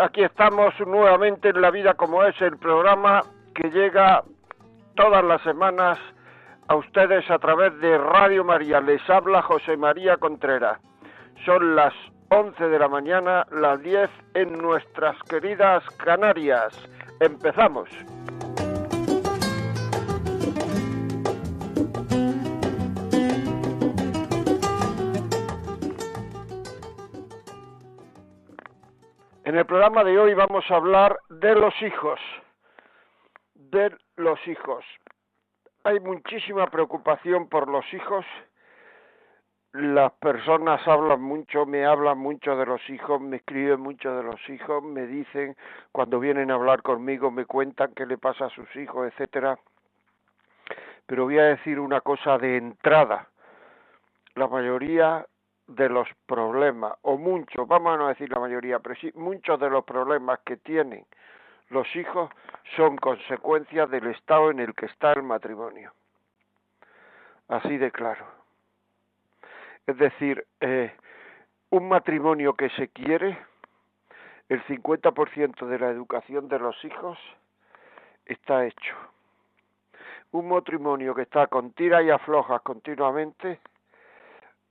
Aquí 0.00 0.22
estamos 0.24 0.74
nuevamente 0.86 1.50
en 1.50 1.60
La 1.60 1.70
Vida 1.70 1.94
como 1.94 2.24
es, 2.24 2.40
el 2.40 2.56
programa 2.58 3.22
que 3.54 3.70
llega 3.70 4.24
todas 4.96 5.22
las 5.22 5.40
semanas 5.42 5.98
a 6.66 6.74
ustedes 6.74 7.30
a 7.30 7.38
través 7.38 7.78
de 7.80 7.96
Radio 7.98 8.44
María. 8.44 8.80
Les 8.80 9.08
habla 9.08 9.42
José 9.42 9.76
María 9.76 10.16
Contreras. 10.16 10.80
Son 11.44 11.76
las 11.76 11.94
11 12.30 12.68
de 12.68 12.78
la 12.78 12.88
mañana, 12.88 13.46
las 13.52 13.80
10 13.82 14.10
en 14.34 14.58
nuestras 14.58 15.16
queridas 15.28 15.84
Canarias. 15.98 16.74
Empezamos. 17.20 17.88
En 29.44 29.58
el 29.58 29.66
programa 29.66 30.02
de 30.04 30.18
hoy 30.18 30.32
vamos 30.32 30.64
a 30.70 30.76
hablar 30.76 31.18
de 31.28 31.54
los 31.54 31.74
hijos, 31.82 32.18
de 33.54 33.94
los 34.16 34.38
hijos. 34.48 34.82
Hay 35.82 36.00
muchísima 36.00 36.66
preocupación 36.68 37.50
por 37.50 37.68
los 37.68 37.84
hijos. 37.92 38.24
Las 39.72 40.12
personas 40.12 40.80
hablan 40.88 41.20
mucho, 41.20 41.66
me 41.66 41.84
hablan 41.84 42.16
mucho 42.16 42.56
de 42.56 42.64
los 42.64 42.88
hijos, 42.88 43.20
me 43.20 43.36
escriben 43.36 43.80
mucho 43.80 44.16
de 44.16 44.22
los 44.22 44.48
hijos, 44.48 44.82
me 44.82 45.06
dicen 45.06 45.54
cuando 45.92 46.20
vienen 46.20 46.50
a 46.50 46.54
hablar 46.54 46.80
conmigo, 46.80 47.30
me 47.30 47.44
cuentan 47.44 47.92
qué 47.94 48.06
le 48.06 48.16
pasa 48.16 48.46
a 48.46 48.50
sus 48.50 48.74
hijos, 48.76 49.12
etcétera. 49.12 49.58
Pero 51.04 51.24
voy 51.24 51.38
a 51.38 51.44
decir 51.44 51.78
una 51.80 52.00
cosa 52.00 52.38
de 52.38 52.56
entrada. 52.56 53.28
La 54.36 54.48
mayoría 54.48 55.26
de 55.66 55.88
los 55.88 56.08
problemas, 56.26 56.94
o 57.02 57.16
muchos, 57.16 57.66
vamos 57.66 57.94
a 57.94 57.96
no 57.96 58.08
decir 58.08 58.30
la 58.30 58.40
mayoría, 58.40 58.78
pero 58.80 58.94
sí 58.96 59.10
muchos 59.14 59.58
de 59.58 59.70
los 59.70 59.84
problemas 59.84 60.40
que 60.44 60.56
tienen 60.58 61.06
los 61.70 61.94
hijos 61.96 62.30
son 62.76 62.96
consecuencias 62.96 63.90
del 63.90 64.06
estado 64.08 64.50
en 64.50 64.60
el 64.60 64.74
que 64.74 64.86
está 64.86 65.12
el 65.12 65.22
matrimonio. 65.22 65.92
Así 67.48 67.76
de 67.76 67.90
claro. 67.90 68.26
Es 69.86 69.96
decir, 69.98 70.46
eh, 70.60 70.94
un 71.70 71.88
matrimonio 71.88 72.54
que 72.54 72.70
se 72.70 72.88
quiere, 72.88 73.38
el 74.48 74.62
50% 74.64 75.66
de 75.66 75.78
la 75.78 75.90
educación 75.90 76.48
de 76.48 76.58
los 76.58 76.82
hijos 76.84 77.18
está 78.24 78.64
hecho. 78.64 78.94
Un 80.32 80.48
matrimonio 80.48 81.14
que 81.14 81.22
está 81.22 81.46
con 81.46 81.72
tira 81.72 82.02
y 82.02 82.10
aflojas 82.10 82.62
continuamente, 82.62 83.60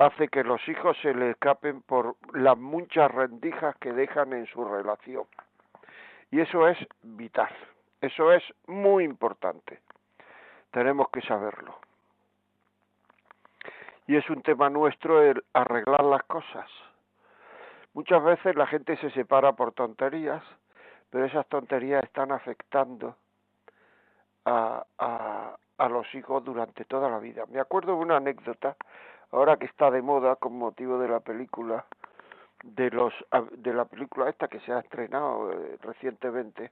hace 0.04 0.28
que 0.28 0.44
los 0.44 0.66
hijos 0.68 0.98
se 1.02 1.14
le 1.14 1.32
escapen 1.32 1.82
por 1.82 2.16
las 2.34 2.58
muchas 2.58 3.09
rendijas 3.12 3.75
que 3.78 3.94
dejan 3.94 4.34
en 4.34 4.46
su 4.47 4.64
relación. 4.66 5.25
Y 6.31 6.41
eso 6.41 6.68
es 6.68 6.78
vital, 7.03 7.53
eso 8.02 8.31
es 8.31 8.44
muy 8.68 9.03
importante. 9.03 9.80
Tenemos 10.72 11.09
que 11.09 11.22
saberlo. 11.22 11.78
Y 14.08 14.18
es 14.18 14.30
un 14.30 14.41
tema 14.41 14.69
nuestro 14.69 15.22
el 15.22 15.44
arreglar 15.53 16.03
las 16.03 16.24
cosas. 16.24 16.70
Muchas 17.94 18.24
veces 18.24 18.56
la 18.56 18.68
gente 18.68 18.97
se 18.97 19.12
separa 19.12 19.53
por 19.53 19.72
tonterías, 19.72 20.44
pero 21.09 21.25
esas 21.25 21.47
tonterías 21.47 22.03
están 22.03 22.31
afectando 22.31 23.16
a, 24.46 24.84
a, 24.97 25.56
a 25.78 25.90
los 25.90 26.14
hijos 26.16 26.44
durante 26.44 26.85
toda 26.85 27.09
la 27.09 27.20
vida. 27.20 27.46
Me 27.47 27.59
acuerdo 27.59 27.96
de 27.96 28.00
una 28.00 28.18
anécdota 28.18 28.75
ahora 29.34 29.58
que 29.58 29.66
está 29.66 29.90
de 29.90 30.02
moda 30.02 30.36
con 30.36 30.58
motivo 30.58 31.00
de 31.00 31.08
la 31.08 31.20
película 31.20 31.86
de 32.64 32.90
los 32.92 33.14
de 33.58 33.74
la 33.74 33.86
película 33.86 34.30
esta 34.30 34.48
que 34.48 34.60
se 34.62 34.72
ha 34.72 34.80
estrenado 34.80 35.52
eh, 35.52 35.78
recientemente 35.82 36.72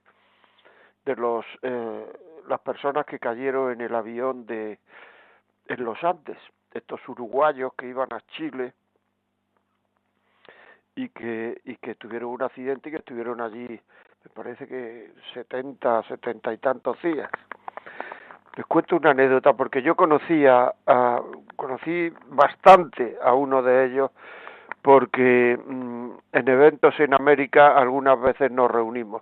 de 1.03 1.15
los 1.15 1.45
eh, 1.63 2.05
las 2.47 2.59
personas 2.61 3.05
que 3.05 3.19
cayeron 3.19 3.71
en 3.71 3.81
el 3.81 3.93
avión 3.93 4.45
de 4.45 4.79
en 5.67 5.83
los 5.83 6.01
Andes 6.03 6.37
estos 6.73 7.01
uruguayos 7.09 7.73
que 7.73 7.87
iban 7.87 8.13
a 8.13 8.21
Chile 8.37 8.73
y 10.95 11.09
que 11.09 11.59
y 11.65 11.75
que 11.77 11.95
tuvieron 11.95 12.29
un 12.29 12.43
accidente 12.43 12.89
y 12.89 12.91
que 12.93 12.99
estuvieron 12.99 13.41
allí 13.41 13.67
me 14.23 14.29
parece 14.33 14.67
que 14.67 15.11
setenta 15.33 16.03
setenta 16.03 16.53
y 16.53 16.57
tantos 16.59 17.01
días 17.01 17.29
les 18.55 18.65
cuento 18.65 18.97
una 18.97 19.11
anécdota 19.11 19.53
porque 19.53 19.81
yo 19.81 19.95
conocía 19.95 20.73
a, 20.85 21.21
conocí 21.55 22.11
bastante 22.27 23.17
a 23.23 23.33
uno 23.33 23.61
de 23.61 23.85
ellos 23.85 24.11
porque 24.81 25.57
mm, 25.63 26.09
en 26.33 26.47
eventos 26.47 26.99
en 26.99 27.13
América 27.13 27.77
algunas 27.77 28.19
veces 28.19 28.51
nos 28.51 28.69
reunimos. 28.69 29.21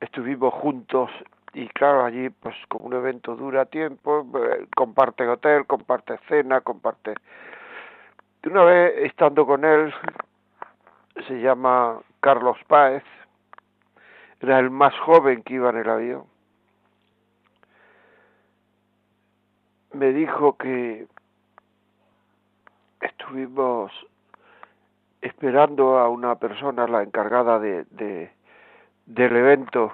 Estuvimos 0.00 0.52
juntos 0.54 1.10
y 1.52 1.68
claro, 1.68 2.04
allí 2.04 2.30
pues 2.30 2.54
como 2.68 2.86
un 2.86 2.94
evento 2.94 3.34
dura 3.34 3.64
tiempo, 3.66 4.26
eh, 4.34 4.66
comparte 4.76 5.26
hotel, 5.26 5.66
comparte 5.66 6.18
cena, 6.28 6.60
comparte... 6.60 7.14
Una 8.44 8.64
vez 8.64 8.94
estando 9.04 9.44
con 9.44 9.64
él, 9.64 9.92
se 11.28 11.40
llama 11.40 11.98
Carlos 12.20 12.56
Páez, 12.68 13.02
era 14.40 14.58
el 14.58 14.70
más 14.70 14.98
joven 15.00 15.42
que 15.42 15.54
iba 15.54 15.68
en 15.70 15.76
el 15.76 15.90
avión, 15.90 16.24
me 19.92 20.12
dijo 20.12 20.56
que 20.56 21.06
estuvimos 23.00 23.92
esperando 25.20 25.98
a 25.98 26.08
una 26.08 26.36
persona, 26.36 26.86
la 26.86 27.02
encargada 27.02 27.58
de, 27.58 27.84
de, 27.90 28.30
del 29.06 29.36
evento, 29.36 29.92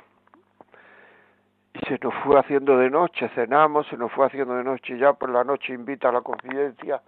y 1.74 1.78
se 1.86 1.98
nos 2.02 2.14
fue 2.22 2.38
haciendo 2.38 2.78
de 2.78 2.90
noche, 2.90 3.28
cenamos, 3.34 3.86
se 3.88 3.96
nos 3.96 4.12
fue 4.12 4.26
haciendo 4.26 4.54
de 4.54 4.64
noche, 4.64 4.98
ya 4.98 5.12
por 5.12 5.30
la 5.30 5.44
noche 5.44 5.74
invita 5.74 6.08
a 6.08 6.12
la 6.12 6.22
confidencia 6.22 7.02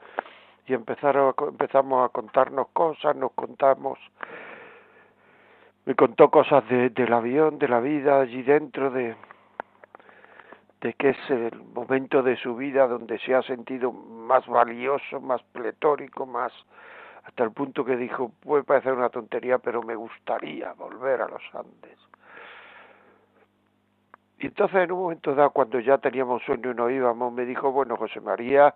y 0.67 0.75
empezaron, 0.75 1.35
empezamos 1.49 2.05
a 2.05 2.11
contarnos 2.11 2.69
cosas, 2.73 3.17
nos 3.17 3.33
contamos, 3.33 3.99
me 5.87 5.95
contó 5.95 6.31
cosas 6.31 6.69
de, 6.69 6.91
del 6.91 7.13
avión, 7.13 7.59
de 7.59 7.69
la 7.69 7.81
vida 7.81 8.21
allí 8.21 8.43
dentro, 8.43 8.91
de, 8.91 9.17
de 10.81 10.95
que 10.95 11.11
es 11.11 11.31
el 11.31 11.61
momento 11.75 12.23
de 12.23 12.37
su 12.37 12.55
vida 12.55 12.87
donde 12.87 13.19
se 13.21 13.35
ha 13.35 13.43
sentido 13.43 13.93
más 13.93 14.47
valioso, 14.47 15.21
más 15.21 15.43
pletórico, 15.53 16.27
más 16.27 16.53
hasta 17.25 17.45
el 17.45 17.53
punto 17.53 17.85
que 17.85 17.97
dijo, 17.97 18.33
puede 18.41 18.65
parecer 18.65 18.95
una 18.95 19.11
tontería, 19.11 19.59
pero 19.59 19.83
me 19.83 19.95
gustaría 19.95 20.73
volver 20.73 21.21
a 21.21 21.29
los 21.29 21.43
Andes. 21.53 21.99
Y 24.39 24.47
entonces 24.47 24.77
en 24.77 24.93
un 24.93 25.03
momento 25.03 25.35
dado, 25.35 25.51
cuando 25.51 25.81
ya 25.81 25.99
teníamos 25.99 26.43
sueño 26.45 26.71
y 26.71 26.75
no 26.75 26.89
íbamos, 26.89 27.33
me 27.33 27.45
dijo, 27.45 27.71
bueno, 27.73 27.97
José 27.97 28.21
María, 28.21 28.75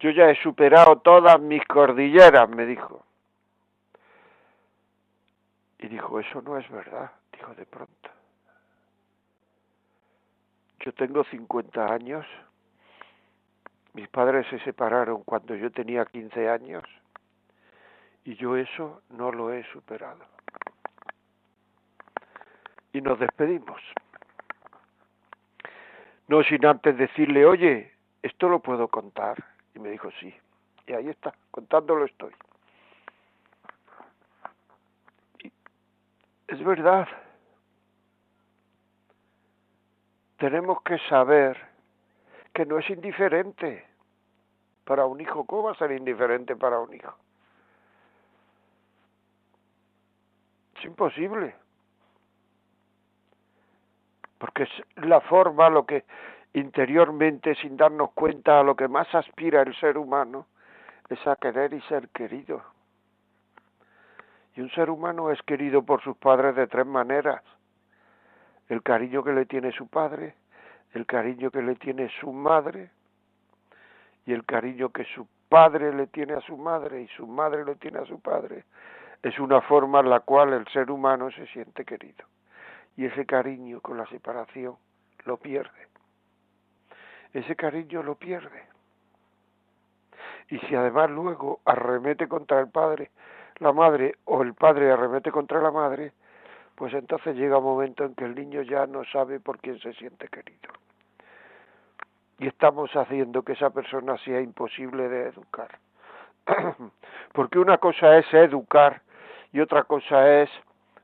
yo 0.00 0.10
ya 0.10 0.28
he 0.30 0.34
superado 0.42 0.98
todas 0.98 1.38
mis 1.40 1.64
cordilleras, 1.66 2.48
me 2.48 2.66
dijo. 2.66 3.04
Y 5.78 5.88
dijo, 5.88 6.18
eso 6.18 6.42
no 6.42 6.58
es 6.58 6.68
verdad, 6.70 7.12
dijo 7.32 7.54
de 7.54 7.66
pronto. 7.66 8.13
Yo 10.84 10.92
tengo 10.92 11.24
50 11.24 11.92
años. 11.92 12.26
Mis 13.94 14.08
padres 14.08 14.46
se 14.48 14.58
separaron 14.60 15.22
cuando 15.22 15.54
yo 15.54 15.70
tenía 15.70 16.04
15 16.04 16.48
años 16.48 16.84
y 18.24 18.36
yo 18.36 18.56
eso 18.56 19.02
no 19.08 19.32
lo 19.32 19.52
he 19.52 19.64
superado. 19.72 20.24
Y 22.92 23.00
nos 23.00 23.18
despedimos. 23.18 23.80
No 26.28 26.42
sin 26.42 26.64
antes 26.66 26.96
decirle, 26.98 27.46
oye, 27.46 27.92
esto 28.22 28.48
lo 28.48 28.60
puedo 28.60 28.88
contar. 28.88 29.42
Y 29.74 29.78
me 29.78 29.90
dijo, 29.90 30.10
sí. 30.20 30.34
Y 30.86 30.92
ahí 30.92 31.08
está, 31.08 31.34
contándolo 31.50 32.04
estoy. 32.04 32.32
Y 35.42 35.52
es 36.48 36.62
verdad, 36.62 37.08
tenemos 40.36 40.82
que 40.82 40.98
saber 41.08 41.56
que 42.52 42.66
no 42.66 42.78
es 42.78 42.88
indiferente 42.90 43.86
para 44.84 45.06
un 45.06 45.20
hijo. 45.20 45.44
¿Cómo 45.44 45.64
va 45.64 45.72
a 45.72 45.76
ser 45.76 45.92
indiferente 45.92 46.56
para 46.56 46.78
un 46.78 46.94
hijo? 46.94 47.14
Es 50.76 50.84
imposible. 50.84 51.54
porque 54.44 54.64
es 54.64 54.70
la 54.96 55.22
forma, 55.22 55.70
lo 55.70 55.86
que 55.86 56.04
interiormente, 56.52 57.54
sin 57.54 57.78
darnos 57.78 58.12
cuenta, 58.12 58.60
a 58.60 58.62
lo 58.62 58.76
que 58.76 58.88
más 58.88 59.08
aspira 59.14 59.62
el 59.62 59.74
ser 59.76 59.96
humano, 59.96 60.48
es 61.08 61.26
a 61.26 61.36
querer 61.36 61.72
y 61.72 61.80
ser 61.82 62.10
querido. 62.10 62.62
Y 64.54 64.60
un 64.60 64.70
ser 64.72 64.90
humano 64.90 65.30
es 65.30 65.40
querido 65.42 65.82
por 65.82 66.02
sus 66.02 66.18
padres 66.18 66.54
de 66.56 66.66
tres 66.66 66.84
maneras. 66.84 67.42
El 68.68 68.82
cariño 68.82 69.22
que 69.22 69.32
le 69.32 69.46
tiene 69.46 69.72
su 69.72 69.88
padre, 69.88 70.34
el 70.94 71.06
cariño 71.06 71.50
que 71.50 71.62
le 71.62 71.74
tiene 71.76 72.08
su 72.20 72.32
madre 72.32 72.90
y 74.26 74.32
el 74.32 74.44
cariño 74.44 74.90
que 74.90 75.04
su 75.04 75.26
padre 75.48 75.92
le 75.92 76.06
tiene 76.06 76.34
a 76.34 76.40
su 76.40 76.56
madre 76.56 77.02
y 77.02 77.08
su 77.08 77.26
madre 77.26 77.64
le 77.64 77.74
tiene 77.76 77.98
a 77.98 78.06
su 78.06 78.20
padre. 78.20 78.64
Es 79.22 79.38
una 79.38 79.60
forma 79.60 80.00
en 80.00 80.10
la 80.10 80.20
cual 80.20 80.52
el 80.52 80.66
ser 80.68 80.90
humano 80.90 81.30
se 81.30 81.46
siente 81.48 81.84
querido. 81.84 82.24
Y 82.96 83.06
ese 83.06 83.26
cariño 83.26 83.80
con 83.80 83.96
la 83.96 84.06
separación 84.06 84.76
lo 85.24 85.36
pierde. 85.36 85.88
Ese 87.32 87.56
cariño 87.56 88.02
lo 88.02 88.14
pierde. 88.14 88.62
Y 90.48 90.58
si 90.60 90.74
además 90.74 91.10
luego 91.10 91.60
arremete 91.64 92.28
contra 92.28 92.60
el 92.60 92.68
padre 92.68 93.10
la 93.58 93.72
madre 93.72 94.16
o 94.24 94.42
el 94.42 94.54
padre 94.54 94.90
arremete 94.90 95.30
contra 95.30 95.60
la 95.60 95.70
madre, 95.70 96.12
pues 96.74 96.92
entonces 96.94 97.36
llega 97.36 97.58
un 97.58 97.64
momento 97.64 98.04
en 98.04 98.14
que 98.14 98.24
el 98.24 98.34
niño 98.34 98.62
ya 98.62 98.86
no 98.86 99.04
sabe 99.04 99.40
por 99.40 99.58
quién 99.58 99.78
se 99.78 99.92
siente 99.94 100.28
querido. 100.28 100.72
Y 102.38 102.48
estamos 102.48 102.90
haciendo 102.96 103.42
que 103.42 103.52
esa 103.52 103.70
persona 103.70 104.18
sea 104.18 104.40
imposible 104.40 105.08
de 105.08 105.28
educar. 105.28 105.78
Porque 107.32 107.58
una 107.58 107.78
cosa 107.78 108.18
es 108.18 108.32
educar 108.34 109.02
y 109.52 109.60
otra 109.60 109.84
cosa 109.84 110.42
es 110.42 110.50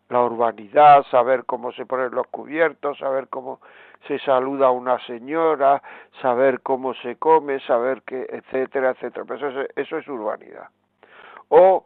la 0.08 0.22
urbanidad, 0.22 1.05
saber 1.05 1.44
cómo 1.44 1.70
se 1.72 1.87
ponen 1.87 2.11
los 2.11 2.26
cubiertos, 2.26 2.99
saber 2.99 3.28
cómo 3.28 3.61
se 4.08 4.19
saluda 4.19 4.67
a 4.67 4.70
una 4.72 4.99
señora, 5.06 5.81
saber 6.20 6.62
cómo 6.62 6.94
se 6.94 7.17
come, 7.17 7.61
saber 7.61 8.02
qué, 8.02 8.26
etcétera, 8.28 8.90
etcétera. 8.90 9.25
Pero 9.26 9.49
eso 9.49 9.61
es, 9.61 9.69
eso 9.76 9.99
es 9.99 10.08
urbanidad. 10.08 10.69
O 11.49 11.84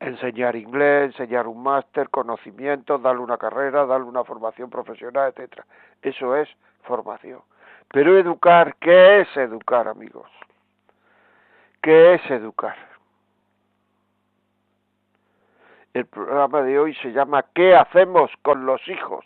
enseñar 0.00 0.56
inglés, 0.56 1.12
enseñar 1.12 1.46
un 1.46 1.62
máster, 1.62 2.08
conocimientos, 2.10 3.02
darle 3.02 3.22
una 3.22 3.38
carrera, 3.38 3.86
darle 3.86 4.06
una 4.06 4.24
formación 4.24 4.70
profesional, 4.70 5.30
etcétera. 5.30 5.64
Eso 6.02 6.36
es 6.36 6.48
formación. 6.82 7.40
Pero 7.90 8.18
educar, 8.18 8.76
¿qué 8.76 9.20
es 9.20 9.36
educar, 9.36 9.88
amigos? 9.88 10.30
¿Qué 11.80 12.14
es 12.14 12.30
educar? 12.30 12.76
El 15.94 16.06
programa 16.06 16.62
de 16.62 16.78
hoy 16.78 16.94
se 16.96 17.12
llama 17.12 17.44
¿Qué 17.54 17.74
hacemos 17.74 18.30
con 18.42 18.66
los 18.66 18.86
hijos? 18.88 19.24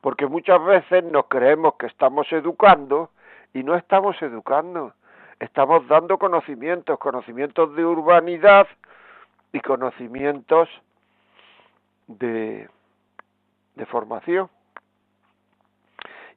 Porque 0.00 0.26
muchas 0.26 0.62
veces 0.64 1.04
nos 1.04 1.26
creemos 1.26 1.74
que 1.76 1.86
estamos 1.86 2.30
educando 2.32 3.10
y 3.54 3.62
no 3.62 3.76
estamos 3.76 4.20
educando. 4.20 4.94
Estamos 5.38 5.86
dando 5.86 6.18
conocimientos, 6.18 6.98
conocimientos 6.98 7.74
de 7.76 7.84
urbanidad, 7.84 8.66
y 9.52 9.60
conocimientos 9.60 10.68
de, 12.06 12.68
de 13.74 13.86
formación. 13.86 14.48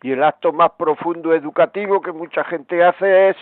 Y 0.02 0.12
el 0.12 0.24
acto 0.24 0.52
más 0.52 0.72
profundo 0.72 1.34
educativo 1.34 2.02
que 2.02 2.12
mucha 2.12 2.44
gente 2.44 2.84
hace 2.84 3.30
es 3.30 3.38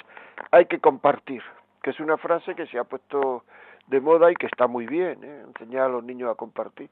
hay 0.52 0.66
que 0.66 0.80
compartir, 0.80 1.44
que 1.82 1.90
es 1.90 2.00
una 2.00 2.18
frase 2.18 2.56
que 2.56 2.68
se 2.68 2.78
ha 2.80 2.84
puesto 2.84 3.44
de 3.88 4.00
moda 4.00 4.32
y 4.32 4.36
que 4.36 4.46
está 4.46 4.68
muy 4.68 4.86
bien, 4.86 5.24
¿eh? 5.24 5.44
enseñar 5.48 5.86
a 5.86 5.90
los 5.90 6.04
niños 6.04 6.32
a 6.32 6.36
compartir. 6.36 6.90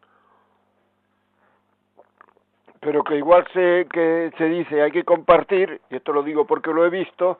Pero 2.81 3.03
que 3.03 3.15
igual 3.15 3.47
se, 3.53 3.87
que 3.91 4.31
se 4.37 4.45
dice 4.45 4.81
hay 4.81 4.91
que 4.91 5.05
compartir, 5.05 5.79
y 5.89 5.95
esto 5.95 6.11
lo 6.11 6.23
digo 6.23 6.45
porque 6.45 6.73
lo 6.73 6.85
he 6.85 6.89
visto, 6.89 7.39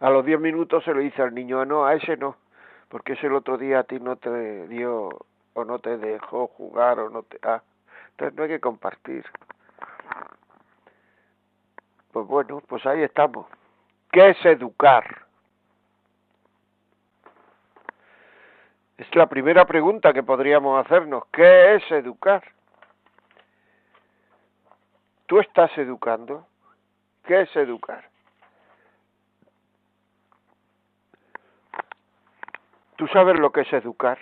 a 0.00 0.10
los 0.10 0.24
diez 0.24 0.38
minutos 0.38 0.84
se 0.84 0.92
lo 0.92 1.00
dice 1.00 1.22
al 1.22 1.34
niño, 1.34 1.60
ah, 1.60 1.64
no, 1.64 1.86
a 1.86 1.94
ese 1.94 2.16
no 2.16 2.36
porque 2.94 3.14
ese 3.14 3.26
el 3.26 3.34
otro 3.34 3.58
día 3.58 3.80
a 3.80 3.82
ti 3.82 3.98
no 3.98 4.14
te 4.14 4.68
dio 4.68 5.08
o 5.54 5.64
no 5.64 5.80
te 5.80 5.98
dejó 5.98 6.46
jugar 6.46 7.00
o 7.00 7.10
no 7.10 7.24
te 7.24 7.40
ah 7.42 7.60
entonces 8.10 8.36
no 8.36 8.44
hay 8.44 8.50
que 8.50 8.60
compartir. 8.60 9.24
Pues 12.12 12.24
bueno 12.28 12.62
pues 12.68 12.86
ahí 12.86 13.02
estamos. 13.02 13.48
Qué 14.12 14.30
es 14.30 14.44
educar 14.46 15.26
es 18.96 19.12
la 19.16 19.26
primera 19.26 19.64
pregunta 19.64 20.12
que 20.12 20.22
podríamos 20.22 20.86
hacernos. 20.86 21.24
Qué 21.32 21.74
es 21.74 21.90
educar 21.90 22.44
tú 25.26 25.40
estás 25.40 25.76
educando 25.78 26.46
qué 27.24 27.40
es 27.40 27.56
educar 27.56 28.13
¿Tú 32.96 33.08
sabes 33.08 33.38
lo 33.38 33.50
que 33.50 33.62
es 33.62 33.72
educar? 33.72 34.18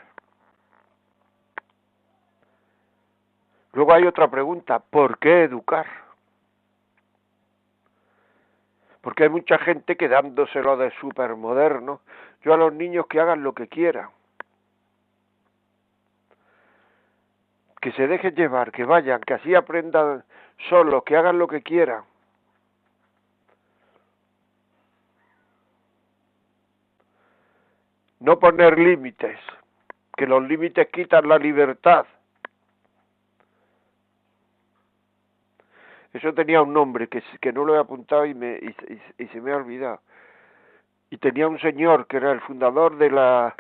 Luego 3.73 3.93
hay 3.95 4.07
otra 4.07 4.29
pregunta, 4.29 4.79
¿por 4.79 5.19
qué 5.19 5.45
educar? 5.45 5.87
Porque 9.01 9.25
hay 9.25 9.29
mucha 9.31 9.59
gente 9.59 9.97
que 9.97 10.09
dándoselo 10.09 10.77
de 10.77 10.93
moderno, 11.37 12.01
yo 12.43 12.55
a 12.55 12.57
los 12.57 12.73
niños 12.73 13.07
que 13.07 13.21
hagan 13.21 13.43
lo 13.43 13.55
que 13.55 13.69
quieran, 13.69 14.11
que 17.81 17.93
se 17.93 18.07
dejen 18.07 18.35
llevar, 18.35 18.73
que 18.73 18.85
vayan, 18.85 19.21
que 19.23 19.35
así 19.35 19.55
aprendan 19.55 20.25
solos, 20.69 21.03
que 21.05 21.17
hagan 21.17 21.39
lo 21.39 21.49
que 21.49 21.63
quieran. 21.63 22.05
No 28.23 28.39
poner 28.39 28.79
límites, 28.79 29.39
que 30.17 30.27
los 30.27 30.43
límites 30.45 30.89
quitan 30.93 31.29
la 31.29 31.39
libertad. 31.39 32.07
Eso 36.13 36.33
tenía 36.33 36.63
un 36.63 36.73
nombre 36.73 37.09
que, 37.09 37.23
que 37.41 37.53
no 37.53 37.65
lo 37.65 37.75
he 37.75 37.79
apuntado 37.79 38.25
y, 38.27 38.35
me, 38.35 38.61
y, 39.19 39.27
se 39.27 39.41
me 39.41 39.51
ha 39.51 39.56
olvidado. 39.56 40.01
Y 41.11 41.17
tenía 41.19 41.49
un 41.49 41.58
señor 41.58 42.06
que 42.06 42.19
era 42.19 42.31
el 42.31 42.41
fundador 42.43 42.96
de 42.96 43.11
la, 43.11 43.56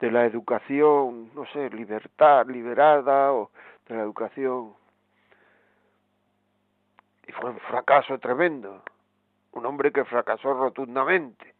de 0.00 0.10
la 0.10 0.24
educación, 0.24 1.30
no 1.34 1.44
sé, 1.46 1.68
libertad, 1.70 2.46
liberada, 2.46 3.32
o 3.32 3.50
de 3.88 3.96
la 3.96 4.02
educación. 4.02 4.72
Y 7.26 7.32
fue 7.32 7.50
un 7.50 7.58
fracaso 7.60 8.18
tremendo. 8.18 8.82
Un 9.52 9.66
hombre 9.66 9.92
que 9.92 10.04
fracasó 10.04 10.54
rotundamente 10.54 11.57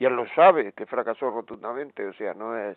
y 0.00 0.06
él 0.06 0.16
lo 0.16 0.26
sabe 0.28 0.72
que 0.72 0.86
fracasó 0.86 1.30
rotundamente, 1.30 2.06
o 2.06 2.14
sea, 2.14 2.32
no 2.32 2.56
es... 2.56 2.76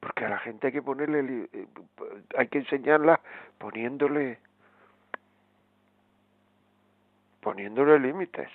Porque 0.00 0.24
a 0.24 0.28
la 0.28 0.38
gente 0.38 0.66
hay 0.66 0.72
que 0.72 0.82
ponerle, 0.82 1.48
eh, 1.52 1.66
hay 2.36 2.48
que 2.48 2.58
enseñarla 2.58 3.20
poniéndole, 3.58 4.40
poniéndole 7.40 8.00
límites. 8.00 8.50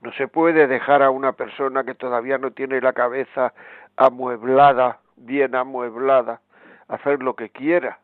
No 0.00 0.12
se 0.14 0.26
puede 0.26 0.66
dejar 0.66 1.04
a 1.04 1.10
una 1.10 1.34
persona 1.34 1.84
que 1.84 1.94
todavía 1.94 2.36
no 2.36 2.50
tiene 2.50 2.80
la 2.80 2.92
cabeza 2.92 3.54
amueblada, 3.96 4.98
bien 5.14 5.54
amueblada, 5.54 6.40
hacer 6.88 7.22
lo 7.22 7.36
que 7.36 7.50
quiera. 7.50 8.00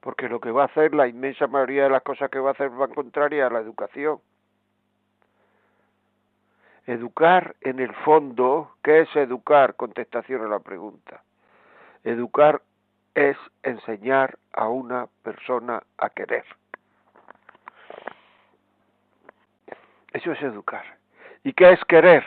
Porque 0.00 0.28
lo 0.28 0.40
que 0.40 0.50
va 0.50 0.62
a 0.62 0.66
hacer, 0.66 0.94
la 0.94 1.06
inmensa 1.06 1.46
mayoría 1.46 1.84
de 1.84 1.90
las 1.90 2.02
cosas 2.02 2.30
que 2.30 2.38
va 2.38 2.50
a 2.50 2.52
hacer 2.52 2.70
van 2.70 2.94
contrarias 2.94 3.50
a 3.50 3.52
la 3.52 3.60
educación. 3.60 4.20
Educar 6.86 7.54
en 7.60 7.78
el 7.78 7.94
fondo, 7.96 8.74
¿qué 8.82 9.00
es 9.00 9.14
educar? 9.14 9.76
Contestación 9.76 10.42
a 10.42 10.48
la 10.48 10.60
pregunta. 10.60 11.22
Educar 12.02 12.62
es 13.14 13.36
enseñar 13.62 14.38
a 14.52 14.68
una 14.68 15.06
persona 15.22 15.82
a 15.98 16.08
querer. 16.08 16.44
Eso 20.12 20.32
es 20.32 20.42
educar. 20.42 20.84
¿Y 21.44 21.52
qué 21.52 21.72
es 21.72 21.84
querer? 21.84 22.24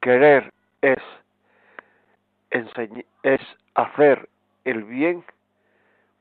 Querer 0.00 0.52
es, 0.80 0.98
es 2.50 3.40
hacer 3.74 4.28
el 4.64 4.84
bien 4.84 5.24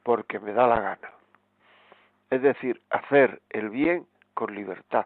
porque 0.04 0.40
me 0.40 0.54
da 0.54 0.68
la 0.68 0.80
gana. 0.80 1.12
Es 2.30 2.42
decir, 2.42 2.82
hacer 2.90 3.42
el 3.50 3.70
bien 3.70 4.08
con 4.34 4.56
libertad. 4.56 5.06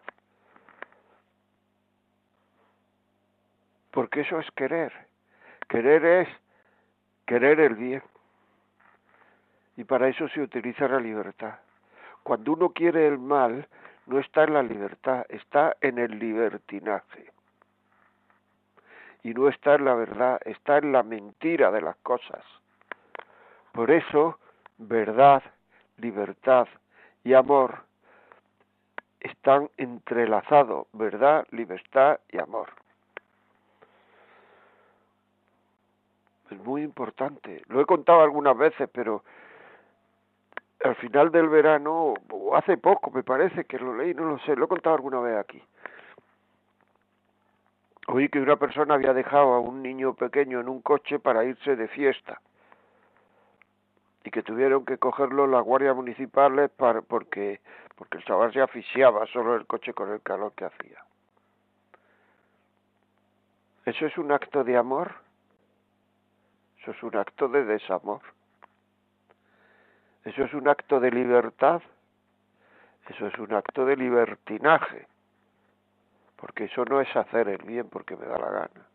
Porque 3.90 4.20
eso 4.20 4.38
es 4.38 4.50
querer. 4.52 4.92
Querer 5.68 6.04
es 6.04 6.28
querer 7.26 7.60
el 7.60 7.74
bien. 7.74 8.02
Y 9.76 9.84
para 9.84 10.08
eso 10.08 10.28
se 10.28 10.40
utiliza 10.40 10.88
la 10.88 11.00
libertad. 11.00 11.58
Cuando 12.22 12.52
uno 12.52 12.70
quiere 12.70 13.06
el 13.06 13.18
mal, 13.18 13.66
no 14.06 14.18
está 14.20 14.44
en 14.44 14.54
la 14.54 14.62
libertad, 14.62 15.26
está 15.28 15.76
en 15.80 15.98
el 15.98 16.18
libertinaje. 16.18 17.32
y 19.26 19.34
no 19.34 19.48
está 19.48 19.74
en 19.74 19.84
la 19.84 19.94
verdad, 19.94 20.40
está 20.44 20.78
en 20.78 20.92
la 20.92 21.02
mentira 21.02 21.72
de 21.72 21.80
las 21.80 21.96
cosas. 21.96 22.44
Por 23.72 23.90
eso, 23.90 24.38
verdad, 24.78 25.42
libertad 25.98 26.68
y 27.24 27.34
amor 27.34 27.84
están 29.20 29.70
entrelazados, 29.76 30.86
verdad, 30.92 31.46
libertad 31.50 32.20
y 32.30 32.38
amor. 32.38 32.68
Es 36.50 36.58
muy 36.60 36.82
importante. 36.82 37.62
Lo 37.68 37.80
he 37.80 37.86
contado 37.86 38.22
algunas 38.22 38.56
veces, 38.56 38.88
pero 38.92 39.24
al 40.84 40.94
final 40.96 41.32
del 41.32 41.48
verano, 41.48 42.14
o 42.30 42.54
hace 42.54 42.76
poco 42.76 43.10
me 43.10 43.24
parece 43.24 43.64
que 43.64 43.78
lo 43.78 43.96
leí, 43.96 44.14
no 44.14 44.24
lo 44.24 44.38
sé, 44.40 44.54
lo 44.54 44.66
he 44.66 44.68
contado 44.68 44.94
alguna 44.94 45.20
vez 45.20 45.38
aquí. 45.38 45.62
Oí 48.08 48.28
que 48.28 48.38
una 48.38 48.54
persona 48.54 48.94
había 48.94 49.12
dejado 49.12 49.54
a 49.54 49.58
un 49.58 49.82
niño 49.82 50.14
pequeño 50.14 50.60
en 50.60 50.68
un 50.68 50.80
coche 50.80 51.18
para 51.18 51.44
irse 51.44 51.74
de 51.74 51.88
fiesta 51.88 52.40
y 54.26 54.30
que 54.32 54.42
tuvieron 54.42 54.84
que 54.84 54.98
cogerlo 54.98 55.46
las 55.46 55.62
guardias 55.62 55.94
municipales 55.94 56.68
para, 56.70 57.00
porque, 57.00 57.60
porque 57.94 58.18
el 58.18 58.24
chaval 58.24 58.52
se 58.52 58.60
asfixiaba 58.60 59.24
solo 59.28 59.54
el 59.54 59.66
coche 59.66 59.94
con 59.94 60.10
el 60.10 60.20
calor 60.20 60.52
que 60.56 60.64
hacía. 60.64 60.98
¿Eso 63.84 64.04
es 64.04 64.18
un 64.18 64.32
acto 64.32 64.64
de 64.64 64.76
amor? 64.76 65.14
Eso 66.80 66.90
es 66.90 67.00
un 67.04 67.16
acto 67.16 67.46
de 67.46 67.64
desamor. 67.64 68.20
Eso 70.24 70.42
es 70.42 70.52
un 70.54 70.66
acto 70.66 70.98
de 70.98 71.12
libertad. 71.12 71.80
Eso 73.08 73.28
es 73.28 73.38
un 73.38 73.54
acto 73.54 73.86
de 73.86 73.96
libertinaje. 73.96 75.06
Porque 76.34 76.64
eso 76.64 76.84
no 76.84 77.00
es 77.00 77.14
hacer 77.14 77.48
el 77.48 77.62
bien 77.62 77.88
porque 77.88 78.16
me 78.16 78.26
da 78.26 78.36
la 78.38 78.50
gana. 78.50 78.86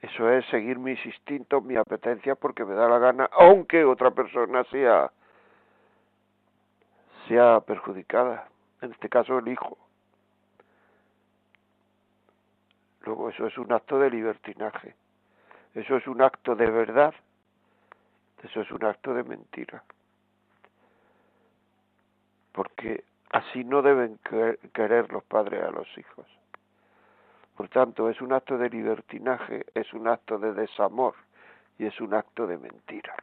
Eso 0.00 0.30
es 0.30 0.46
seguir 0.46 0.78
mis 0.78 1.04
instintos, 1.04 1.62
mi 1.64 1.76
apetencia 1.76 2.36
porque 2.36 2.64
me 2.64 2.74
da 2.74 2.88
la 2.88 2.98
gana, 2.98 3.28
aunque 3.32 3.84
otra 3.84 4.12
persona 4.12 4.62
sea, 4.64 5.10
sea 7.26 7.60
perjudicada. 7.60 8.48
En 8.80 8.92
este 8.92 9.08
caso 9.08 9.38
el 9.38 9.48
hijo. 9.48 9.76
Luego 13.02 13.30
eso 13.30 13.46
es 13.46 13.58
un 13.58 13.72
acto 13.72 13.98
de 13.98 14.10
libertinaje. 14.10 14.94
Eso 15.74 15.96
es 15.96 16.06
un 16.06 16.22
acto 16.22 16.54
de 16.54 16.70
verdad. 16.70 17.14
Eso 18.42 18.60
es 18.60 18.70
un 18.70 18.84
acto 18.84 19.14
de 19.14 19.24
mentira. 19.24 19.82
Porque 22.52 23.04
así 23.30 23.64
no 23.64 23.82
deben 23.82 24.18
querer 24.72 25.10
los 25.12 25.24
padres 25.24 25.62
a 25.62 25.70
los 25.70 25.88
hijos. 25.98 26.26
Por 27.58 27.68
tanto, 27.68 28.08
es 28.08 28.22
un 28.22 28.32
acto 28.32 28.56
de 28.56 28.70
libertinaje, 28.70 29.66
es 29.74 29.92
un 29.92 30.08
acto 30.08 30.38
de 30.38 30.54
desamor 30.54 31.14
y 31.78 31.84
es 31.84 32.00
un 32.00 32.14
acto 32.14 32.46
de 32.46 32.56
mentira. 32.56 33.14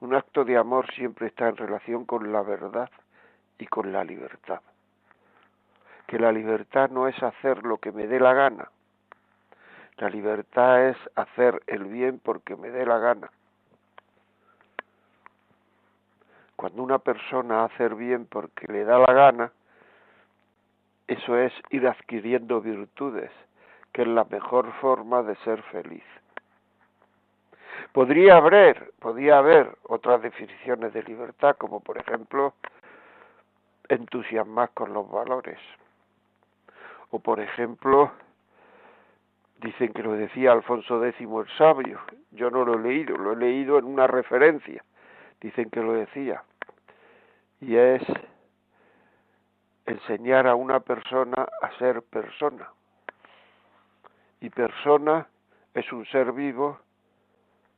Un 0.00 0.12
acto 0.14 0.44
de 0.44 0.56
amor 0.56 0.92
siempre 0.94 1.28
está 1.28 1.48
en 1.48 1.56
relación 1.56 2.04
con 2.04 2.32
la 2.32 2.42
verdad 2.42 2.90
y 3.58 3.66
con 3.66 3.92
la 3.92 4.02
libertad 4.02 4.60
que 6.10 6.18
la 6.18 6.32
libertad 6.32 6.90
no 6.90 7.06
es 7.06 7.22
hacer 7.22 7.62
lo 7.64 7.78
que 7.78 7.92
me 7.92 8.08
dé 8.08 8.18
la 8.18 8.34
gana. 8.34 8.68
La 9.98 10.08
libertad 10.10 10.88
es 10.88 10.96
hacer 11.14 11.62
el 11.68 11.84
bien 11.84 12.18
porque 12.18 12.56
me 12.56 12.68
dé 12.68 12.84
la 12.84 12.98
gana. 12.98 13.30
Cuando 16.56 16.82
una 16.82 16.98
persona 16.98 17.62
hace 17.62 17.84
el 17.84 17.94
bien 17.94 18.26
porque 18.26 18.66
le 18.66 18.82
da 18.82 18.98
la 18.98 19.12
gana, 19.12 19.52
eso 21.10 21.36
es 21.36 21.52
ir 21.70 21.88
adquiriendo 21.88 22.60
virtudes, 22.60 23.32
que 23.92 24.02
es 24.02 24.08
la 24.08 24.22
mejor 24.30 24.72
forma 24.74 25.24
de 25.24 25.34
ser 25.44 25.60
feliz. 25.64 26.04
Podría 27.92 28.36
haber, 28.36 28.92
podría 29.00 29.38
haber 29.38 29.76
otras 29.88 30.22
definiciones 30.22 30.92
de 30.92 31.02
libertad, 31.02 31.56
como 31.56 31.80
por 31.80 31.98
ejemplo 31.98 32.54
entusiasmar 33.88 34.70
con 34.70 34.92
los 34.92 35.10
valores. 35.10 35.58
O 37.10 37.18
por 37.18 37.40
ejemplo, 37.40 38.12
dicen 39.60 39.92
que 39.92 40.04
lo 40.04 40.12
decía 40.12 40.52
Alfonso 40.52 41.04
X 41.04 41.26
el 41.28 41.56
sabio, 41.58 41.98
yo 42.30 42.52
no 42.52 42.64
lo 42.64 42.74
he 42.74 42.82
leído, 42.82 43.16
lo 43.16 43.32
he 43.32 43.36
leído 43.36 43.80
en 43.80 43.84
una 43.84 44.06
referencia, 44.06 44.84
dicen 45.40 45.70
que 45.70 45.80
lo 45.80 45.94
decía, 45.94 46.44
y 47.60 47.74
es 47.74 48.02
enseñar 49.90 50.46
a 50.46 50.54
una 50.54 50.80
persona 50.80 51.46
a 51.62 51.78
ser 51.78 52.02
persona. 52.02 52.68
Y 54.40 54.50
persona 54.50 55.26
es 55.74 55.92
un 55.92 56.06
ser 56.06 56.32
vivo 56.32 56.80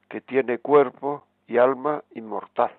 que 0.09 0.21
tiene 0.21 0.59
cuerpo 0.59 1.27
y 1.47 1.59
alma 1.59 2.03
inmortal. 2.15 2.73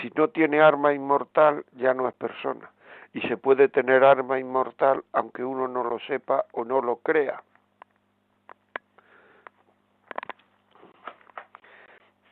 Si 0.00 0.10
no 0.16 0.28
tiene 0.28 0.60
alma 0.60 0.94
inmortal, 0.94 1.64
ya 1.72 1.92
no 1.92 2.08
es 2.08 2.14
persona 2.14 2.70
y 3.14 3.20
se 3.22 3.36
puede 3.36 3.68
tener 3.68 4.04
arma 4.04 4.38
inmortal 4.38 5.04
aunque 5.12 5.44
uno 5.44 5.68
no 5.68 5.84
lo 5.84 5.98
sepa 6.00 6.44
o 6.52 6.64
no 6.64 6.82
lo 6.82 6.96
crea. 6.96 7.42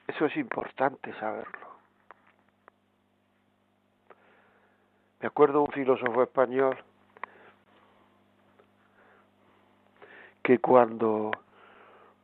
Eso 0.09 0.26
es 0.26 0.37
importante 0.37 1.14
saberlo. 1.14 1.72
Me 5.23 5.29
acuerdo 5.29 5.62
un 5.62 5.71
filósofo 5.71 6.25
español 6.25 6.76
que 10.43 10.59
cuando 10.59 11.31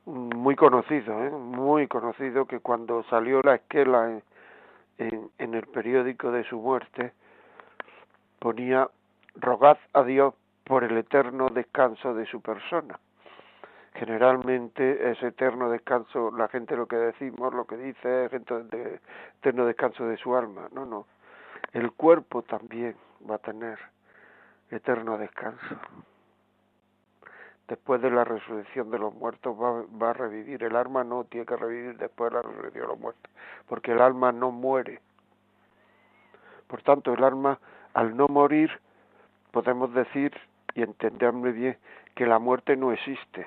muy 0.04 0.56
conocido, 0.56 1.24
¿eh? 1.24 1.30
muy 1.30 1.86
conocido, 1.86 2.46
que 2.46 2.58
cuando 2.58 3.04
salió 3.04 3.40
la 3.42 3.54
esquela 3.54 4.20
en, 4.98 5.30
en 5.38 5.54
el 5.54 5.66
periódico 5.68 6.32
de 6.32 6.42
su 6.42 6.58
muerte, 6.58 7.12
ponía 8.40 8.88
rogad 9.36 9.78
a 9.92 10.02
Dios 10.02 10.34
por 10.64 10.82
el 10.82 10.96
eterno 10.96 11.50
descanso 11.50 12.14
de 12.14 12.26
su 12.26 12.40
persona. 12.40 12.98
Generalmente 13.94 15.12
ese 15.12 15.28
eterno 15.28 15.70
descanso, 15.70 16.32
la 16.32 16.48
gente 16.48 16.74
lo 16.74 16.86
que 16.86 16.96
decimos, 16.96 17.54
lo 17.54 17.64
que 17.64 17.76
dice 17.76 18.24
es 18.24 18.32
eterno 18.32 19.66
descanso 19.66 20.04
de 20.08 20.16
su 20.16 20.34
alma. 20.34 20.68
No, 20.72 20.84
no. 20.84 21.06
El 21.72 21.92
cuerpo 21.92 22.42
también 22.42 22.96
va 23.28 23.36
a 23.36 23.38
tener 23.38 23.78
eterno 24.70 25.18
descanso. 25.18 25.76
Después 27.66 28.00
de 28.00 28.10
la 28.10 28.24
resurrección 28.24 28.90
de 28.90 28.98
los 28.98 29.14
muertos 29.14 29.54
va, 29.60 29.84
va 30.02 30.10
a 30.10 30.14
revivir. 30.14 30.62
El 30.62 30.76
alma 30.76 31.04
no 31.04 31.24
tiene 31.24 31.44
que 31.44 31.56
revivir 31.56 31.98
después 31.98 32.30
de 32.30 32.36
la 32.36 32.42
resurrección 32.42 32.84
de 32.84 32.88
los 32.88 32.98
muertos, 32.98 33.30
porque 33.66 33.92
el 33.92 34.00
alma 34.00 34.32
no 34.32 34.50
muere. 34.50 35.00
Por 36.66 36.82
tanto, 36.82 37.12
el 37.12 37.22
alma 37.22 37.58
al 37.94 38.16
no 38.16 38.28
morir, 38.28 38.70
podemos 39.50 39.92
decir 39.92 40.32
y 40.74 40.82
entenderme 40.82 41.52
bien 41.52 41.76
que 42.14 42.26
la 42.26 42.38
muerte 42.38 42.76
no 42.76 42.92
existe. 42.92 43.46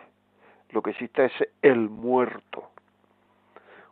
Lo 0.69 0.81
que 0.81 0.91
existe 0.91 1.25
es 1.25 1.33
el 1.61 1.89
muerto. 1.89 2.69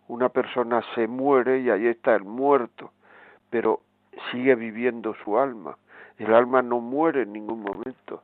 Una 0.08 0.30
persona 0.30 0.82
se 0.96 1.08
muere 1.08 1.60
y 1.60 1.70
ahí 1.70 1.88
está 1.88 2.16
el 2.16 2.24
muerto, 2.24 2.92
pero 3.50 3.82
sigue 4.32 4.56
viviendo 4.56 5.16
su 5.24 5.38
alma. 5.38 5.78
El 6.18 6.34
alma 6.34 6.62
no 6.62 6.80
muere 6.80 7.24
en 7.24 7.34
ningún 7.34 7.62
momento. 7.62 8.22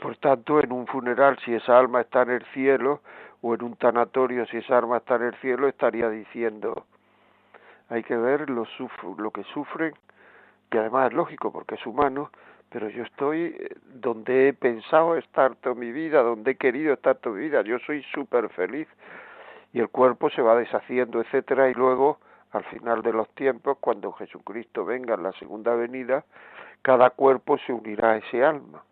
Por 0.00 0.16
tanto, 0.16 0.60
en 0.60 0.72
un 0.72 0.86
funeral, 0.86 1.38
si 1.44 1.54
esa 1.54 1.78
alma 1.78 2.00
está 2.00 2.22
en 2.22 2.30
el 2.30 2.44
cielo, 2.46 3.00
o 3.42 3.54
en 3.54 3.62
un 3.62 3.76
tanatorio, 3.76 4.46
si 4.46 4.58
esa 4.58 4.78
alma 4.78 4.98
está 4.98 5.16
en 5.16 5.22
el 5.22 5.34
cielo, 5.36 5.68
estaría 5.68 6.08
diciendo, 6.10 6.86
hay 7.88 8.02
que 8.02 8.16
ver 8.16 8.50
lo, 8.50 8.66
lo 9.18 9.30
que 9.30 9.44
sufren, 9.44 9.94
que 10.70 10.78
además 10.78 11.10
es 11.10 11.16
lógico 11.16 11.52
porque 11.52 11.76
es 11.76 11.86
humano, 11.86 12.30
pero 12.70 12.88
yo 12.88 13.04
estoy 13.04 13.56
eh, 13.58 13.76
donde 13.84 14.48
he 14.48 14.52
pensado 14.52 15.16
estar 15.16 15.54
toda 15.56 15.74
mi 15.74 15.92
vida, 15.92 16.22
donde 16.22 16.52
he 16.52 16.56
querido 16.56 16.94
estar 16.94 17.16
toda 17.16 17.36
mi 17.36 17.42
vida, 17.42 17.62
yo 17.62 17.78
soy 17.80 18.02
súper 18.14 18.48
feliz 18.50 18.88
y 19.76 19.80
el 19.80 19.90
cuerpo 19.90 20.30
se 20.30 20.40
va 20.40 20.56
deshaciendo, 20.56 21.20
etcétera, 21.20 21.68
y 21.68 21.74
luego 21.74 22.18
al 22.52 22.64
final 22.64 23.02
de 23.02 23.12
los 23.12 23.28
tiempos, 23.34 23.76
cuando 23.78 24.10
Jesucristo 24.12 24.86
venga 24.86 25.12
en 25.12 25.22
la 25.22 25.32
segunda 25.32 25.74
venida, 25.74 26.24
cada 26.80 27.10
cuerpo 27.10 27.58
se 27.58 27.74
unirá 27.74 28.12
a 28.12 28.16
ese 28.16 28.42
alma. 28.42 28.82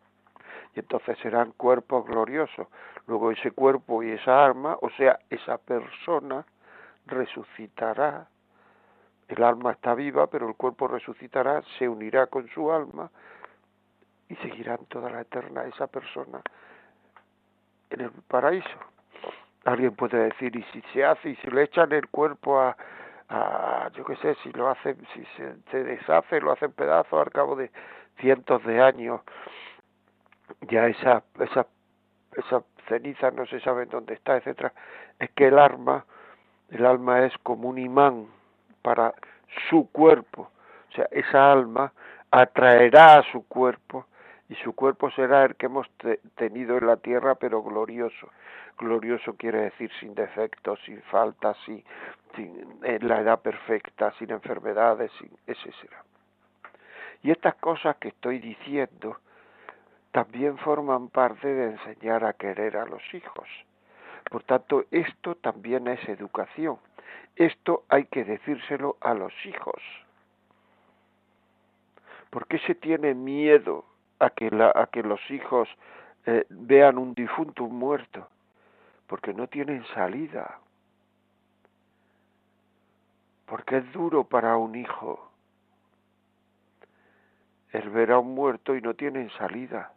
Y 0.75 0.81
entonces 0.81 1.17
serán 1.21 1.53
cuerpos 1.53 2.05
gloriosos. 2.05 2.69
Luego 3.07 3.31
ese 3.31 3.53
cuerpo 3.53 4.03
y 4.03 4.11
esa 4.11 4.45
alma, 4.45 4.77
o 4.83 4.91
sea, 4.91 5.21
esa 5.31 5.57
persona, 5.57 6.45
resucitará 7.07 8.29
el 9.29 9.43
alma 9.43 9.73
está 9.73 9.95
viva, 9.95 10.27
pero 10.27 10.47
el 10.47 10.55
cuerpo 10.55 10.87
resucitará, 10.87 11.63
se 11.79 11.89
unirá 11.89 12.27
con 12.27 12.47
su 12.51 12.71
alma 12.71 13.11
y 14.29 14.37
seguirán 14.37 14.85
toda 14.89 15.09
la 15.09 15.23
eterna 15.23 15.65
esa 15.65 15.87
persona 15.87 16.43
en 17.89 18.03
el 18.03 18.11
paraíso. 18.29 18.94
Alguien 19.65 19.95
puede 19.95 20.19
decir, 20.19 20.55
y 20.57 20.63
si 20.73 20.83
se 20.93 21.05
hace 21.05 21.31
y 21.31 21.37
si 21.37 21.51
le 21.51 21.63
echan 21.63 21.91
el 21.93 22.09
cuerpo 22.09 22.61
a, 22.61 22.77
a, 23.29 23.91
yo 23.95 24.05
qué 24.05 24.17
sé, 24.17 24.35
si 24.43 24.53
lo 24.53 24.69
hace, 24.69 24.95
si 25.15 25.25
se, 25.37 25.55
se 25.71 25.85
deshace, 25.85 26.41
lo 26.41 26.53
hace 26.53 26.67
en 26.67 26.73
pedazos 26.73 27.21
al 27.21 27.33
cabo 27.33 27.57
de 27.57 27.71
cientos 28.19 28.63
de 28.65 28.83
años, 28.83 29.21
ya 30.63 30.87
esa, 30.87 31.23
esa, 31.41 31.67
esa 32.37 32.63
ceniza 32.89 33.31
no 33.31 33.47
se 33.47 33.61
sabe 33.61 33.87
dónde 33.87 34.15
está, 34.15 34.37
etcétera, 34.37 34.73
es 35.19 35.31
que 35.31 35.49
el 35.49 35.59
alma, 35.59 36.05
el 36.71 36.85
alma 36.85 37.25
es 37.25 37.33
como 37.43 37.69
un 37.69 37.79
imán 37.79 38.27
para 38.83 39.15
su 39.71 39.91
cuerpo, 39.91 40.51
o 40.91 40.93
sea, 40.95 41.09
esa 41.11 41.53
alma 41.53 41.93
atraerá 42.31 43.19
a 43.19 43.23
su 43.33 43.47
cuerpo 43.47 44.07
y 44.55 44.63
su 44.63 44.73
cuerpo 44.73 45.11
será 45.11 45.45
el 45.45 45.57
que 45.57 45.67
hemos 45.67 45.89
tenido 46.37 46.79
en 46.79 46.87
la 46.87 46.97
tierra, 46.97 47.35
pero 47.35 47.63
glorioso. 47.63 48.31
Glorioso 48.79 49.35
quiere 49.35 49.63
decir 49.63 49.91
sin 49.99 50.15
defectos, 50.15 50.79
sin 50.85 51.03
faltas, 51.03 51.57
sin, 51.65 51.83
en 52.83 53.09
la 53.09 53.21
edad 53.21 53.41
perfecta, 53.41 54.13
sin 54.13 54.31
enfermedades, 54.31 55.11
sin, 55.19 55.31
ese 55.47 55.73
será. 55.81 56.05
Y 57.23 57.33
estas 57.33 57.57
cosas 57.57 57.97
que 57.97 58.09
estoy 58.09 58.39
diciendo 58.39 59.19
también 60.13 60.57
forman 60.59 61.09
parte 61.09 61.49
de 61.49 61.73
enseñar 61.73 62.25
a 62.25 62.35
querer 62.35 62.77
a 62.77 62.87
los 62.87 63.03
hijos. 63.13 63.49
Por 64.31 64.45
tanto, 64.45 64.85
esto 64.93 65.35
también 65.35 65.89
es 65.89 66.09
educación. 66.09 66.79
Esto 67.35 67.83
hay 67.89 68.05
que 68.05 68.25
decírselo 68.25 68.99
a 69.01 69.15
los 69.15 69.33
hijos. 69.47 69.83
¿Por 72.31 72.47
qué 72.47 72.59
se 72.61 72.77
tiene 72.77 73.15
miedo 73.15 73.85
a 74.25 74.31
que, 74.31 74.51
a 74.75 74.87
que 74.87 75.03
los 75.03 75.21
hijos 75.31 75.69
eh, 76.27 76.47
vean 76.49 76.99
un 76.99 77.15
difunto, 77.15 77.65
un 77.65 77.77
muerto? 77.77 78.29
Porque 79.07 79.33
no 79.35 79.47
tienen 79.49 79.85
salida. 79.95 80.59
Porque 83.47 83.79
es 83.79 83.93
duro 83.93 84.25
para 84.25 84.57
un 84.57 84.75
hijo 84.75 85.31
el 87.73 87.91
ver 87.91 88.13
a 88.13 88.21
un 88.21 88.35
muerto 88.35 88.77
y 88.77 88.81
no 88.81 88.95
tienen 88.95 89.31
salida. 89.31 89.93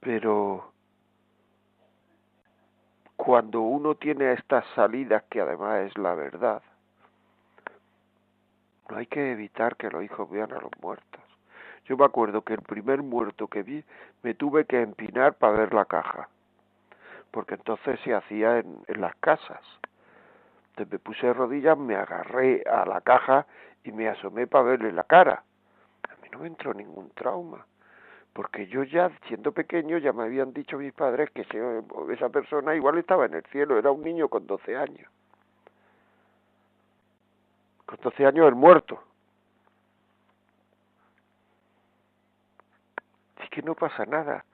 Pero 0.00 0.72
cuando 3.16 3.60
uno 3.60 3.94
tiene 3.94 4.32
estas 4.32 4.64
salidas, 4.74 5.24
que 5.24 5.42
además 5.42 5.80
es 5.80 5.98
la 5.98 6.14
verdad, 6.14 6.62
no 8.88 8.96
hay 8.96 9.06
que 9.06 9.32
evitar 9.32 9.76
que 9.76 9.90
los 9.90 10.02
hijos 10.02 10.28
vean 10.30 10.52
a 10.52 10.60
los 10.60 10.70
muertos. 10.80 11.23
Yo 11.86 11.96
me 11.96 12.04
acuerdo 12.04 12.42
que 12.42 12.54
el 12.54 12.62
primer 12.62 13.02
muerto 13.02 13.48
que 13.48 13.62
vi 13.62 13.84
me 14.22 14.34
tuve 14.34 14.64
que 14.64 14.80
empinar 14.80 15.34
para 15.34 15.58
ver 15.58 15.74
la 15.74 15.84
caja, 15.84 16.28
porque 17.30 17.54
entonces 17.54 18.00
se 18.04 18.14
hacía 18.14 18.58
en, 18.58 18.78
en 18.86 19.00
las 19.00 19.14
casas. 19.16 19.60
Entonces 20.70 20.92
me 20.92 20.98
puse 20.98 21.26
de 21.26 21.34
rodillas, 21.34 21.76
me 21.78 21.94
agarré 21.94 22.62
a 22.62 22.84
la 22.86 23.00
caja 23.00 23.46
y 23.84 23.92
me 23.92 24.08
asomé 24.08 24.46
para 24.46 24.64
verle 24.64 24.92
la 24.92 25.04
cara 25.04 25.42
no 26.34 26.40
me 26.40 26.48
entró 26.48 26.74
ningún 26.74 27.10
trauma, 27.10 27.64
porque 28.32 28.66
yo 28.66 28.82
ya, 28.82 29.10
siendo 29.28 29.52
pequeño, 29.52 29.98
ya 29.98 30.12
me 30.12 30.24
habían 30.24 30.52
dicho 30.52 30.78
mis 30.78 30.92
padres 30.92 31.30
que 31.30 31.46
esa 32.12 32.28
persona 32.28 32.74
igual 32.74 32.98
estaba 32.98 33.26
en 33.26 33.34
el 33.34 33.44
cielo, 33.44 33.78
era 33.78 33.92
un 33.92 34.02
niño 34.02 34.28
con 34.28 34.46
12 34.46 34.76
años. 34.76 35.08
Con 37.86 37.98
12 38.02 38.26
años 38.26 38.48
el 38.48 38.56
muerto. 38.56 39.00
Que 43.54 43.62
no 43.62 43.74
pasa 43.74 44.04
nada. 44.06 44.44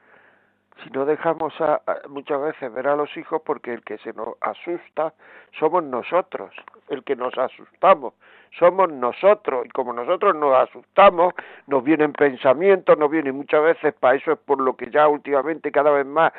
Si 0.82 0.90
no 0.90 1.04
dejamos 1.04 1.52
a, 1.60 1.80
muchas 2.08 2.40
veces 2.40 2.72
ver 2.72 2.88
a 2.88 2.96
los 2.96 3.14
hijos 3.16 3.42
porque 3.44 3.72
el 3.72 3.82
que 3.82 3.98
se 3.98 4.12
nos 4.12 4.36
asusta 4.40 5.12
somos 5.58 5.82
nosotros, 5.84 6.54
el 6.88 7.02
que 7.04 7.16
nos 7.16 7.36
asustamos 7.36 8.14
somos 8.58 8.90
nosotros 8.90 9.66
y 9.66 9.68
como 9.70 9.92
nosotros 9.92 10.34
nos 10.34 10.56
asustamos, 10.56 11.34
nos 11.66 11.84
vienen 11.84 12.12
pensamientos, 12.12 12.98
nos 12.98 13.10
vienen 13.10 13.36
muchas 13.36 13.62
veces, 13.62 13.94
para 13.94 14.16
eso 14.16 14.32
es 14.32 14.38
por 14.38 14.60
lo 14.60 14.76
que 14.76 14.90
ya 14.90 15.08
últimamente 15.08 15.70
cada 15.70 15.90
vez 15.90 16.06
más 16.06 16.32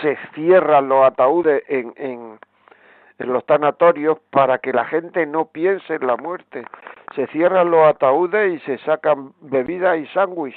se 0.00 0.16
cierran 0.34 0.88
los 0.88 1.04
ataúdes 1.04 1.62
en, 1.68 2.38
los 3.18 3.44
tanatorios 3.46 4.18
para 4.30 4.58
que 4.58 4.72
la 4.72 4.84
gente 4.84 5.24
no 5.24 5.46
piense 5.46 5.94
en 5.94 6.06
la 6.06 6.16
muerte. 6.16 6.64
Se 7.14 7.26
cierran 7.28 7.70
los 7.70 7.86
ataúdes 7.88 8.54
y 8.54 8.58
se 8.66 8.76
sacan 8.84 9.32
bebidas 9.40 9.98
y 9.98 10.06
sándwich. 10.08 10.54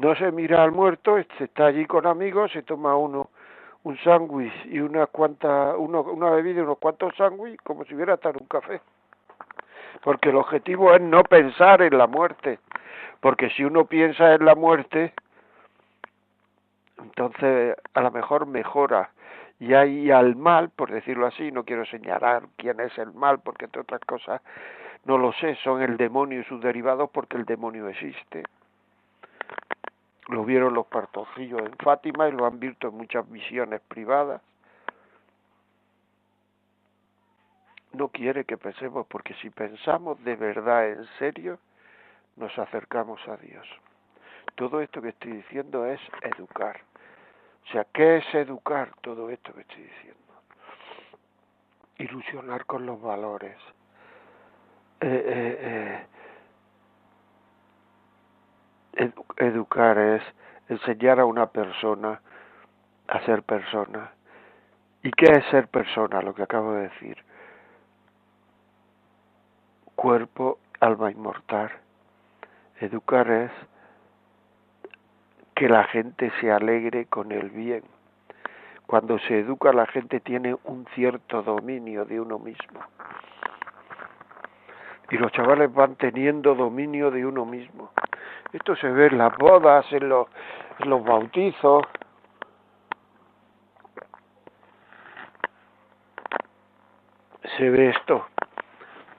No 0.00 0.14
se 0.14 0.32
mira 0.32 0.62
al 0.62 0.72
muerto, 0.72 1.16
se 1.36 1.44
está 1.44 1.66
allí 1.66 1.84
con 1.84 2.06
amigos, 2.06 2.50
se 2.52 2.62
toma 2.62 2.96
uno 2.96 3.28
un 3.82 3.98
sándwich 3.98 4.50
y 4.64 4.80
una 4.80 5.06
cuanta, 5.06 5.76
uno, 5.76 6.00
una 6.00 6.30
bebida 6.30 6.60
y 6.60 6.62
unos 6.62 6.78
cuantos 6.78 7.14
sándwiches 7.16 7.60
como 7.62 7.84
si 7.84 7.94
hubiera 7.94 8.14
estado 8.14 8.38
un 8.40 8.46
café. 8.46 8.80
Porque 10.02 10.30
el 10.30 10.36
objetivo 10.36 10.94
es 10.94 11.02
no 11.02 11.22
pensar 11.22 11.82
en 11.82 11.98
la 11.98 12.06
muerte. 12.06 12.60
Porque 13.20 13.50
si 13.50 13.62
uno 13.62 13.84
piensa 13.84 14.34
en 14.34 14.46
la 14.46 14.54
muerte, 14.54 15.12
entonces 16.98 17.76
a 17.92 18.00
lo 18.00 18.10
mejor 18.10 18.46
mejora. 18.46 19.10
Y 19.58 19.74
hay 19.74 20.10
al 20.10 20.34
mal, 20.34 20.70
por 20.70 20.90
decirlo 20.90 21.26
así, 21.26 21.52
no 21.52 21.64
quiero 21.64 21.84
señalar 21.84 22.44
quién 22.56 22.80
es 22.80 22.96
el 22.96 23.12
mal, 23.12 23.40
porque 23.40 23.66
entre 23.66 23.82
otras 23.82 24.00
cosas 24.06 24.40
no 25.04 25.18
lo 25.18 25.34
sé, 25.34 25.56
son 25.56 25.82
el 25.82 25.98
demonio 25.98 26.40
y 26.40 26.44
sus 26.44 26.62
derivados 26.62 27.10
porque 27.10 27.36
el 27.36 27.44
demonio 27.44 27.86
existe 27.88 28.44
lo 30.30 30.44
vieron 30.44 30.74
los 30.74 30.86
partojillos 30.86 31.60
en 31.60 31.76
Fátima 31.76 32.28
y 32.28 32.32
lo 32.32 32.46
han 32.46 32.60
visto 32.60 32.88
en 32.88 32.96
muchas 32.96 33.28
visiones 33.30 33.80
privadas. 33.88 34.40
No 37.92 38.08
quiere 38.08 38.44
que 38.44 38.56
pensemos, 38.56 39.06
porque 39.08 39.34
si 39.34 39.50
pensamos 39.50 40.22
de 40.22 40.36
verdad, 40.36 40.88
en 40.88 41.04
serio, 41.18 41.58
nos 42.36 42.56
acercamos 42.58 43.20
a 43.28 43.36
Dios. 43.36 43.66
Todo 44.54 44.80
esto 44.80 45.02
que 45.02 45.08
estoy 45.08 45.32
diciendo 45.32 45.84
es 45.86 46.00
educar. 46.22 46.80
O 47.64 47.72
sea, 47.72 47.84
¿qué 47.92 48.18
es 48.18 48.34
educar 48.34 48.92
todo 49.00 49.30
esto 49.30 49.52
que 49.52 49.62
estoy 49.62 49.82
diciendo? 49.82 50.20
Ilusionar 51.98 52.64
con 52.66 52.86
los 52.86 53.00
valores. 53.02 53.56
Eh, 55.00 55.06
eh, 55.08 55.58
eh, 55.60 56.06
educar 59.36 59.98
es 59.98 60.22
enseñar 60.68 61.20
a 61.20 61.24
una 61.24 61.46
persona 61.46 62.20
a 63.08 63.20
ser 63.24 63.42
persona. 63.42 64.12
¿Y 65.02 65.10
qué 65.10 65.32
es 65.32 65.44
ser 65.46 65.68
persona? 65.68 66.22
Lo 66.22 66.34
que 66.34 66.42
acabo 66.42 66.74
de 66.74 66.82
decir. 66.82 67.16
Cuerpo, 69.94 70.58
alma 70.80 71.10
inmortal. 71.10 71.70
Educar 72.80 73.30
es 73.30 73.50
que 75.54 75.68
la 75.68 75.84
gente 75.84 76.32
se 76.40 76.50
alegre 76.50 77.06
con 77.06 77.32
el 77.32 77.50
bien. 77.50 77.82
Cuando 78.86 79.18
se 79.20 79.40
educa 79.40 79.72
la 79.72 79.86
gente 79.86 80.20
tiene 80.20 80.56
un 80.64 80.86
cierto 80.94 81.42
dominio 81.42 82.04
de 82.04 82.20
uno 82.20 82.38
mismo. 82.38 82.80
Y 85.10 85.16
los 85.16 85.30
chavales 85.32 85.72
van 85.72 85.96
teniendo 85.96 86.54
dominio 86.54 87.10
de 87.10 87.26
uno 87.26 87.44
mismo. 87.44 87.90
Esto 88.52 88.74
se 88.76 88.88
ve 88.88 89.06
en 89.06 89.18
las 89.18 89.36
bodas, 89.36 89.86
en 89.92 90.08
los, 90.08 90.26
bautizos. 91.04 91.84
Se 97.56 97.70
ve 97.70 97.90
esto. 97.90 98.26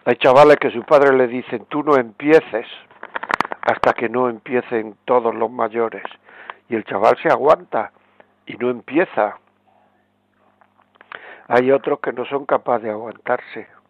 Hay 0.06 0.16
chavales 0.16 0.58
que 0.58 0.72
sus 0.72 0.84
padres 0.86 1.14
le 1.14 1.28
dicen, 1.28 1.66
tú 1.66 1.84
no 1.84 1.96
empieces 1.96 2.68
hasta 3.62 3.94
que 3.94 4.10
no 4.10 4.28
empiecen 4.28 4.98
todos 5.06 5.34
los 5.34 5.50
mayores. 5.50 6.04
Y 6.68 6.76
el 6.76 6.84
chaval 6.84 7.18
se 7.22 7.30
aguanta 7.30 7.92
y 8.46 8.56
no 8.56 8.70
empieza. 8.70 9.38
Hay 11.48 11.72
otros 11.72 12.00
que 12.00 12.12
no 12.12 12.26
son 12.26 12.46
capaces 12.46 12.84
de 12.84 12.92
aguantarse 12.92 13.81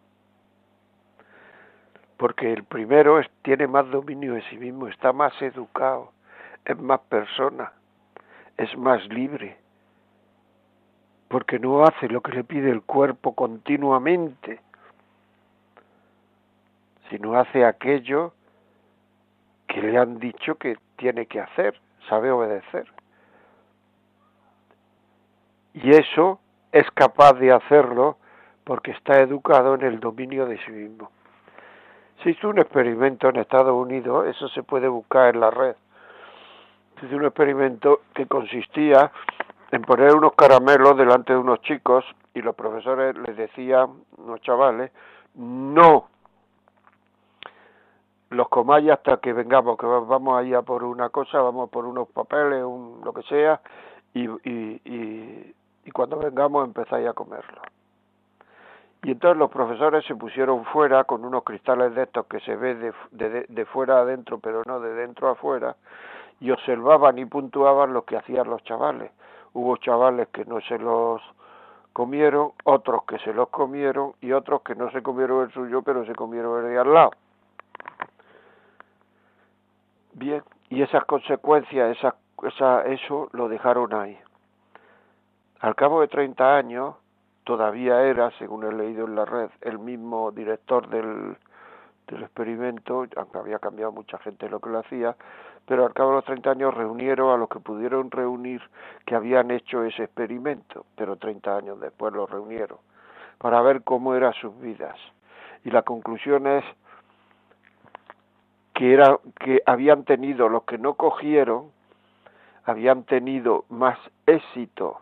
porque 2.21 2.53
el 2.53 2.65
primero 2.65 3.19
tiene 3.41 3.65
más 3.65 3.89
dominio 3.89 4.35
de 4.35 4.43
sí 4.43 4.55
mismo, 4.55 4.87
está 4.87 5.11
más 5.11 5.33
educado, 5.41 6.11
es 6.63 6.77
más 6.77 6.99
persona, 7.09 7.71
es 8.57 8.77
más 8.77 9.03
libre, 9.07 9.57
porque 11.29 11.57
no 11.57 11.83
hace 11.83 12.07
lo 12.07 12.21
que 12.21 12.33
le 12.33 12.43
pide 12.43 12.69
el 12.69 12.83
cuerpo 12.83 13.33
continuamente, 13.33 14.59
sino 17.09 17.39
hace 17.39 17.65
aquello 17.65 18.35
que 19.65 19.81
le 19.81 19.97
han 19.97 20.19
dicho 20.19 20.59
que 20.59 20.77
tiene 20.97 21.25
que 21.25 21.39
hacer, 21.39 21.81
sabe 22.07 22.29
obedecer. 22.29 22.85
Y 25.73 25.89
eso 25.89 26.39
es 26.71 26.85
capaz 26.91 27.33
de 27.33 27.51
hacerlo 27.51 28.19
porque 28.63 28.91
está 28.91 29.19
educado 29.21 29.73
en 29.73 29.81
el 29.81 29.99
dominio 29.99 30.45
de 30.45 30.63
sí 30.63 30.71
mismo. 30.71 31.09
Se 32.23 32.31
hizo 32.31 32.49
un 32.49 32.59
experimento 32.59 33.29
en 33.29 33.37
Estados 33.37 33.73
Unidos, 33.73 34.27
eso 34.27 34.47
se 34.49 34.63
puede 34.63 34.87
buscar 34.87 35.33
en 35.33 35.41
la 35.41 35.49
red. 35.49 35.75
Se 36.99 37.07
hizo 37.07 37.15
un 37.15 37.25
experimento 37.25 38.01
que 38.13 38.27
consistía 38.27 39.11
en 39.71 39.81
poner 39.81 40.13
unos 40.13 40.33
caramelos 40.33 40.97
delante 40.97 41.33
de 41.33 41.39
unos 41.39 41.61
chicos 41.61 42.05
y 42.33 42.41
los 42.41 42.55
profesores 42.55 43.15
les 43.17 43.35
decían, 43.37 44.03
los 44.25 44.39
chavales, 44.41 44.91
no 45.35 46.07
los 48.29 48.47
comáis 48.47 48.89
hasta 48.89 49.17
que 49.17 49.33
vengamos, 49.33 49.77
que 49.77 49.85
vamos 49.85 50.39
ahí 50.39 50.53
a 50.53 50.61
por 50.61 50.83
una 50.83 51.09
cosa, 51.09 51.41
vamos 51.41 51.69
por 51.69 51.85
unos 51.85 52.07
papeles, 52.09 52.63
un, 52.63 53.01
lo 53.03 53.13
que 53.13 53.23
sea, 53.23 53.59
y, 54.13 54.23
y, 54.23 54.81
y, 54.85 55.55
y 55.85 55.91
cuando 55.91 56.17
vengamos 56.17 56.65
empezáis 56.65 57.07
a 57.07 57.13
comerlo. 57.13 57.61
Y 59.03 59.11
entonces 59.11 59.37
los 59.37 59.49
profesores 59.49 60.05
se 60.05 60.15
pusieron 60.15 60.63
fuera 60.65 61.03
con 61.05 61.25
unos 61.25 61.43
cristales 61.43 61.95
de 61.95 62.03
estos 62.03 62.27
que 62.27 62.39
se 62.41 62.55
ve 62.55 62.75
de, 62.75 62.93
de, 63.11 63.45
de 63.49 63.65
fuera 63.65 63.99
adentro, 63.99 64.39
pero 64.39 64.61
no 64.65 64.79
de 64.79 64.93
dentro 64.93 65.27
a 65.27 65.31
afuera, 65.31 65.75
y 66.39 66.51
observaban 66.51 67.17
y 67.17 67.25
puntuaban 67.25 67.93
lo 67.93 68.05
que 68.05 68.17
hacían 68.17 68.49
los 68.49 68.63
chavales. 68.63 69.11
Hubo 69.53 69.77
chavales 69.77 70.27
que 70.29 70.45
no 70.45 70.61
se 70.61 70.77
los 70.77 71.21
comieron, 71.93 72.51
otros 72.63 73.03
que 73.05 73.17
se 73.19 73.33
los 73.33 73.49
comieron 73.49 74.13
y 74.21 74.31
otros 74.31 74.61
que 74.61 74.75
no 74.75 74.91
se 74.91 75.01
comieron 75.01 75.43
el 75.43 75.51
suyo, 75.51 75.81
pero 75.81 76.05
se 76.05 76.13
comieron 76.13 76.63
el 76.63 76.71
de 76.71 76.79
al 76.79 76.93
lado. 76.93 77.11
Bien, 80.13 80.43
y 80.69 80.81
esas 80.81 81.05
consecuencias, 81.05 81.97
esa, 81.97 82.15
esa, 82.43 82.83
eso 82.85 83.29
lo 83.33 83.49
dejaron 83.49 83.93
ahí. 83.93 84.17
Al 85.59 85.75
cabo 85.75 86.01
de 86.01 86.07
30 86.07 86.55
años, 86.55 86.95
todavía 87.43 88.03
era, 88.03 88.31
según 88.37 88.63
he 88.65 88.71
leído 88.71 89.05
en 89.05 89.15
la 89.15 89.25
red, 89.25 89.49
el 89.61 89.79
mismo 89.79 90.31
director 90.31 90.87
del, 90.89 91.37
del 92.07 92.23
experimento, 92.23 93.05
aunque 93.15 93.37
había 93.37 93.59
cambiado 93.59 93.91
mucha 93.91 94.17
gente 94.19 94.49
lo 94.49 94.59
que 94.59 94.69
lo 94.69 94.79
hacía, 94.79 95.15
pero 95.65 95.85
al 95.85 95.93
cabo 95.93 96.09
de 96.09 96.15
los 96.17 96.25
30 96.25 96.51
años 96.51 96.73
reunieron 96.73 97.31
a 97.31 97.37
los 97.37 97.49
que 97.49 97.59
pudieron 97.59 98.11
reunir 98.11 98.61
que 99.05 99.15
habían 99.15 99.51
hecho 99.51 99.83
ese 99.83 100.03
experimento, 100.03 100.85
pero 100.95 101.15
30 101.15 101.55
años 101.55 101.79
después 101.79 102.13
lo 102.13 102.25
reunieron, 102.25 102.77
para 103.37 103.61
ver 103.61 103.83
cómo 103.83 104.15
eran 104.15 104.33
sus 104.33 104.59
vidas. 104.59 104.97
Y 105.63 105.71
la 105.71 105.83
conclusión 105.83 106.47
es 106.47 106.63
que 108.73 108.93
era 108.93 109.19
que 109.39 109.61
habían 109.65 110.05
tenido 110.05 110.49
los 110.49 110.63
que 110.63 110.77
no 110.77 110.95
cogieron 110.95 111.71
habían 112.63 113.03
tenido 113.03 113.65
más 113.69 113.97
éxito 114.25 115.01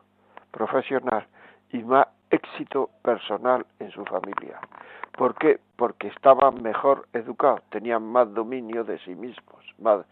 profesional 0.52 1.28
y 1.72 1.80
más 1.84 2.08
éxito 2.30 2.90
personal 3.02 3.66
en 3.80 3.92
su 3.92 4.06
familia. 4.06 4.60
¿Por 5.18 5.36
qué? 5.36 5.60
Porque 5.76 6.08
estaban 6.08 6.62
mejor 6.62 7.08
educados, 7.14 7.62
tenían 7.70 8.04
más 8.04 8.34
dominio 8.34 8.84
de 8.84 9.00
sí 9.00 9.16
mismos, 9.16 9.66
más 9.80 10.06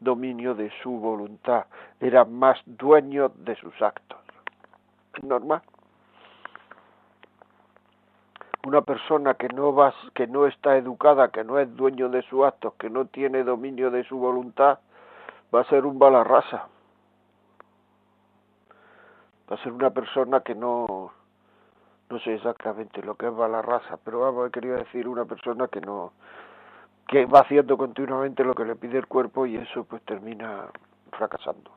dominio 0.00 0.54
de 0.54 0.70
su 0.82 0.90
voluntad, 0.90 1.66
eran 2.00 2.32
más 2.32 2.58
dueños 2.66 3.32
de 3.44 3.54
sus 3.56 3.80
actos. 3.80 4.18
normal 5.22 5.62
una 8.64 8.82
persona 8.82 9.34
que 9.34 9.48
no 9.48 9.74
va, 9.74 9.92
que 10.14 10.26
no 10.26 10.46
está 10.46 10.76
educada, 10.76 11.28
que 11.28 11.42
no 11.42 11.58
es 11.58 11.74
dueño 11.74 12.08
de 12.08 12.22
sus 12.22 12.44
actos, 12.44 12.74
que 12.74 12.90
no 12.90 13.06
tiene 13.06 13.42
dominio 13.42 13.90
de 13.90 14.04
su 14.04 14.18
voluntad, 14.18 14.78
va 15.52 15.62
a 15.62 15.64
ser 15.64 15.84
un 15.84 15.98
balarrasa. 15.98 16.68
Va 19.50 19.56
a 19.56 19.62
ser 19.62 19.72
una 19.72 19.90
persona 19.90 20.40
que 20.40 20.54
no, 20.54 21.12
no 22.12 22.18
sé 22.20 22.34
exactamente 22.34 23.02
lo 23.02 23.14
que 23.14 23.26
es 23.26 23.34
balarrasa, 23.34 23.96
pero 24.04 24.20
vamos, 24.20 24.46
he 24.46 24.50
querido 24.50 24.76
decir 24.76 25.08
una 25.08 25.24
persona 25.24 25.66
que 25.68 25.80
no, 25.80 26.12
que 27.08 27.24
va 27.24 27.40
haciendo 27.40 27.78
continuamente 27.78 28.44
lo 28.44 28.54
que 28.54 28.66
le 28.66 28.76
pide 28.76 28.98
el 28.98 29.06
cuerpo 29.06 29.46
y 29.46 29.56
eso 29.56 29.84
pues 29.84 30.02
termina 30.02 30.66
fracasando. 31.10 31.70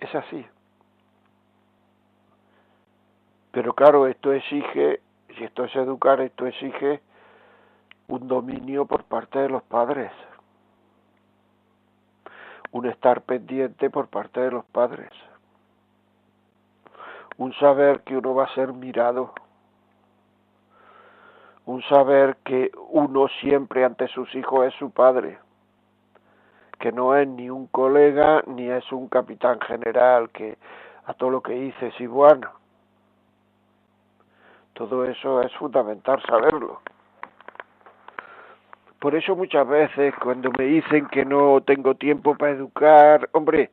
Es 0.00 0.12
así. 0.16 0.44
Pero 3.52 3.72
claro, 3.72 4.08
esto 4.08 4.32
exige, 4.32 5.00
si 5.38 5.44
esto 5.44 5.64
es 5.64 5.76
educar, 5.76 6.20
esto 6.20 6.44
exige 6.46 7.00
un 8.08 8.26
dominio 8.26 8.84
por 8.84 9.04
parte 9.04 9.38
de 9.38 9.48
los 9.48 9.62
padres, 9.62 10.10
un 12.72 12.86
estar 12.86 13.22
pendiente 13.22 13.90
por 13.90 14.08
parte 14.08 14.40
de 14.40 14.50
los 14.50 14.64
padres, 14.64 15.10
un 17.38 17.52
saber 17.54 18.00
que 18.00 18.16
uno 18.16 18.34
va 18.34 18.44
a 18.44 18.54
ser 18.54 18.72
mirado, 18.72 19.32
un 21.66 21.82
saber 21.82 22.36
que 22.44 22.70
uno 22.90 23.28
siempre 23.40 23.84
ante 23.84 24.08
sus 24.08 24.32
hijos 24.34 24.66
es 24.66 24.74
su 24.74 24.90
padre, 24.90 25.38
que 26.78 26.92
no 26.92 27.16
es 27.16 27.26
ni 27.26 27.50
un 27.50 27.66
colega 27.66 28.42
ni 28.46 28.70
es 28.70 28.90
un 28.92 29.08
capitán 29.08 29.60
general 29.60 30.30
que 30.30 30.56
a 31.06 31.14
todo 31.14 31.30
lo 31.30 31.42
que 31.42 31.52
dice 31.52 31.88
es 31.88 32.00
igual. 32.00 32.40
Todo 34.74 35.04
eso 35.04 35.40
es 35.40 35.52
fundamental 35.54 36.22
saberlo. 36.28 36.80
Por 39.00 39.14
eso 39.14 39.36
muchas 39.36 39.66
veces 39.66 40.14
cuando 40.22 40.50
me 40.58 40.64
dicen 40.64 41.06
que 41.06 41.24
no 41.24 41.60
tengo 41.62 41.94
tiempo 41.94 42.36
para 42.36 42.52
educar, 42.52 43.28
hombre, 43.32 43.70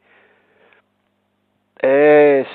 es 1.80 2.47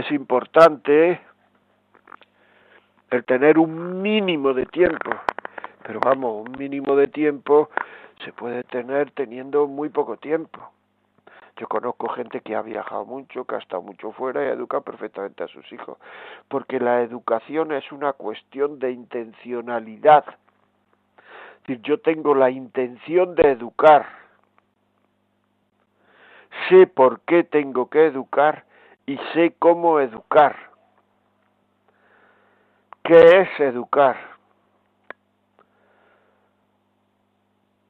es 0.00 0.10
importante 0.12 1.20
el 3.10 3.24
tener 3.24 3.58
un 3.58 4.00
mínimo 4.00 4.54
de 4.54 4.66
tiempo, 4.66 5.10
pero 5.82 6.00
vamos, 6.00 6.48
un 6.48 6.56
mínimo 6.58 6.96
de 6.96 7.08
tiempo 7.08 7.70
se 8.24 8.32
puede 8.32 8.64
tener 8.64 9.10
teniendo 9.10 9.66
muy 9.66 9.88
poco 9.90 10.16
tiempo. 10.16 10.70
Yo 11.56 11.68
conozco 11.68 12.08
gente 12.08 12.40
que 12.40 12.54
ha 12.56 12.62
viajado 12.62 13.04
mucho, 13.04 13.44
que 13.44 13.56
ha 13.56 13.58
estado 13.58 13.82
mucho 13.82 14.12
fuera 14.12 14.42
y 14.42 14.48
educa 14.48 14.80
perfectamente 14.80 15.44
a 15.44 15.48
sus 15.48 15.70
hijos, 15.72 15.98
porque 16.48 16.80
la 16.80 17.02
educación 17.02 17.72
es 17.72 17.92
una 17.92 18.14
cuestión 18.14 18.78
de 18.78 18.92
intencionalidad. 18.92 20.24
Yo 21.66 22.00
tengo 22.00 22.34
la 22.34 22.50
intención 22.50 23.34
de 23.34 23.50
educar, 23.50 24.06
sé 26.68 26.86
por 26.86 27.20
qué 27.20 27.44
tengo 27.44 27.90
que 27.90 28.06
educar 28.06 28.64
y 29.10 29.18
sé 29.34 29.56
cómo 29.58 29.98
educar. 29.98 30.56
¿Qué 33.02 33.40
es 33.40 33.48
educar? 33.58 34.16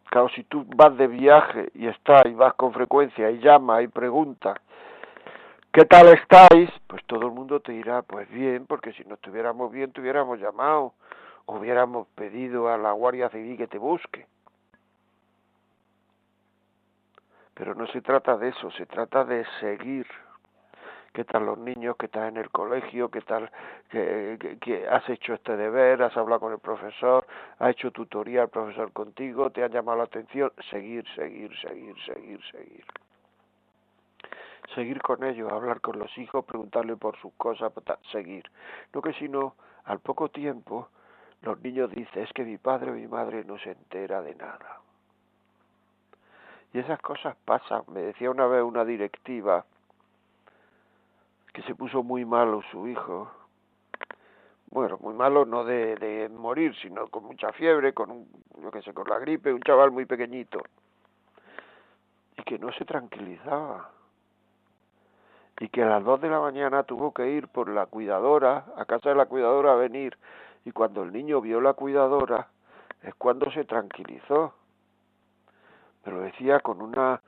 Claro, 0.05 0.31
si 0.31 0.45
tú 0.45 0.65
vas 0.65 0.97
de 0.97 1.07
viaje 1.09 1.71
y 1.75 1.89
estás 1.89 2.25
y 2.25 2.33
vas 2.33 2.55
con 2.55 2.73
frecuencia 2.73 3.31
y 3.31 3.39
llama 3.39 3.83
y 3.83 3.89
pregunta, 3.89 4.55
¿qué 5.71 5.85
tal 5.85 6.09
estáis? 6.09 6.71
Pues 6.87 7.05
todo 7.05 7.27
el 7.27 7.33
mundo 7.33 7.61
te 7.61 7.73
dirá, 7.73 8.01
pues 8.01 8.27
bien, 8.31 8.65
porque 8.67 8.95
si 8.95 9.05
no 9.05 9.17
estuviéramos 9.17 9.71
bien, 9.71 9.93
te 9.93 10.01
hubiéramos 10.01 10.41
llamado, 10.41 10.95
hubiéramos 11.45 12.09
pedido 12.15 12.73
a 12.73 12.79
la 12.79 12.93
Guardia 12.93 13.29
Civil 13.29 13.59
que 13.59 13.67
te 13.67 13.77
busque. 13.77 14.27
Pero 17.53 17.75
no 17.75 17.87
se 17.89 18.01
trata 18.01 18.39
de 18.39 18.49
eso, 18.49 18.71
se 18.71 18.87
trata 18.87 19.27
de 19.27 19.45
seguir 19.61 20.07
qué 21.13 21.25
tal 21.25 21.47
los 21.47 21.59
niños, 21.59 21.97
qué 21.99 22.09
tal 22.09 22.29
en 22.29 22.37
el 22.37 22.51
colegio, 22.51 23.11
qué 23.11 23.21
tal 23.23 23.51
que, 23.91 24.87
has 24.91 25.09
hecho 25.09 25.35
este 25.35 25.57
deber, 25.57 26.03
has 26.03 26.17
hablado 26.17 26.41
con 26.41 26.53
el 26.53 26.59
profesor, 26.59 27.27
ha 27.59 27.71
hecho 27.71 27.91
tutoría 27.91 28.43
el 28.43 28.49
profesor 28.49 28.93
contigo, 28.93 29.51
te 29.51 29.63
ha 29.65 29.69
llamado 29.69 29.99
la 29.99 30.05
atención, 30.05 30.53
seguir, 30.71 31.05
seguir, 31.15 31.51
seguir, 31.61 31.97
seguir, 32.05 32.41
seguir. 32.51 32.85
Seguir 34.75 35.03
con 35.03 35.25
ellos, 35.25 35.51
hablar 35.51 35.81
con 35.81 35.99
los 35.99 36.17
hijos, 36.17 36.45
preguntarle 36.45 36.97
por 36.97 37.17
sus 37.17 37.33
cosas, 37.35 37.73
seguir. 38.13 38.45
No 38.95 39.03
que 39.03 39.13
si 39.15 39.29
no, 39.29 39.57
al 39.85 39.99
poco 39.99 40.29
tiempo, 40.29 40.89
los 41.43 41.61
niños 41.61 41.91
dicen, 41.91 42.23
es 42.23 42.33
que 42.33 42.45
mi 42.45 42.57
padre 42.57 42.93
o 42.93 42.95
mi 42.95 43.09
madre 43.09 43.45
no 43.45 43.59
se 43.59 43.73
entera 43.73 44.23
de 44.23 44.37
nada. 44.37 44.81
Y 46.73 46.79
esas 46.79 47.01
cosas 47.01 47.37
pasan. 47.45 47.83
Me 47.89 48.01
decía 48.01 48.31
una 48.31 48.47
vez 48.47 48.63
una 48.63 48.85
directiva, 48.85 49.65
que 51.53 51.63
se 51.63 51.75
puso 51.75 52.03
muy 52.03 52.25
malo 52.25 52.63
su 52.71 52.87
hijo. 52.87 53.31
Bueno, 54.71 54.99
muy 55.01 55.15
malo 55.15 55.45
no 55.45 55.65
de, 55.65 55.97
de 55.97 56.29
morir, 56.29 56.75
sino 56.81 57.09
con 57.09 57.25
mucha 57.25 57.53
fiebre, 57.53 57.93
con 57.93 58.11
un, 58.11 58.29
yo 58.63 58.71
qué 58.71 58.83
sé, 58.83 58.95
con 58.95 59.09
la 59.09 59.19
gripe, 59.19 59.53
un 59.53 59.63
chaval 59.63 59.91
muy 59.91 60.07
pequeñito. 60.07 60.63
Y 62.37 62.43
que 62.45 62.59
no 62.59 62.73
se 62.73 62.85
tranquilizaba. 62.85 63.91
Y 65.59 65.69
que 65.69 65.83
a 65.83 65.87
las 65.87 66.05
dos 66.05 66.21
de 66.21 66.31
la 66.31 66.41
mañana 66.41 66.85
tuvo 66.85 67.13
que 67.13 67.29
ir 67.31 67.49
por 67.49 67.69
la 67.69 67.87
cuidadora, 67.87 68.67
a 68.77 68.85
casa 68.85 69.09
de 69.09 69.17
la 69.17 69.27
cuidadora 69.27 69.73
a 69.73 69.77
venir. 69.77 70.17
Y 70.65 70.71
cuando 70.71 71.03
el 71.03 71.13
niño 71.13 71.41
vio 71.41 71.61
la 71.61 71.75
cuidadora, 71.75 72.49
es 73.03 73.15
cuando 73.17 73.51
se 73.51 73.65
tranquilizó. 73.65 74.55
Pero 76.05 76.21
decía 76.21 76.61
con 76.61 76.81
una, 76.81 77.21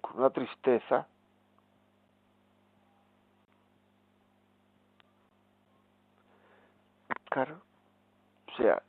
con 0.00 0.18
una 0.18 0.30
tristeza 0.30 1.06
O 7.38 8.56
sea, 8.56 8.82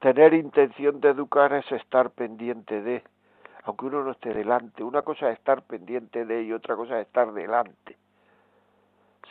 tener 0.00 0.34
intención 0.34 1.00
de 1.00 1.10
educar 1.10 1.52
es 1.52 1.70
estar 1.70 2.10
pendiente 2.10 2.82
de, 2.82 3.04
aunque 3.62 3.86
uno 3.86 4.02
no 4.02 4.10
esté 4.10 4.34
delante. 4.34 4.82
Una 4.82 5.02
cosa 5.02 5.30
es 5.30 5.38
estar 5.38 5.62
pendiente 5.62 6.24
de 6.24 6.40
ello, 6.40 6.56
otra 6.56 6.74
cosa 6.74 7.00
es 7.00 7.06
estar 7.06 7.32
delante. 7.32 7.96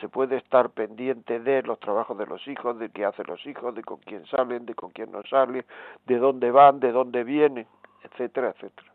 Se 0.00 0.08
puede 0.08 0.38
estar 0.38 0.70
pendiente 0.70 1.40
de 1.40 1.62
los 1.62 1.78
trabajos 1.78 2.16
de 2.16 2.26
los 2.26 2.46
hijos, 2.48 2.78
de 2.78 2.88
qué 2.88 3.04
hacen 3.04 3.26
los 3.28 3.44
hijos, 3.46 3.74
de 3.74 3.82
con 3.82 3.98
quién 3.98 4.24
salen, 4.26 4.64
de 4.64 4.74
con 4.74 4.90
quién 4.90 5.12
no 5.12 5.22
salen, 5.24 5.64
de 6.06 6.18
dónde 6.18 6.50
van, 6.50 6.80
de 6.80 6.90
dónde 6.90 7.22
vienen, 7.22 7.66
etcétera, 8.02 8.48
etcétera. 8.48 8.92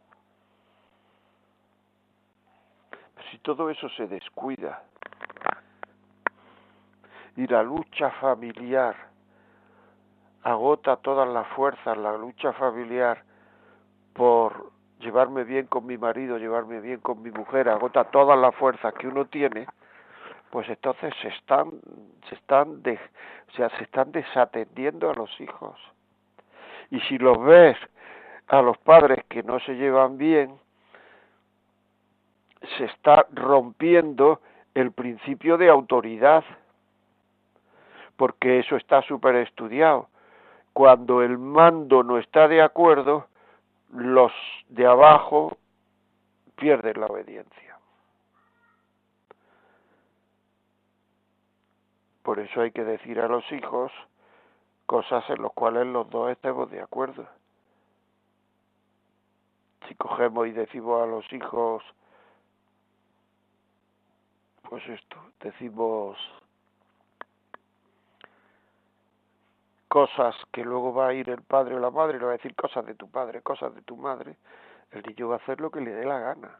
Pero 3.16 3.30
si 3.30 3.38
todo 3.38 3.70
eso 3.70 3.88
se 3.90 4.08
descuida 4.08 4.84
y 7.38 7.48
la 7.48 7.64
lucha 7.64 8.10
familiar 8.20 9.09
agota 10.44 10.98
todas 10.98 11.28
las 11.28 11.48
fuerzas, 11.50 11.98
la 11.98 12.18
lucha 12.18 12.54
familiar 12.54 13.24
por 14.14 14.72
llevarme 15.00 15.44
bien 15.44 15.68
con 15.68 15.86
mi 15.86 15.98
marido, 15.98 16.38
llevarme 16.38 16.80
bien 16.82 17.00
con 17.00 17.22
mi 17.22 17.32
mujer, 17.32 17.70
agota 17.70 18.06
todas 18.06 18.38
las 18.38 18.54
fuerzas 18.56 18.94
que 18.96 19.08
uno 19.08 19.26
tiene, 19.26 19.68
pues 20.50 20.68
entonces 20.70 21.14
se 21.22 21.30
están, 21.30 21.72
se 22.28 22.36
están, 22.36 22.82
de, 22.82 22.94
o 22.94 23.52
sea, 23.56 23.70
se 23.78 23.84
están 23.84 24.12
desatendiendo 24.12 25.10
a 25.10 25.14
los 25.14 25.30
hijos. 25.40 25.80
Y 26.92 27.00
si 27.02 27.18
los 27.18 27.42
ves 27.44 27.78
a 28.48 28.62
los 28.62 28.78
padres 28.80 29.24
que 29.30 29.44
no 29.44 29.60
se 29.60 29.76
llevan 29.76 30.18
bien, 30.18 30.60
se 32.78 32.86
está 32.86 33.26
rompiendo 33.32 34.42
el 34.74 34.92
principio 34.92 35.58
de 35.58 35.70
autoridad, 35.70 36.44
porque 38.18 38.60
eso 38.60 38.76
está 38.76 39.02
súper 39.04 39.36
estudiado. 39.36 40.10
Cuando 40.80 41.22
el 41.22 41.38
mando 41.38 42.04
no 42.04 42.18
está 42.18 42.48
de 42.48 42.62
acuerdo, 42.62 43.28
los 43.92 44.32
de 44.70 44.88
abajo 44.88 45.58
pierden 46.56 47.02
la 47.02 47.08
obediencia. 47.08 47.78
Por 52.24 52.40
eso 52.40 52.62
hay 52.62 52.72
que 52.72 52.86
decir 52.86 53.20
a 53.20 53.28
los 53.28 53.44
hijos 53.52 53.92
cosas 54.86 55.30
en 55.30 55.44
las 55.44 55.52
cuales 55.52 55.86
los 55.86 56.10
dos 56.10 56.32
estemos 56.32 56.72
de 56.72 56.80
acuerdo. 56.80 57.28
Si 59.90 59.96
cogemos 59.96 60.48
y 60.48 60.52
decimos 60.52 61.04
a 61.04 61.08
los 61.08 61.34
hijos, 61.34 61.84
pues 64.70 64.88
esto, 64.88 65.18
decimos 65.42 66.18
cosas 69.90 70.36
que 70.54 70.64
luego 70.64 70.94
va 70.94 71.08
a 71.08 71.14
ir 71.14 71.30
el 71.30 71.42
padre 71.42 71.76
o 71.76 71.80
la 71.80 71.90
madre 71.90 72.18
y 72.18 72.20
le 72.20 72.26
va 72.26 72.32
a 72.32 72.38
decir 72.38 72.56
cosas 72.56 72.86
de 72.86 72.96
tu 72.96 73.10
padre, 73.10 73.42
cosas 73.42 73.74
de 73.76 73.82
tu 73.82 73.98
madre, 73.98 74.38
el 74.92 75.04
niño 75.04 75.30
va 75.30 75.36
a 75.36 75.40
hacer 75.40 75.60
lo 75.60 75.72
que 75.72 75.82
le 75.82 75.92
dé 75.92 76.06
la 76.06 76.20
gana. 76.20 76.60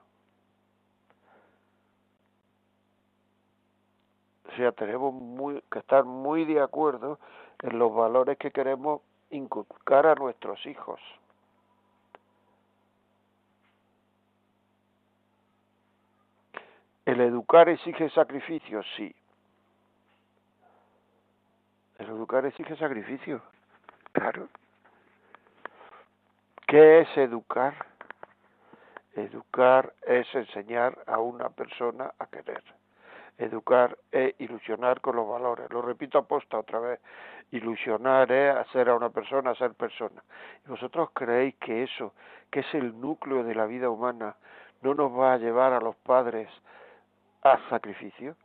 O 4.48 4.56
sea, 4.56 4.72
tenemos 4.72 5.14
muy, 5.14 5.62
que 5.72 5.80
estar 5.80 6.04
muy 6.04 6.44
de 6.44 6.60
acuerdo 6.60 7.20
en 7.62 7.78
los 7.78 7.94
valores 7.94 8.38
que 8.38 8.52
queremos 8.52 9.02
inculcar 9.30 10.08
a 10.08 10.16
nuestros 10.16 10.66
hijos. 10.66 11.00
¿El 17.06 17.22
educar 17.22 17.70
exige 17.70 18.10
sacrificios? 18.10 18.86
Sí. 18.98 19.16
Educar 22.20 22.46
exige 22.46 22.76
sacrificio. 22.76 23.42
Claro. 24.12 24.50
¿Qué 26.68 27.00
es 27.00 27.18
educar? 27.18 27.74
Educar 29.14 29.94
es 30.06 30.28
enseñar 30.36 30.98
a 31.08 31.20
una 31.20 31.48
persona 31.48 32.12
a 32.20 32.28
querer. 32.28 32.62
Educar 33.38 33.98
es 34.12 34.36
ilusionar 34.42 35.00
con 35.00 35.16
los 35.16 35.30
valores. 35.30 35.72
Lo 35.72 35.82
repito 35.82 36.18
aposta 36.18 36.60
otra 36.60 36.80
vez. 36.80 37.00
Ilusionar 37.52 38.30
es 38.30 38.54
hacer 38.54 38.90
a 38.90 38.96
una 38.96 39.12
persona 39.12 39.56
ser 39.56 39.74
persona. 39.76 40.22
¿Y 40.66 40.72
vosotros 40.72 41.12
creéis 41.14 41.56
que 41.56 41.84
eso, 41.84 42.14
que 42.52 42.60
es 42.60 42.74
el 42.74 43.00
núcleo 43.00 43.46
de 43.46 43.56
la 43.56 43.66
vida 43.66 43.90
humana, 43.90 44.36
no 44.82 44.94
nos 44.94 45.18
va 45.18 45.36
a 45.36 45.38
llevar 45.38 45.72
a 45.72 45.80
los 45.80 45.96
padres 45.96 46.50
a 47.44 47.58
sacrificio? 47.70 48.36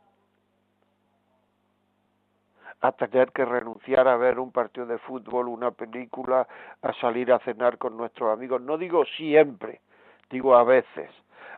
A 2.81 2.91
tener 2.91 3.31
que 3.31 3.45
renunciar 3.45 4.07
a 4.07 4.17
ver 4.17 4.39
un 4.39 4.51
partido 4.51 4.85
de 4.85 4.97
fútbol, 4.99 5.47
una 5.47 5.71
película, 5.71 6.47
a 6.81 6.93
salir 6.93 7.31
a 7.31 7.39
cenar 7.39 7.77
con 7.77 7.97
nuestros 7.97 8.31
amigos. 8.31 8.61
No 8.61 8.77
digo 8.77 9.05
siempre, 9.17 9.81
digo 10.29 10.55
a 10.55 10.63
veces, 10.63 11.09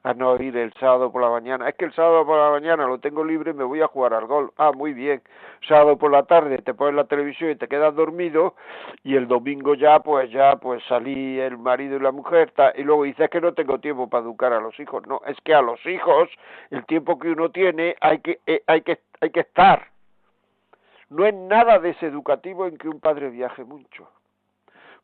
a 0.04 0.14
no 0.14 0.42
ir 0.42 0.56
el 0.56 0.74
sábado 0.74 1.12
por 1.12 1.22
la 1.22 1.30
mañana. 1.30 1.68
Es 1.68 1.76
que 1.76 1.86
el 1.86 1.94
sábado 1.94 2.26
por 2.26 2.38
la 2.38 2.52
mañana 2.52 2.88
lo 2.88 3.00
tengo 3.00 3.24
libre 3.24 3.52
y 3.52 3.54
me 3.54 3.64
voy 3.64 3.82
a 3.82 3.88
jugar 3.88 4.14
al 4.14 4.26
gol. 4.26 4.52
Ah, 4.58 4.72
muy 4.74 4.94
bien. 4.94 5.22
Sábado 5.68 5.98
por 5.98 6.12
la 6.12 6.24
tarde 6.24 6.60
te 6.60 6.74
pones 6.74 6.96
la 6.96 7.06
televisión 7.06 7.52
y 7.52 7.56
te 7.56 7.68
quedas 7.68 7.96
dormido 7.96 8.56
y 9.04 9.16
el 9.16 9.28
domingo 9.28 9.74
ya, 9.74 10.00
pues 10.00 10.32
ya, 10.32 10.56
pues 10.58 10.84
salí 10.88 11.40
el 11.40 11.58
marido 11.58 11.98
y 11.98 12.00
la 12.00 12.12
mujer 12.12 12.54
y 12.76 12.84
luego 12.84 13.04
dices 13.04 13.30
que 13.30 13.42
no 13.42 13.54
tengo 13.54 13.80
tiempo 13.80 14.10
para 14.10 14.24
educar 14.24 14.54
a 14.54 14.62
los 14.62 14.80
hijos. 14.80 15.06
No, 15.08 15.22
es 15.28 15.38
que 15.44 15.54
a 15.54 15.62
los 15.62 15.84
hijos 15.86 16.30
el 16.70 16.86
tiempo 16.86 17.20
que 17.20 17.30
uno 17.30 17.50
tiene 17.50 17.96
hay 18.00 18.20
que, 18.20 18.40
eh, 18.46 18.64
hay 18.68 18.82
que, 18.82 19.00
hay 19.20 19.32
que 19.32 19.42
estar 19.42 19.97
no 21.10 21.26
es 21.26 21.34
nada 21.34 21.80
deseducativo 21.80 22.68
en 22.68 22.78
que 22.78 22.90
un 22.90 23.00
padre 23.00 23.30
viaje 23.30 23.64
mucho, 23.64 24.10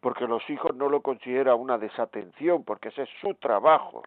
porque 0.02 0.28
los 0.28 0.48
hijos 0.50 0.76
no 0.76 0.90
lo 0.90 1.02
consideran 1.02 1.60
una 1.60 1.78
desatención, 1.78 2.64
porque 2.64 2.90
ese 2.90 3.04
es 3.04 3.10
su 3.22 3.34
trabajo. 3.36 4.04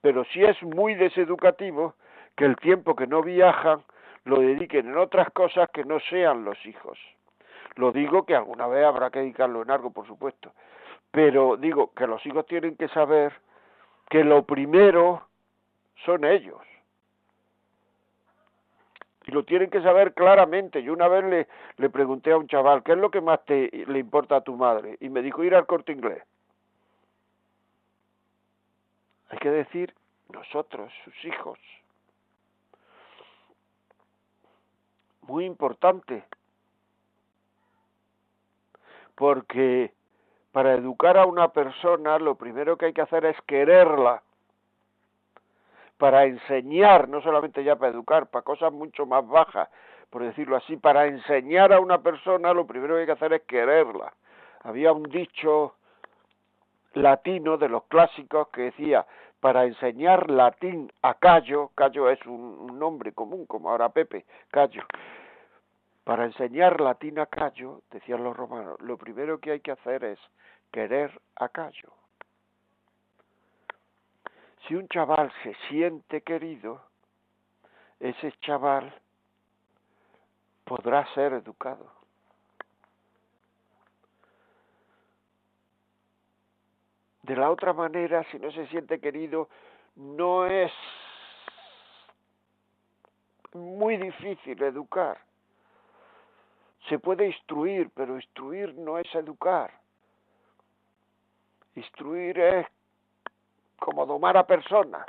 Pero 0.00 0.24
sí 0.26 0.44
es 0.44 0.62
muy 0.62 0.94
deseducativo 0.94 1.94
que 2.36 2.44
el 2.44 2.56
tiempo 2.56 2.94
que 2.94 3.06
no 3.06 3.22
viajan 3.22 3.82
lo 4.24 4.40
dediquen 4.40 4.88
en 4.88 4.98
otras 4.98 5.30
cosas 5.30 5.68
que 5.70 5.84
no 5.84 5.98
sean 6.00 6.44
los 6.44 6.64
hijos. 6.66 6.98
Lo 7.76 7.90
digo 7.90 8.24
que 8.24 8.36
alguna 8.36 8.66
vez 8.66 8.84
habrá 8.84 9.10
que 9.10 9.18
dedicarlo 9.18 9.62
en 9.62 9.70
algo, 9.70 9.90
por 9.90 10.06
supuesto. 10.06 10.52
Pero 11.10 11.56
digo 11.56 11.92
que 11.94 12.06
los 12.06 12.24
hijos 12.26 12.46
tienen 12.46 12.76
que 12.76 12.88
saber 12.88 13.32
que 14.08 14.22
lo 14.22 14.44
primero 14.44 15.26
son 16.04 16.24
ellos 16.24 16.60
y 19.26 19.30
lo 19.30 19.44
tienen 19.44 19.70
que 19.70 19.82
saber 19.82 20.14
claramente. 20.14 20.82
Yo 20.82 20.92
una 20.92 21.08
vez 21.08 21.24
le, 21.24 21.48
le 21.76 21.90
pregunté 21.90 22.32
a 22.32 22.36
un 22.36 22.46
chaval, 22.46 22.82
¿qué 22.82 22.92
es 22.92 22.98
lo 22.98 23.10
que 23.10 23.20
más 23.20 23.44
te 23.44 23.70
le 23.86 23.98
importa 23.98 24.36
a 24.36 24.40
tu 24.42 24.56
madre? 24.56 24.96
Y 25.00 25.08
me 25.08 25.22
dijo 25.22 25.42
ir 25.44 25.54
al 25.54 25.66
corte 25.66 25.92
inglés. 25.92 26.22
Hay 29.30 29.38
que 29.38 29.50
decir 29.50 29.94
nosotros, 30.32 30.92
sus 31.04 31.24
hijos. 31.24 31.58
Muy 35.22 35.46
importante. 35.46 36.24
Porque 39.14 39.92
para 40.52 40.74
educar 40.74 41.16
a 41.16 41.24
una 41.24 41.48
persona 41.48 42.18
lo 42.18 42.34
primero 42.34 42.76
que 42.76 42.86
hay 42.86 42.92
que 42.92 43.02
hacer 43.02 43.24
es 43.24 43.36
quererla 43.46 44.22
para 46.04 46.26
enseñar, 46.26 47.08
no 47.08 47.22
solamente 47.22 47.64
ya 47.64 47.76
para 47.76 47.90
educar, 47.90 48.26
para 48.26 48.42
cosas 48.42 48.70
mucho 48.70 49.06
más 49.06 49.26
bajas, 49.26 49.70
por 50.10 50.22
decirlo 50.22 50.54
así, 50.54 50.76
para 50.76 51.06
enseñar 51.06 51.72
a 51.72 51.80
una 51.80 52.02
persona 52.02 52.52
lo 52.52 52.66
primero 52.66 52.92
que 52.92 53.00
hay 53.00 53.06
que 53.06 53.12
hacer 53.12 53.32
es 53.32 53.42
quererla. 53.44 54.12
Había 54.64 54.92
un 54.92 55.04
dicho 55.04 55.76
latino 56.92 57.56
de 57.56 57.70
los 57.70 57.84
clásicos 57.84 58.48
que 58.48 58.64
decía, 58.64 59.06
para 59.40 59.64
enseñar 59.64 60.30
latín 60.30 60.92
a 61.00 61.14
Cayo, 61.14 61.70
Cayo 61.74 62.10
es 62.10 62.20
un, 62.26 62.78
nombre 62.78 63.12
común, 63.12 63.46
como 63.46 63.70
ahora 63.70 63.88
Pepe, 63.88 64.26
Cayo, 64.50 64.82
para 66.04 66.26
enseñar 66.26 66.82
latín 66.82 67.18
a 67.18 67.24
Cayo, 67.24 67.80
decían 67.90 68.22
los 68.22 68.36
romanos, 68.36 68.78
lo 68.82 68.98
primero 68.98 69.38
que 69.40 69.52
hay 69.52 69.60
que 69.60 69.72
hacer 69.72 70.04
es 70.04 70.18
querer 70.70 71.18
a 71.36 71.48
Cayo. 71.48 72.03
Si 74.66 74.74
un 74.74 74.88
chaval 74.88 75.30
se 75.42 75.54
siente 75.68 76.22
querido, 76.22 76.80
ese 78.00 78.32
chaval 78.40 78.94
podrá 80.64 81.06
ser 81.14 81.34
educado. 81.34 81.92
De 87.22 87.36
la 87.36 87.50
otra 87.50 87.72
manera, 87.72 88.24
si 88.30 88.38
no 88.38 88.50
se 88.52 88.66
siente 88.68 89.00
querido, 89.00 89.48
no 89.96 90.46
es 90.46 90.72
muy 93.52 93.96
difícil 93.96 94.62
educar. 94.62 95.18
Se 96.88 96.98
puede 96.98 97.26
instruir, 97.26 97.90
pero 97.94 98.16
instruir 98.16 98.74
no 98.74 98.98
es 98.98 99.14
educar. 99.14 99.72
Instruir 101.74 102.38
es 102.38 102.66
como 103.78 104.06
domar 104.06 104.36
a 104.36 104.46
personas. 104.46 105.06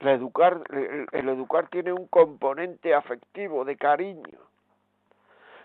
El 0.00 0.08
educar, 0.08 0.62
el, 0.70 1.28
educar 1.28 1.68
tiene 1.68 1.92
un 1.92 2.06
componente 2.06 2.94
afectivo, 2.94 3.64
de 3.64 3.76
cariño. 3.76 4.38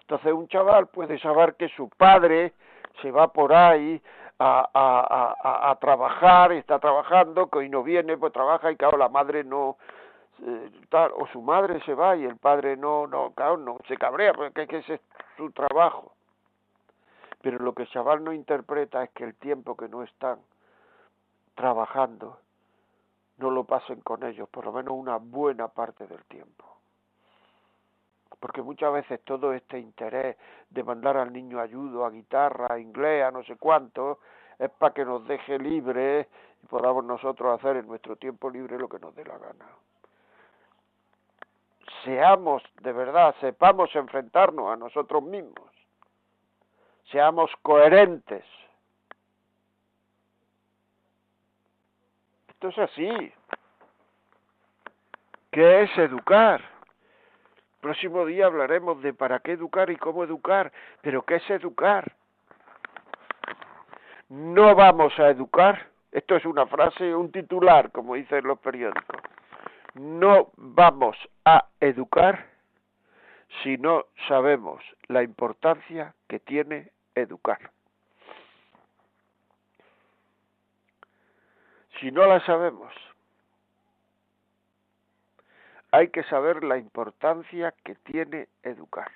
Entonces 0.02 0.34
un 0.34 0.48
chaval 0.48 0.88
puede 0.88 1.20
saber 1.20 1.56
que 1.56 1.70
su 1.70 1.88
padre 1.90 2.54
se 3.02 3.12
va 3.12 3.28
por 3.32 3.54
ahí 3.54 4.02
a, 4.40 4.70
a, 4.74 5.72
a, 5.72 5.76
trabajar, 5.76 6.52
está 6.52 6.80
trabajando, 6.80 7.48
que 7.48 7.60
hoy 7.60 7.70
no 7.70 7.84
viene, 7.84 8.18
pues 8.18 8.34
trabaja 8.34 8.72
y 8.72 8.76
claro, 8.76 8.98
la 8.98 9.08
madre 9.08 9.44
no, 9.44 9.78
eh, 10.46 10.72
tal, 10.90 11.12
o 11.16 11.28
su 11.28 11.42
madre 11.42 11.80
se 11.86 11.94
va 11.94 12.16
y 12.16 12.26
el 12.26 12.38
padre 12.38 12.76
no, 12.76 13.08
no, 13.08 13.32
claro, 13.32 13.58
no, 13.58 13.78
se 13.88 13.96
cabrea 13.98 14.34
porque 14.34 14.64
ese 14.64 14.96
es 14.96 15.02
su 15.38 15.52
trabajo. 15.52 16.12
Pero 17.44 17.60
lo 17.60 17.74
que 17.74 17.86
chaval 17.88 18.24
no 18.24 18.32
interpreta 18.32 19.04
es 19.04 19.10
que 19.10 19.26
el 19.26 19.36
tiempo 19.36 19.76
que 19.76 19.90
no 19.90 20.02
están 20.02 20.40
trabajando, 21.56 22.40
no 23.38 23.52
lo 23.52 23.66
pasen 23.66 24.00
con 24.00 24.24
ellos, 24.24 24.48
por 24.48 24.64
lo 24.64 24.72
menos 24.72 24.94
una 24.94 25.18
buena 25.18 25.68
parte 25.68 26.08
del 26.08 26.24
tiempo. 26.24 26.64
Porque 28.40 28.62
muchas 28.62 28.94
veces 28.94 29.20
todo 29.26 29.52
este 29.52 29.78
interés 29.78 30.38
de 30.70 30.84
mandar 30.84 31.18
al 31.18 31.34
niño 31.34 31.60
ayudo, 31.60 32.06
a 32.06 32.12
guitarra, 32.12 32.68
a 32.70 32.80
inglés, 32.80 33.26
a 33.26 33.32
no 33.32 33.44
sé 33.44 33.58
cuánto, 33.58 34.20
es 34.58 34.70
para 34.70 34.94
que 34.94 35.04
nos 35.04 35.28
deje 35.28 35.60
libres 35.60 36.26
y 36.64 36.68
podamos 36.68 37.04
nosotros 37.04 37.60
hacer 37.60 37.76
en 37.76 37.88
nuestro 37.88 38.16
tiempo 38.16 38.50
libre 38.50 38.80
lo 38.80 38.88
que 38.88 39.00
nos 39.00 39.14
dé 39.16 39.26
la 39.26 39.38
gana. 39.38 39.66
Seamos, 42.06 42.64
de 42.82 42.94
verdad, 42.94 43.36
sepamos 43.42 43.94
enfrentarnos 43.98 44.72
a 44.72 44.78
nosotros 44.78 45.22
mismos. 45.24 45.73
Seamos 47.12 47.52
coherentes 47.62 48.44
Esto 52.63 52.82
es 52.82 52.92
así. 52.92 53.34
¿Qué 55.52 55.82
es 55.82 55.98
educar? 55.98 56.62
Próximo 57.82 58.26
día 58.26 58.46
hablaremos 58.46 59.02
de 59.02 59.13
para 59.13 59.39
qué 59.39 59.52
educar 59.52 59.89
y 59.89 59.98
cómo 59.98 60.24
educar, 60.24 60.72
pero 61.02 61.24
¿qué 61.24 61.36
es 61.36 61.50
educar? 61.50 62.13
No 64.30 64.74
vamos 64.76 65.12
a 65.20 65.28
educar, 65.28 65.89
esto 66.13 66.38
es 66.38 66.46
una 66.46 66.66
frase, 66.66 67.13
un 67.13 67.34
titular, 67.34 67.92
como 67.92 68.16
dicen 68.16 68.48
los 68.48 68.60
periódicos, 68.60 69.22
no 69.96 70.52
vamos 70.56 71.18
a 71.44 71.66
educar 71.82 72.48
si 73.62 73.78
no 73.78 74.06
sabemos 74.28 74.84
la 75.08 75.24
importancia 75.24 76.16
que 76.28 76.39
tiene 76.39 76.92
educar. 77.16 77.72
si 82.04 82.12
no 82.12 82.26
la 82.26 82.46
sabemos. 82.46 82.94
Hay 85.92 86.10
que 86.10 86.24
saber 86.24 86.62
la 86.63 86.78
importancia 86.78 87.74
que 87.84 87.96
tiene 87.96 88.50
educar. 88.62 89.10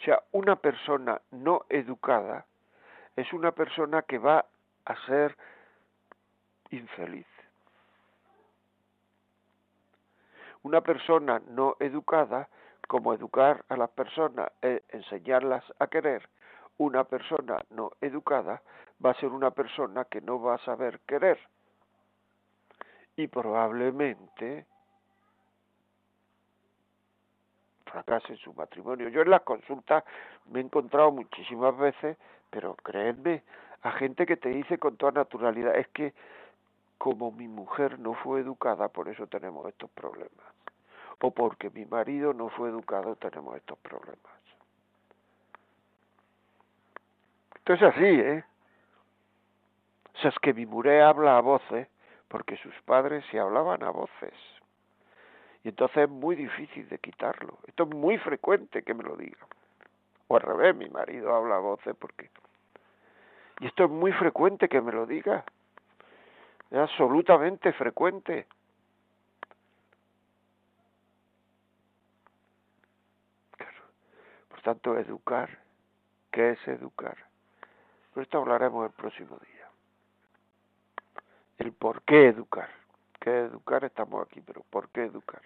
O 0.00 0.04
sea, 0.04 0.22
una 0.32 0.56
persona 0.56 1.18
no 1.30 1.64
educada 1.70 2.44
es 3.16 3.32
una 3.32 3.52
persona 3.52 4.02
que 4.02 4.18
va 4.18 4.44
a 4.84 5.06
ser 5.06 5.34
infeliz. 6.70 7.26
Una 10.62 10.82
persona 10.82 11.40
no 11.48 11.76
educada, 11.80 12.50
como 12.90 13.14
educar 13.14 13.64
a 13.68 13.76
las 13.76 13.88
personas 13.90 14.50
es 14.60 14.82
enseñarlas 14.88 15.62
a 15.78 15.86
querer, 15.86 16.28
una 16.76 17.04
persona 17.04 17.60
no 17.70 17.92
educada 18.00 18.62
va 19.02 19.12
a 19.12 19.20
ser 19.20 19.28
una 19.28 19.52
persona 19.52 20.06
que 20.06 20.20
no 20.20 20.42
va 20.42 20.56
a 20.56 20.64
saber 20.64 20.98
querer 21.06 21.38
y 23.14 23.28
probablemente 23.28 24.66
fracase 27.86 28.32
en 28.32 28.38
su 28.38 28.52
matrimonio. 28.54 29.08
Yo 29.08 29.22
en 29.22 29.30
las 29.30 29.42
consultas 29.42 30.02
me 30.50 30.58
he 30.58 30.62
encontrado 30.64 31.12
muchísimas 31.12 31.78
veces, 31.78 32.16
pero 32.50 32.74
créanme, 32.74 33.44
a 33.82 33.92
gente 33.92 34.26
que 34.26 34.36
te 34.36 34.48
dice 34.48 34.78
con 34.78 34.96
toda 34.96 35.12
naturalidad, 35.12 35.76
es 35.76 35.86
que 35.90 36.12
como 36.98 37.30
mi 37.30 37.46
mujer 37.46 38.00
no 38.00 38.14
fue 38.14 38.40
educada, 38.40 38.88
por 38.88 39.08
eso 39.08 39.28
tenemos 39.28 39.68
estos 39.68 39.90
problemas. 39.90 40.59
O 41.20 41.30
porque 41.30 41.70
mi 41.70 41.84
marido 41.84 42.32
no 42.32 42.48
fue 42.48 42.70
educado, 42.70 43.16
tenemos 43.16 43.56
estos 43.56 43.78
problemas. 43.78 44.40
Esto 47.56 47.74
es 47.74 47.82
así, 47.82 48.04
¿eh? 48.04 48.44
O 50.14 50.18
sea, 50.18 50.30
es 50.30 50.38
que 50.40 50.52
mi 50.54 50.66
muré 50.66 51.02
habla 51.02 51.36
a 51.36 51.40
voces 51.40 51.88
porque 52.28 52.56
sus 52.58 52.74
padres 52.82 53.24
se 53.30 53.38
hablaban 53.38 53.82
a 53.82 53.90
voces. 53.90 54.34
Y 55.64 55.68
entonces 55.68 56.04
es 56.04 56.08
muy 56.08 56.36
difícil 56.36 56.88
de 56.88 56.98
quitarlo. 56.98 57.58
Esto 57.66 57.82
es 57.84 57.90
muy 57.90 58.18
frecuente 58.18 58.82
que 58.82 58.94
me 58.94 59.02
lo 59.02 59.16
digan. 59.16 59.48
O 60.28 60.36
al 60.36 60.42
revés, 60.42 60.74
mi 60.76 60.88
marido 60.88 61.34
habla 61.34 61.56
a 61.56 61.58
voces 61.58 61.94
porque... 61.98 62.30
Y 63.60 63.66
esto 63.66 63.84
es 63.84 63.90
muy 63.90 64.12
frecuente 64.12 64.68
que 64.68 64.80
me 64.80 64.92
lo 64.92 65.06
diga. 65.06 65.44
Es 66.70 66.78
absolutamente 66.78 67.72
frecuente. 67.72 68.46
Claro. 73.56 73.82
Tanto, 74.62 74.98
educar. 74.98 75.48
¿Qué 76.30 76.50
es 76.50 76.68
educar? 76.68 77.16
Por 78.14 78.22
esto 78.22 78.38
hablaremos 78.38 78.86
el 78.86 78.92
próximo 78.92 79.38
día 79.38 79.60
el 81.60 81.72
por 81.72 82.02
qué 82.02 82.28
educar. 82.28 82.68
¿Qué 83.20 83.30
educar? 83.40 83.84
Estamos 83.84 84.26
aquí, 84.26 84.40
pero 84.40 84.62
¿por 84.70 84.88
qué 84.88 85.04
educar? 85.04 85.42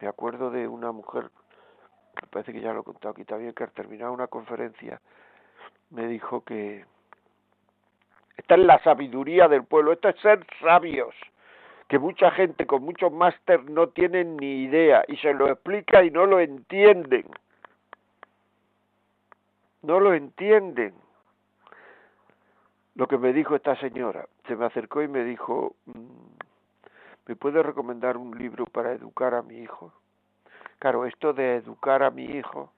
Me 0.00 0.06
acuerdo 0.06 0.50
de 0.50 0.68
una 0.68 0.92
mujer, 0.92 1.30
me 2.22 2.28
parece 2.28 2.52
que 2.52 2.60
ya 2.60 2.72
lo 2.72 2.80
he 2.80 2.84
contado 2.84 3.10
aquí 3.10 3.24
también, 3.24 3.52
que 3.54 3.64
al 3.64 3.72
terminar 3.72 4.10
una 4.10 4.28
conferencia 4.28 5.00
me 5.90 6.06
dijo 6.06 6.44
que 6.44 6.84
esta 8.36 8.54
es 8.54 8.60
la 8.60 8.80
sabiduría 8.84 9.48
del 9.48 9.64
pueblo, 9.64 9.92
esto 9.92 10.08
es 10.08 10.20
ser 10.20 10.46
sabios, 10.60 11.14
que 11.88 11.98
mucha 11.98 12.30
gente 12.32 12.66
con 12.66 12.82
muchos 12.82 13.12
máster 13.12 13.68
no 13.70 13.88
tienen 13.88 14.36
ni 14.36 14.64
idea 14.64 15.04
y 15.08 15.16
se 15.18 15.32
lo 15.32 15.48
explica 15.48 16.02
y 16.02 16.10
no 16.10 16.26
lo 16.26 16.40
entienden. 16.40 17.26
No 19.82 20.00
lo 20.00 20.14
entienden 20.14 20.94
lo 22.96 23.06
que 23.06 23.18
me 23.18 23.32
dijo 23.32 23.54
esta 23.54 23.76
señora. 23.76 24.26
Se 24.48 24.56
me 24.56 24.64
acercó 24.64 25.02
y 25.02 25.08
me 25.08 25.22
dijo, 25.22 25.76
mm, 25.86 27.26
¿me 27.26 27.36
puede 27.36 27.62
recomendar 27.62 28.16
un 28.16 28.36
libro 28.36 28.66
para 28.66 28.92
educar 28.92 29.34
a 29.34 29.42
mi 29.42 29.58
hijo? 29.58 29.92
Claro, 30.78 31.06
esto 31.06 31.32
de 31.32 31.56
educar 31.56 32.02
a 32.02 32.10
mi 32.10 32.24
hijo 32.24 32.72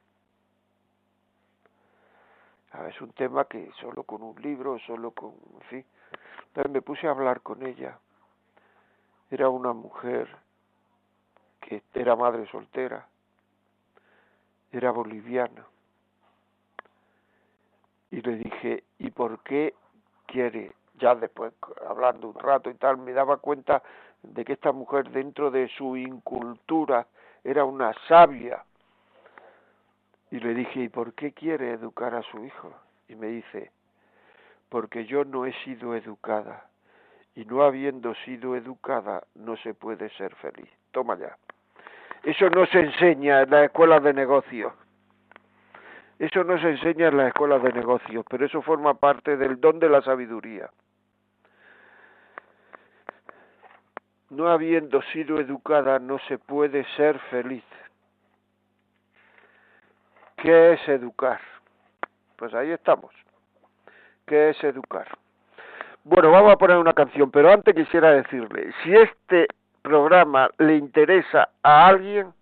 es 2.87 3.01
un 3.01 3.11
tema 3.13 3.45
que 3.47 3.71
solo 3.81 4.03
con 4.03 4.23
un 4.23 4.41
libro, 4.41 4.79
solo 4.81 5.11
con, 5.11 5.35
en 5.55 5.61
fin. 5.69 5.85
Entonces 6.49 6.73
me 6.73 6.83
puse 6.83 7.07
a 7.07 7.11
hablar 7.11 7.41
con 7.41 7.67
ella. 7.67 7.99
Era 9.31 9.49
una 9.49 9.73
mujer 9.73 10.29
que 11.61 11.83
era 11.95 12.17
madre 12.17 12.47
soltera, 12.51 13.07
era 14.73 14.91
boliviana. 14.91 15.67
Y 18.11 18.23
le 18.23 18.37
dije, 18.37 18.85
¿y 18.99 19.11
por 19.11 19.43
qué 19.43 19.75
quiere, 20.27 20.73
ya 20.99 21.15
después 21.15 21.53
hablando 21.89 22.29
un 22.29 22.39
rato 22.39 22.71
y 22.71 22.75
tal, 22.75 22.99
me 22.99 23.13
daba 23.13 23.39
cuenta 23.39 23.83
de 24.23 24.45
que 24.45 24.53
esta 24.53 24.73
mujer 24.73 25.11
dentro 25.11 25.51
de 25.51 25.69
su 25.69 25.97
incultura 25.97 27.07
era 27.43 27.65
una 27.65 27.93
sabia. 28.07 28.65
Y 30.31 30.39
le 30.41 30.55
dije, 30.55 30.81
¿y 30.81 30.89
por 30.89 31.15
qué 31.15 31.33
quiere 31.33 31.73
educar 31.73 32.15
a 32.15 32.23
su 32.23 32.45
hijo? 32.45 32.73
Y 33.09 33.17
me 33.17 33.29
dice, 33.29 33.73
porque 34.69 35.07
yo 35.07 35.25
no 35.25 35.47
he 35.47 35.53
sido 35.65 35.95
educada 35.95 36.69
y 37.39 37.45
no 37.45 37.63
habiendo 37.63 38.17
sido 38.25 38.57
educada 38.57 39.23
no 39.37 39.57
se 39.59 39.73
puede 39.73 40.11
ser 40.11 40.35
feliz. 40.35 40.69
Toma 40.91 41.17
ya. 41.17 41.37
Eso 42.25 42.51
no 42.51 42.67
se 42.67 42.81
enseña 42.81 43.43
en 43.43 43.51
la 43.51 43.67
escuela 43.67 44.01
de 44.01 44.13
negocios. 44.13 44.73
Eso 46.19 46.43
no 46.43 46.61
se 46.61 46.71
enseña 46.71 47.07
en 47.07 47.17
las 47.17 47.29
escuelas 47.29 47.63
de 47.63 47.73
negocios, 47.73 48.25
pero 48.29 48.45
eso 48.45 48.61
forma 48.61 48.95
parte 48.95 49.37
del 49.37 49.61
don 49.61 49.79
de 49.79 49.89
la 49.89 50.03
sabiduría. 50.03 50.69
No 54.31 54.49
habiendo 54.49 55.01
sido 55.13 55.39
educada 55.39 56.01
no 56.01 56.19
se 56.27 56.39
puede 56.39 56.85
ser 56.97 57.21
feliz. 57.31 57.65
¿Qué 60.39 60.73
es 60.73 60.89
educar? 60.89 61.41
Pues 62.35 62.53
ahí 62.53 62.73
estamos. 62.73 63.15
¿Qué 64.27 64.51
es 64.51 64.65
educar? 64.65 65.07
Bueno, 66.05 66.31
vamos 66.31 66.53
a 66.53 66.57
poner 66.57 66.77
una 66.79 66.93
canción, 66.93 67.31
pero 67.31 67.53
antes 67.53 67.75
quisiera 67.75 68.13
decirle, 68.13 68.73
si 68.83 68.95
este 68.95 69.49
programa 69.83 70.51
le 70.59 70.77
interesa 70.77 71.51
a 71.63 71.87
alguien 71.87 72.33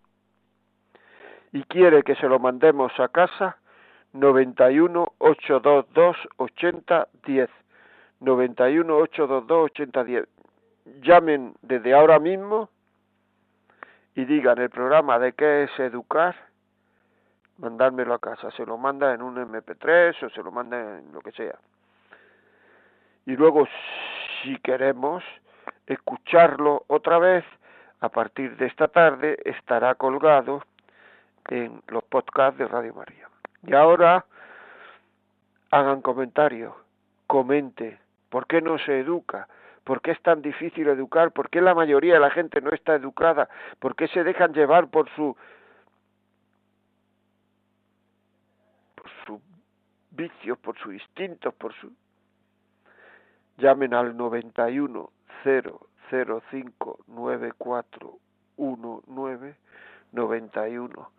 y 1.52 1.62
quiere 1.64 2.02
que 2.02 2.14
se 2.16 2.28
lo 2.28 2.38
mandemos 2.38 2.92
a 3.00 3.09
casa, 3.09 3.57
91 4.12 5.12
822 5.18 6.16
8010. 6.36 7.50
91 8.20 8.96
822 8.96 9.64
8010. 9.70 10.28
Llamen 11.02 11.54
desde 11.62 11.94
ahora 11.94 12.18
mismo 12.18 12.70
y 14.14 14.24
digan 14.24 14.59
el 14.59 14.70
programa 14.70 15.18
de 15.18 15.32
qué 15.32 15.64
es 15.64 15.78
educar 15.78 16.36
mandármelo 17.59 18.14
a 18.14 18.18
casa. 18.18 18.50
Se 18.52 18.66
lo 18.66 18.76
manda 18.76 19.14
en 19.14 19.22
un 19.22 19.36
MP3 19.36 20.22
o 20.24 20.30
se 20.30 20.42
lo 20.42 20.50
manda 20.50 20.98
en 20.98 21.12
lo 21.12 21.20
que 21.20 21.32
sea. 21.32 21.59
Y 23.26 23.36
luego, 23.36 23.66
si 24.42 24.56
queremos 24.58 25.24
escucharlo 25.86 26.84
otra 26.86 27.18
vez, 27.18 27.44
a 28.00 28.08
partir 28.08 28.56
de 28.56 28.66
esta 28.66 28.88
tarde 28.88 29.36
estará 29.44 29.94
colgado 29.96 30.62
en 31.48 31.82
los 31.88 32.04
podcasts 32.04 32.58
de 32.58 32.68
Radio 32.68 32.94
María. 32.94 33.28
Y 33.64 33.74
ahora 33.74 34.24
hagan 35.70 36.02
comentarios, 36.02 36.72
comente, 37.26 37.98
¿por 38.28 38.46
qué 38.46 38.60
no 38.60 38.78
se 38.78 39.00
educa? 39.00 39.48
¿Por 39.82 40.00
qué 40.00 40.12
es 40.12 40.22
tan 40.22 40.42
difícil 40.42 40.88
educar? 40.88 41.32
¿Por 41.32 41.48
qué 41.48 41.60
la 41.60 41.74
mayoría 41.74 42.14
de 42.14 42.20
la 42.20 42.30
gente 42.30 42.60
no 42.60 42.70
está 42.70 42.94
educada? 42.94 43.48
¿Por 43.78 43.94
qué 43.94 44.08
se 44.08 44.24
dejan 44.24 44.52
llevar 44.52 44.88
por 44.88 45.08
su 45.10 45.36
por 48.94 49.10
sus 49.24 49.40
vicios, 50.10 50.58
por 50.58 50.76
sus 50.78 50.94
instintos, 50.94 51.54
por 51.54 51.72
su 51.74 51.92
llamen 53.59 53.94
al 53.94 54.16
91 54.16 55.11
005 55.44 56.98
9419 57.07 59.57
91 60.12 61.11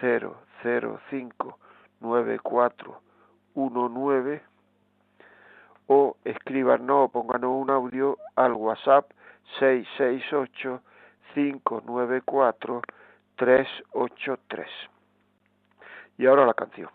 005 0.00 1.58
9419 2.00 4.42
o 5.88 6.16
escríbanos 6.24 7.04
o 7.04 7.08
pónganos 7.08 7.62
un 7.62 7.70
audio 7.70 8.18
al 8.34 8.52
WhatsApp 8.52 9.10
668 9.60 10.82
594 11.34 12.82
383. 13.36 14.68
Y 16.18 16.26
ahora 16.26 16.44
la 16.46 16.54
canción. 16.54 16.90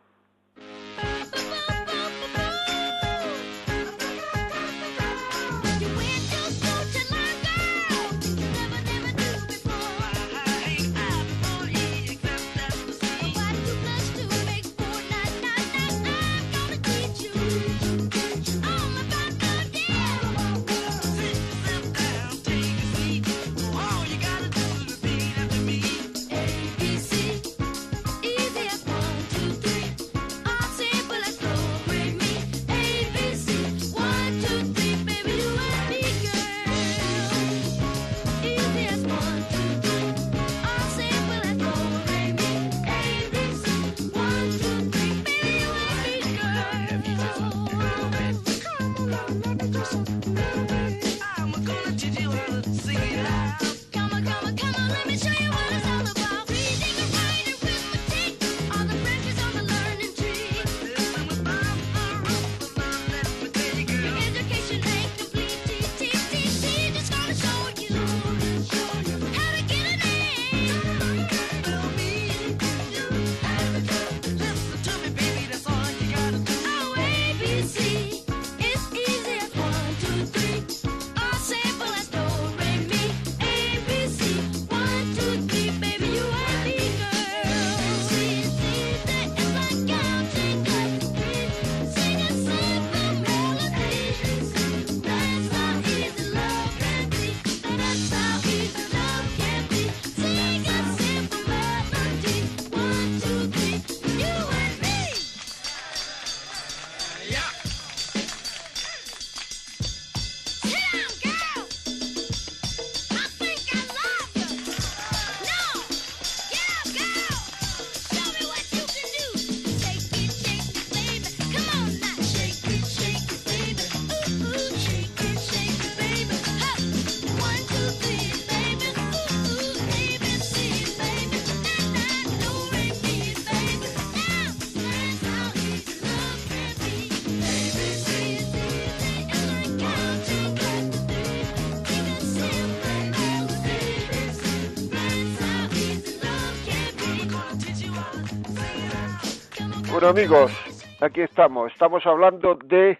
Bueno 150.01 150.19
amigos, 150.19 150.51
aquí 150.99 151.21
estamos. 151.21 151.71
Estamos 151.71 152.03
hablando 152.07 152.55
de 152.55 152.97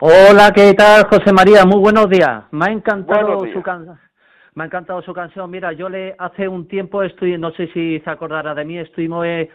Hola, 0.00 0.52
¿qué 0.54 0.72
tal, 0.72 1.04
José 1.04 1.34
María? 1.34 1.66
Muy 1.66 1.78
buenos 1.78 2.08
días. 2.08 2.44
Me 2.50 2.64
ha 2.64 2.72
encantado 2.72 3.44
su 3.52 3.62
canción. 3.62 4.00
Me 4.54 4.64
ha 4.64 4.66
encantado 4.68 5.02
su 5.02 5.12
canción. 5.12 5.50
Mira, 5.50 5.72
yo 5.72 5.90
le 5.90 6.14
hace 6.18 6.48
un 6.48 6.66
tiempo 6.66 7.02
estoy, 7.02 7.36
no 7.36 7.50
sé 7.52 7.66
si 7.74 8.00
se 8.00 8.10
acordará 8.10 8.54
de 8.54 8.64
mí, 8.64 8.78
estuvimos 8.78 9.26
eh, 9.26 9.50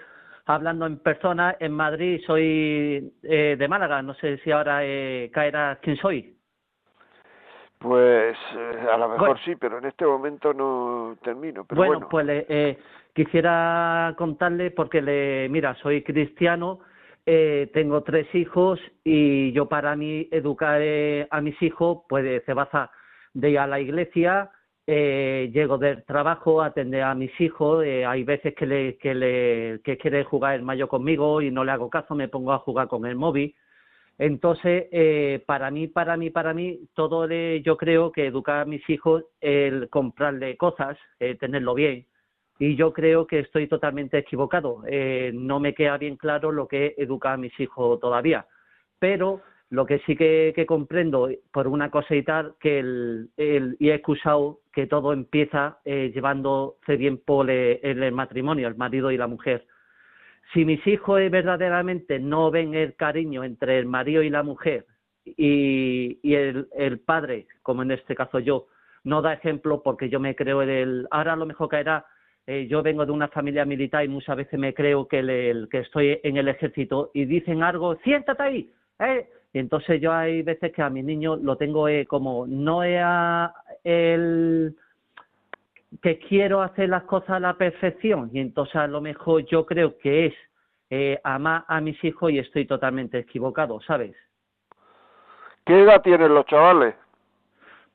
hablando 0.45 0.85
en 0.85 0.99
persona 0.99 1.55
en 1.59 1.71
Madrid. 1.71 2.21
Soy 2.27 3.11
eh, 3.23 3.55
de 3.57 3.67
Málaga. 3.67 4.03
No 4.03 4.13
sé 4.13 4.37
si 4.43 4.51
ahora 4.51 4.81
eh, 4.83 5.31
caerá 5.33 5.79
quién 5.81 5.97
soy. 5.97 6.37
Pues 7.79 8.35
eh, 8.55 8.87
a 8.91 8.97
lo 8.97 9.09
mejor 9.09 9.39
sí, 9.45 9.55
pero 9.55 9.77
en 9.77 9.85
este 9.85 10.05
momento 10.05 10.51
no 10.51 11.15
termino. 11.23 11.63
Pero 11.65 11.77
bueno, 11.77 11.93
bueno. 11.93 12.09
pues 12.09 12.45
eh, 12.49 12.79
quisiera 13.17 14.13
contarle 14.15 14.69
porque 14.69 15.01
le, 15.01 15.49
mira, 15.49 15.73
soy 15.81 16.03
cristiano, 16.03 16.81
eh, 17.25 17.67
tengo 17.73 18.03
tres 18.03 18.27
hijos 18.35 18.79
y 19.03 19.51
yo 19.53 19.67
para 19.67 19.95
mí 19.95 20.27
educar 20.31 20.79
eh, 20.83 21.27
a 21.31 21.41
mis 21.41 21.59
hijos 21.63 22.03
pues 22.07 22.43
se 22.45 22.53
basa 22.53 22.91
de 23.33 23.49
ir 23.49 23.57
a 23.57 23.65
la 23.65 23.79
iglesia, 23.79 24.51
eh, 24.85 25.49
llego 25.51 25.79
del 25.79 26.03
trabajo, 26.03 26.61
atender 26.61 27.01
a 27.01 27.15
mis 27.15 27.31
hijos, 27.41 27.83
eh, 27.83 28.05
hay 28.05 28.23
veces 28.23 28.53
que 28.53 28.67
le 28.67 28.97
que 28.99 29.97
quiere 29.97 30.23
jugar 30.23 30.53
el 30.53 30.61
mayo 30.61 30.87
conmigo 30.87 31.41
y 31.41 31.49
no 31.49 31.63
le 31.65 31.71
hago 31.71 31.89
caso, 31.89 32.13
me 32.13 32.27
pongo 32.27 32.53
a 32.53 32.59
jugar 32.59 32.87
con 32.87 33.07
el 33.07 33.15
móvil. 33.15 33.55
Entonces, 34.19 34.87
eh, 34.91 35.43
para 35.45 35.69
mí, 35.71 35.87
para 35.87 36.17
mí, 36.17 36.29
para 36.29 36.53
mí, 36.53 36.79
todo 36.93 37.27
de, 37.27 37.61
yo 37.63 37.77
creo 37.77 38.11
que 38.11 38.27
educar 38.27 38.61
a 38.61 38.65
mis 38.65 38.87
hijos, 38.89 39.23
el 39.41 39.89
comprarle 39.89 40.57
cosas, 40.57 40.97
eh, 41.19 41.35
tenerlo 41.35 41.73
bien, 41.73 42.05
y 42.59 42.75
yo 42.75 42.93
creo 42.93 43.27
que 43.27 43.39
estoy 43.39 43.67
totalmente 43.67 44.17
equivocado. 44.17 44.83
Eh, 44.87 45.31
no 45.33 45.59
me 45.59 45.73
queda 45.73 45.97
bien 45.97 46.17
claro 46.17 46.51
lo 46.51 46.67
que 46.67 46.95
educa 46.97 47.33
a 47.33 47.37
mis 47.37 47.57
hijos 47.59 47.99
todavía, 47.99 48.45
pero 48.99 49.41
lo 49.69 49.85
que 49.85 49.99
sí 49.99 50.15
que, 50.15 50.65
comprendo 50.65 51.29
por 51.51 51.67
una 51.67 51.91
cosa 51.91 52.15
y 52.15 52.23
tal, 52.23 52.55
que 52.59 52.79
el, 52.79 53.29
y 53.37 53.89
he 53.89 53.95
excusado 53.95 54.59
que 54.73 54.87
todo 54.87 55.11
empieza 55.11 55.79
eh, 55.83 56.11
llevándose 56.13 56.95
bien 56.95 57.17
por 57.17 57.49
el, 57.49 58.11
matrimonio, 58.13 58.67
el 58.67 58.75
marido 58.75 59.11
y 59.11 59.17
la 59.17 59.27
mujer. 59.27 59.65
Si 60.53 60.63
mis 60.63 60.85
hijos 60.87 61.19
verdaderamente 61.29 62.19
no 62.19 62.49
ven 62.49 62.73
el 62.75 62.95
cariño 62.95 63.43
entre 63.43 63.77
el 63.77 63.85
marido 63.85 64.23
y 64.23 64.29
la 64.29 64.43
mujer 64.43 64.85
y, 65.25 66.17
el, 66.23 66.69
el, 66.73 66.99
padre, 66.99 67.47
como 67.61 67.81
en 67.81 67.91
este 67.91 68.15
caso 68.15 68.39
yo, 68.39 68.67
no 69.03 69.21
da 69.21 69.33
ejemplo 69.33 69.83
porque 69.83 70.09
yo 70.09 70.21
me 70.21 70.35
creo 70.35 70.61
en 70.61 70.69
el... 70.69 71.07
Ahora 71.11 71.35
lo 71.35 71.45
mejor 71.45 71.67
caerá 71.67 72.05
eh, 72.47 72.65
yo 72.67 72.81
vengo 72.81 73.05
de 73.05 73.11
una 73.11 73.27
familia 73.27 73.65
militar 73.65 74.05
y 74.05 74.07
muchas 74.07 74.37
veces 74.37 74.57
me 74.57 74.73
creo 74.73 75.07
que, 75.07 75.19
el, 75.19 75.67
que 75.69 75.79
estoy 75.79 76.19
en 76.23 76.37
el 76.37 76.47
ejército 76.47 77.11
y 77.13 77.25
dicen 77.25 77.61
algo, 77.61 77.95
siéntate 77.97 78.41
ahí, 78.41 78.71
¿eh? 78.99 79.29
Y 79.53 79.59
entonces 79.59 79.99
yo 79.99 80.13
hay 80.13 80.41
veces 80.43 80.71
que 80.71 80.81
a 80.81 80.89
mi 80.89 81.03
niño 81.03 81.35
lo 81.35 81.57
tengo 81.57 81.87
eh, 81.89 82.05
como, 82.05 82.47
no 82.47 82.83
es 82.83 83.01
el 83.83 84.75
que 86.01 86.19
quiero 86.19 86.61
hacer 86.61 86.89
las 86.89 87.03
cosas 87.03 87.31
a 87.31 87.39
la 87.39 87.53
perfección 87.55 88.29
y 88.33 88.39
entonces 88.39 88.75
a 88.75 88.87
lo 88.87 89.01
mejor 89.01 89.45
yo 89.45 89.65
creo 89.65 89.97
que 89.97 90.27
es 90.27 90.33
eh, 90.89 91.19
amar 91.23 91.65
a 91.67 91.81
mis 91.81 92.01
hijos 92.03 92.31
y 92.31 92.39
estoy 92.39 92.65
totalmente 92.65 93.19
equivocado, 93.19 93.81
¿sabes? 93.81 94.15
¿Qué 95.65 95.81
edad 95.81 96.01
tienen 96.01 96.33
los 96.33 96.45
chavales? 96.45 96.95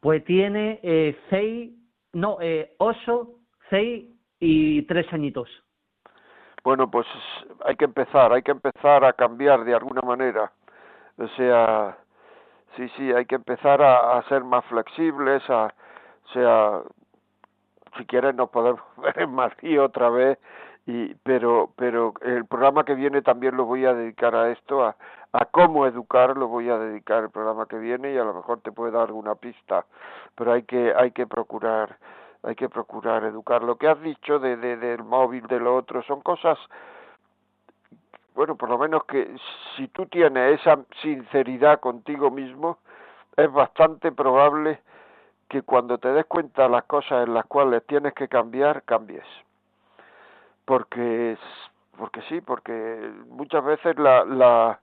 Pues 0.01 0.23
tiene 0.25 0.79
eh, 0.83 1.17
seis, 1.31 1.73
no, 2.13 2.37
eh, 2.43 2.75
ocho, 2.79 3.31
seis 3.71 4.12
y 4.45 4.83
tres 4.83 5.07
añitos. 5.13 5.49
Bueno, 6.65 6.91
pues 6.91 7.07
hay 7.65 7.77
que 7.77 7.85
empezar, 7.85 8.33
hay 8.33 8.43
que 8.43 8.51
empezar 8.51 9.05
a 9.05 9.13
cambiar 9.13 9.65
de 9.65 9.73
alguna 9.73 10.03
manera. 10.03 10.51
O 11.17 11.29
sea, 11.29 11.97
sí, 12.77 12.89
sí, 12.97 13.13
hay 13.13 13.25
que 13.27 13.37
empezar 13.37 13.81
a, 13.81 14.21
ser 14.29 14.43
más 14.43 14.65
flexibles, 14.65 15.49
a, 15.49 15.67
o 15.67 16.29
sea, 16.33 16.81
si 17.97 18.05
quieres 18.07 18.35
nos 18.35 18.51
podemos 18.51 18.81
ver 18.97 19.21
en 19.21 19.31
Madrid 19.31 19.81
otra 19.81 20.11
vez, 20.11 20.41
y, 20.87 21.15
pero, 21.23 21.71
pero 21.77 22.13
el 22.23 22.45
programa 22.47 22.85
que 22.85 22.97
viene 22.97 23.23
también 23.23 23.57
lo 23.57 23.65
voy 23.65 23.85
a 23.85 23.95
dedicar 23.95 24.35
a 24.35 24.51
esto, 24.51 24.85
a, 24.85 24.97
a 25.33 25.45
cómo 25.45 25.87
educar 25.87 26.37
lo 26.37 26.49
voy 26.49 26.69
a 26.69 26.79
dedicar 26.79 27.23
el 27.23 27.31
programa 27.31 27.67
que 27.67 27.79
viene 27.79 28.13
y 28.13 28.19
a 28.19 28.25
lo 28.25 28.35
mejor 28.35 28.61
te 28.61 28.73
puede 28.73 28.91
dar 28.91 29.03
alguna 29.03 29.37
pista, 29.37 29.87
pero 30.35 30.53
hay 30.53 30.65
que, 30.65 30.93
hay 30.97 31.13
que 31.13 31.29
procurar 31.29 31.97
hay 32.43 32.55
que 32.55 32.69
procurar 32.69 33.25
educar. 33.25 33.63
Lo 33.63 33.77
que 33.77 33.89
has 33.89 34.01
dicho 34.01 34.39
de, 34.39 34.57
de, 34.57 34.77
del 34.77 35.05
móvil, 35.05 35.47
de 35.47 35.61
lo 35.61 35.77
otro, 35.77 36.03
son 36.03 36.21
cosas, 36.21 36.59
bueno, 38.35 38.57
por 38.57 38.69
lo 38.69 38.79
menos 38.79 39.05
que 39.05 39.35
si 39.77 39.89
tú 39.89 40.07
tienes 40.07 40.61
esa 40.61 40.79
sinceridad 41.01 41.81
contigo 41.81 42.31
mismo, 42.31 42.79
es 43.37 43.51
bastante 43.51 44.13
probable 44.13 44.81
que 45.49 45.63
cuando 45.63 45.99
te 45.99 46.09
des 46.13 46.27
cuenta 46.27 46.69
las 46.69 46.85
cosas 46.85 47.27
en 47.27 47.35
las 47.35 47.47
cuales 47.47 47.85
tienes 47.87 48.15
que 48.15 48.29
cambiar, 48.29 48.83
cambies. 48.85 49.25
Porque, 50.65 51.37
porque 51.99 52.23
sí, 52.23 52.41
porque 52.41 53.13
muchas 53.29 53.65
veces 53.65 53.99
la, 53.99 54.25
la, 54.25 54.81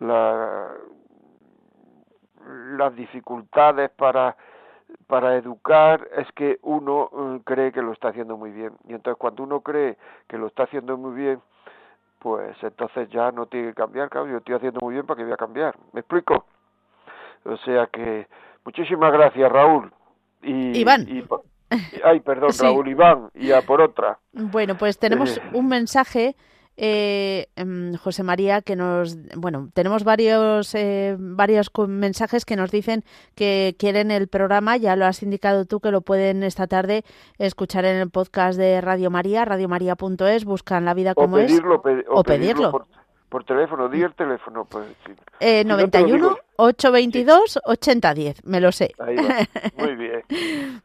la 0.00 0.72
las 2.76 2.94
dificultades 2.94 3.90
para 3.90 4.36
para 5.06 5.36
educar 5.36 6.08
es 6.16 6.30
que 6.32 6.58
uno 6.62 7.10
eh, 7.12 7.40
cree 7.44 7.72
que 7.72 7.82
lo 7.82 7.92
está 7.92 8.08
haciendo 8.08 8.36
muy 8.36 8.50
bien. 8.50 8.72
Y 8.88 8.94
entonces 8.94 9.18
cuando 9.18 9.42
uno 9.42 9.60
cree 9.60 9.96
que 10.28 10.38
lo 10.38 10.46
está 10.46 10.64
haciendo 10.64 10.96
muy 10.96 11.14
bien, 11.14 11.40
pues 12.18 12.56
entonces 12.62 13.08
ya 13.10 13.30
no 13.30 13.46
tiene 13.46 13.68
que 13.68 13.74
cambiar, 13.74 14.10
claro, 14.10 14.28
yo 14.28 14.38
estoy 14.38 14.54
haciendo 14.54 14.80
muy 14.80 14.94
bien 14.94 15.06
para 15.06 15.18
que 15.18 15.24
voy 15.24 15.32
a 15.32 15.36
cambiar. 15.36 15.76
¿Me 15.92 16.00
explico? 16.00 16.44
O 17.44 17.56
sea 17.58 17.86
que 17.86 18.26
muchísimas 18.64 19.12
gracias, 19.12 19.50
Raúl. 19.50 19.92
Y, 20.42 20.78
Iván. 20.78 21.06
ay, 22.04 22.20
perdón, 22.20 22.50
Raúl 22.60 22.88
Iván, 22.88 23.30
y 23.34 23.52
a 23.52 23.62
por 23.62 23.80
otra. 23.80 24.18
Bueno, 24.32 24.76
pues 24.76 24.98
tenemos 24.98 25.38
eh. 25.38 25.42
un 25.52 25.68
mensaje 25.68 26.36
eh, 26.80 27.48
em, 27.56 27.96
José 27.96 28.22
María, 28.22 28.62
que 28.62 28.76
nos, 28.76 29.18
bueno, 29.36 29.68
tenemos 29.74 30.04
varios, 30.04 30.74
eh, 30.76 31.16
varios 31.18 31.72
mensajes 31.88 32.44
que 32.44 32.54
nos 32.54 32.70
dicen 32.70 33.02
que 33.34 33.74
quieren 33.78 34.12
el 34.12 34.28
programa, 34.28 34.76
ya 34.76 34.94
lo 34.94 35.04
has 35.04 35.22
indicado 35.24 35.64
tú 35.64 35.80
que 35.80 35.90
lo 35.90 36.02
pueden 36.02 36.44
esta 36.44 36.68
tarde 36.68 37.02
escuchar 37.38 37.84
en 37.84 37.96
el 37.96 38.10
podcast 38.10 38.56
de 38.56 38.80
Radio 38.80 39.10
María, 39.10 39.44
radiomaria.es, 39.44 40.44
buscan 40.44 40.84
la 40.84 40.94
vida 40.94 41.14
como 41.14 41.38
es, 41.38 41.60
o, 42.08 42.22
pedirlo. 42.22 42.86
Por, 43.28 43.44
teléfono, 43.44 43.88
di 43.88 44.02
el 44.02 44.14
teléfono. 44.14 44.64
Pues, 44.64 44.86
eh, 45.40 45.64
91 45.64 46.26
822 46.26 46.47
8010, 46.58 48.44
me 48.44 48.60
lo 48.60 48.72
sé. 48.72 48.92
Muy 49.78 49.96
bien. 49.96 50.22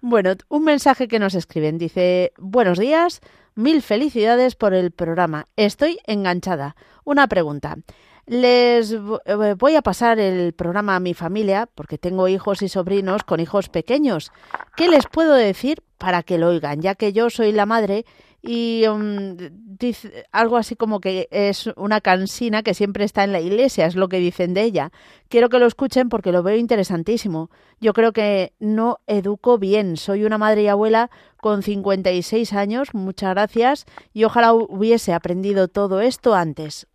bueno, 0.01 0.33
un 0.49 0.63
mensaje 0.63 1.07
que 1.07 1.19
nos 1.19 1.35
escriben, 1.35 1.77
dice, 1.77 2.31
buenos 2.37 2.79
días, 2.79 3.21
Mil 3.55 3.83
felicidades 3.83 4.55
por 4.55 4.73
el 4.73 4.89
programa. 4.91 5.47
Estoy 5.55 5.99
enganchada. 6.07 6.75
Una 7.03 7.27
pregunta. 7.27 7.77
Les 8.25 8.93
eh, 8.93 9.55
voy 9.57 9.75
a 9.75 9.83
pasar 9.83 10.17
el 10.17 10.53
programa 10.53 10.95
a 10.95 10.99
mi 10.99 11.13
familia, 11.13 11.69
porque 11.75 11.99
tengo 11.99 12.27
hijos 12.27 12.63
y 12.63 12.69
sobrinos 12.69 13.23
con 13.23 13.39
hijos 13.39 13.69
pequeños. 13.69 14.31
¿Qué 14.75 14.87
les 14.87 15.05
puedo 15.05 15.35
decir 15.35 15.83
para 15.99 16.23
que 16.23 16.39
lo 16.39 16.47
oigan? 16.47 16.81
Ya 16.81 16.95
que 16.95 17.13
yo 17.13 17.29
soy 17.29 17.51
la 17.51 17.67
madre 17.67 18.05
y 18.45 18.85
um, 18.89 19.37
dice 19.39 20.25
algo 20.33 20.57
así 20.57 20.75
como 20.75 20.99
que 20.99 21.29
es 21.31 21.67
una 21.77 22.01
cansina 22.01 22.61
que 22.61 22.73
siempre 22.73 23.05
está 23.05 23.23
en 23.23 23.31
la 23.31 23.39
iglesia, 23.39 23.85
es 23.85 23.95
lo 23.95 24.09
que 24.09 24.17
dicen 24.17 24.53
de 24.53 24.63
ella. 24.63 24.89
Quiero 25.29 25.47
que 25.47 25.59
lo 25.59 25.65
escuchen 25.65 26.09
porque 26.09 26.33
lo 26.33 26.43
veo 26.43 26.57
interesantísimo. 26.57 27.49
Yo 27.79 27.93
creo 27.93 28.11
que 28.11 28.51
no 28.59 28.97
educo 29.07 29.57
bien. 29.57 29.95
Soy 29.95 30.25
una 30.25 30.37
madre 30.37 30.63
y 30.63 30.67
abuela 30.67 31.09
con 31.37 31.61
56 31.61 32.53
años, 32.53 32.93
muchas 32.93 33.33
gracias, 33.33 33.85
y 34.13 34.25
ojalá 34.25 34.53
hubiese 34.53 35.13
aprendido 35.13 35.69
todo 35.69 36.01
esto 36.01 36.35
antes. 36.35 36.85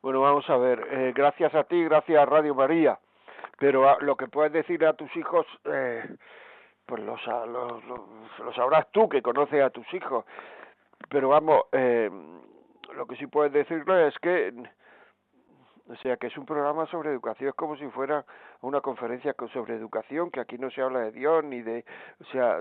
Bueno, 0.00 0.22
vamos 0.22 0.48
a 0.48 0.56
ver, 0.56 0.80
eh, 0.90 1.12
gracias 1.14 1.54
a 1.54 1.64
ti, 1.64 1.84
gracias 1.84 2.18
a 2.18 2.24
Radio 2.24 2.54
María, 2.54 2.98
pero 3.58 3.86
ah, 3.86 3.98
lo 4.00 4.16
que 4.16 4.28
puedes 4.28 4.52
decir 4.52 4.86
a 4.86 4.94
tus 4.94 5.14
hijos... 5.14 5.44
Eh, 5.66 6.04
pues 6.88 7.02
lo, 7.02 7.16
lo, 7.16 8.52
sabrás 8.54 8.90
tú 8.92 9.10
que 9.10 9.20
conoces 9.20 9.62
a 9.62 9.68
tus 9.68 9.86
hijos. 9.92 10.24
Pero 11.10 11.28
vamos, 11.28 11.64
eh, 11.72 12.10
lo 12.94 13.06
que 13.06 13.16
sí 13.16 13.26
puedes 13.26 13.52
decirle 13.52 14.08
es 14.08 14.18
que, 14.20 14.54
o 15.86 15.96
sea, 15.96 16.16
que 16.16 16.28
es 16.28 16.36
un 16.38 16.46
programa 16.46 16.86
sobre 16.86 17.10
educación, 17.10 17.50
es 17.50 17.54
como 17.54 17.76
si 17.76 17.86
fuera 17.88 18.24
una 18.62 18.80
conferencia 18.80 19.34
sobre 19.52 19.74
educación, 19.74 20.30
que 20.30 20.40
aquí 20.40 20.56
no 20.56 20.70
se 20.70 20.80
habla 20.80 21.00
de 21.00 21.12
Dios 21.12 21.44
ni 21.44 21.60
de, 21.60 21.84
o 22.22 22.24
sea, 22.32 22.58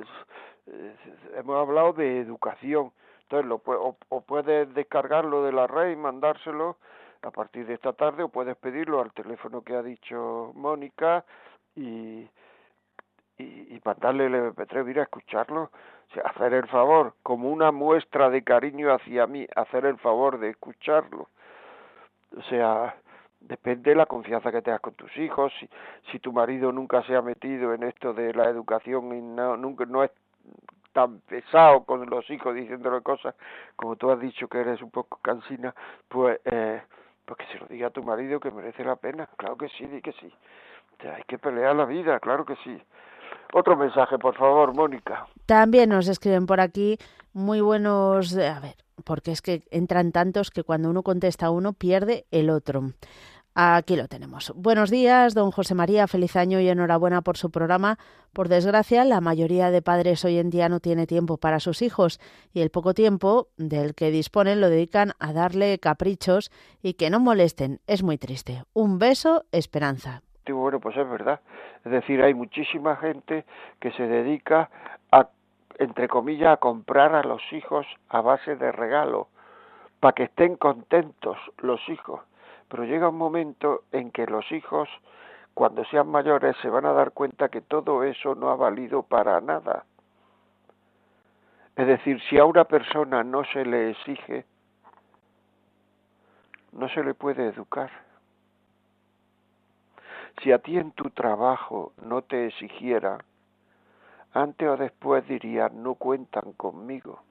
hemos 1.37 1.55
hablado 1.55 1.93
de 1.93 2.19
educación. 2.19 2.91
Entonces, 3.21 3.47
lo, 3.47 3.61
o, 3.65 3.97
o 4.09 4.21
puedes 4.21 4.73
descargarlo 4.73 5.43
de 5.43 5.53
la 5.53 5.67
red 5.67 5.91
y 5.91 5.95
mandárselo 5.95 6.77
a 7.21 7.31
partir 7.31 7.65
de 7.65 7.75
esta 7.75 7.93
tarde, 7.93 8.23
o 8.23 8.29
puedes 8.29 8.57
pedirlo 8.57 9.01
al 9.01 9.13
teléfono 9.13 9.61
que 9.61 9.73
ha 9.73 9.81
dicho 9.81 10.51
Mónica 10.53 11.23
y 11.75 12.29
y, 13.37 13.43
y 13.43 13.81
mandarle 13.83 14.25
el 14.25 14.35
MP3, 14.35 14.89
ir 14.89 14.99
a 14.99 15.03
escucharlo, 15.03 15.63
o 15.63 16.13
sea, 16.13 16.23
hacer 16.23 16.53
el 16.53 16.67
favor, 16.67 17.13
como 17.23 17.49
una 17.49 17.71
muestra 17.71 18.29
de 18.29 18.43
cariño 18.43 18.93
hacia 18.93 19.27
mí, 19.27 19.45
hacer 19.55 19.85
el 19.85 19.97
favor 19.97 20.39
de 20.39 20.49
escucharlo. 20.49 21.29
O 22.35 22.41
sea, 22.43 22.95
depende 23.39 23.91
de 23.91 23.95
la 23.95 24.05
confianza 24.05 24.51
que 24.51 24.61
tengas 24.61 24.81
con 24.81 24.93
tus 24.93 25.15
hijos, 25.17 25.53
si, 25.59 25.69
si 26.11 26.19
tu 26.19 26.33
marido 26.33 26.71
nunca 26.71 27.03
se 27.03 27.15
ha 27.15 27.21
metido 27.21 27.73
en 27.73 27.83
esto 27.83 28.13
de 28.13 28.33
la 28.33 28.49
educación 28.49 29.15
y 29.15 29.21
no, 29.21 29.57
nunca, 29.57 29.85
no 29.85 30.03
es 30.03 30.11
tan 30.93 31.19
pesado 31.21 31.83
con 31.83 32.09
los 32.09 32.27
hijos 32.29 32.55
diciéndole 32.55 33.01
cosas, 33.01 33.35
como 33.75 33.95
tú 33.95 34.09
has 34.09 34.19
dicho 34.19 34.47
que 34.47 34.59
eres 34.59 34.81
un 34.81 34.89
poco 34.89 35.19
cansina, 35.21 35.73
pues, 36.07 36.39
eh, 36.45 36.81
pues 37.25 37.37
que 37.37 37.45
se 37.53 37.59
lo 37.59 37.67
diga 37.67 37.87
a 37.87 37.91
tu 37.91 38.01
marido 38.03 38.39
que 38.39 38.51
merece 38.51 38.83
la 38.83 38.95
pena, 38.95 39.27
claro 39.37 39.57
que 39.57 39.69
sí, 39.69 39.85
di 39.85 40.01
que 40.01 40.13
sí. 40.13 40.33
O 40.97 41.01
sea, 41.01 41.15
hay 41.15 41.23
que 41.27 41.37
pelear 41.37 41.75
la 41.75 41.85
vida, 41.85 42.19
claro 42.19 42.45
que 42.45 42.55
sí. 42.63 42.81
Otro 43.53 43.75
mensaje, 43.75 44.17
por 44.17 44.35
favor, 44.35 44.73
Mónica. 44.73 45.27
También 45.45 45.89
nos 45.89 46.07
escriben 46.07 46.45
por 46.45 46.59
aquí 46.59 46.97
muy 47.33 47.61
buenos, 47.61 48.35
eh, 48.35 48.47
a 48.47 48.59
ver, 48.59 48.75
porque 49.03 49.31
es 49.31 49.41
que 49.41 49.63
entran 49.71 50.11
tantos 50.11 50.51
que 50.51 50.63
cuando 50.63 50.89
uno 50.89 51.03
contesta 51.03 51.47
a 51.47 51.51
uno 51.51 51.73
pierde 51.73 52.25
el 52.31 52.49
otro. 52.49 52.91
Aquí 53.59 53.95
lo 53.95 54.07
tenemos. 54.07 54.53
Buenos 54.55 54.91
días, 54.91 55.33
don 55.33 55.49
José 55.49 55.73
María. 55.73 56.07
Feliz 56.07 56.35
año 56.35 56.59
y 56.59 56.69
enhorabuena 56.69 57.23
por 57.23 57.37
su 57.37 57.49
programa. 57.49 57.97
Por 58.31 58.49
desgracia, 58.49 59.03
la 59.03 59.19
mayoría 59.19 59.71
de 59.71 59.81
padres 59.81 60.23
hoy 60.25 60.37
en 60.37 60.51
día 60.51 60.69
no 60.69 60.79
tiene 60.79 61.07
tiempo 61.07 61.37
para 61.37 61.59
sus 61.59 61.81
hijos 61.81 62.19
y 62.53 62.61
el 62.61 62.69
poco 62.69 62.93
tiempo 62.93 63.47
del 63.57 63.95
que 63.95 64.11
disponen 64.11 64.61
lo 64.61 64.69
dedican 64.69 65.13
a 65.17 65.33
darle 65.33 65.79
caprichos 65.79 66.51
y 66.83 66.93
que 66.93 67.09
no 67.09 67.19
molesten. 67.19 67.81
Es 67.87 68.03
muy 68.03 68.19
triste. 68.19 68.63
Un 68.73 68.99
beso, 68.99 69.45
Esperanza 69.51 70.21
bueno, 70.51 70.79
pues 70.79 70.95
es 70.97 71.09
verdad. 71.09 71.39
Es 71.85 71.91
decir, 71.91 72.21
hay 72.21 72.33
muchísima 72.33 72.95
gente 72.97 73.45
que 73.79 73.91
se 73.91 74.07
dedica 74.07 74.69
a 75.11 75.27
entre 75.79 76.07
comillas, 76.07 76.53
a 76.53 76.57
comprar 76.57 77.15
a 77.15 77.23
los 77.23 77.41
hijos 77.53 77.85
a 78.09 78.21
base 78.21 78.55
de 78.55 78.71
regalo, 78.71 79.27
para 79.99 80.13
que 80.13 80.23
estén 80.23 80.55
contentos 80.55 81.37
los 81.59 81.79
hijos. 81.89 82.21
Pero 82.69 82.83
llega 82.83 83.09
un 83.09 83.17
momento 83.17 83.83
en 83.91 84.11
que 84.11 84.25
los 84.25 84.51
hijos, 84.51 84.89
cuando 85.53 85.85
sean 85.85 86.09
mayores, 86.09 86.55
se 86.61 86.69
van 86.69 86.85
a 86.85 86.93
dar 86.93 87.11
cuenta 87.11 87.49
que 87.49 87.61
todo 87.61 88.03
eso 88.03 88.35
no 88.35 88.49
ha 88.49 88.55
valido 88.55 89.03
para 89.03 89.39
nada. 89.41 89.85
Es 91.75 91.87
decir, 91.87 92.19
si 92.23 92.37
a 92.39 92.45
una 92.45 92.65
persona 92.65 93.23
no 93.23 93.43
se 93.45 93.63
le 93.63 93.91
exige, 93.91 94.45
no 96.71 96.89
se 96.89 97.03
le 97.03 97.13
puede 97.13 97.47
educar. 97.47 98.06
Si 100.41 100.51
a 100.51 100.59
ti 100.59 100.77
en 100.77 100.91
tu 100.91 101.09
trabajo 101.09 101.93
no 102.03 102.21
te 102.21 102.47
exigiera, 102.47 103.19
antes 104.33 104.67
o 104.67 104.77
después 104.77 105.27
dirían 105.27 105.81
no 105.81 105.95
cuentan 105.95 106.53
conmigo. 106.53 107.21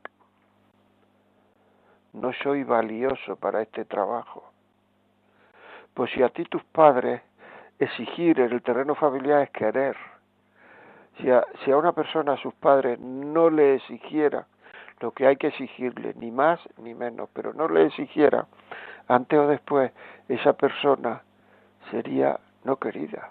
No 2.12 2.32
soy 2.42 2.64
valioso 2.64 3.36
para 3.36 3.62
este 3.62 3.84
trabajo. 3.84 4.50
Pues 5.94 6.10
si 6.12 6.22
a 6.22 6.30
ti 6.30 6.44
tus 6.44 6.64
padres 6.64 7.22
exigir 7.78 8.40
en 8.40 8.52
el 8.52 8.62
terreno 8.62 8.94
familiar 8.94 9.42
es 9.42 9.50
querer, 9.50 9.96
si 11.18 11.30
a, 11.30 11.44
si 11.64 11.70
a 11.70 11.76
una 11.76 11.92
persona 11.92 12.32
a 12.32 12.36
sus 12.38 12.54
padres 12.54 12.98
no 12.98 13.50
le 13.50 13.76
exigiera 13.76 14.46
lo 15.00 15.12
que 15.12 15.26
hay 15.26 15.36
que 15.36 15.48
exigirle, 15.48 16.14
ni 16.16 16.30
más 16.30 16.58
ni 16.78 16.94
menos, 16.94 17.28
pero 17.32 17.52
no 17.52 17.68
le 17.68 17.86
exigiera, 17.86 18.46
antes 19.08 19.38
o 19.38 19.46
después 19.46 19.92
esa 20.28 20.54
persona 20.54 21.22
sería 21.90 22.40
no 22.66 22.76
querida. 22.76 23.30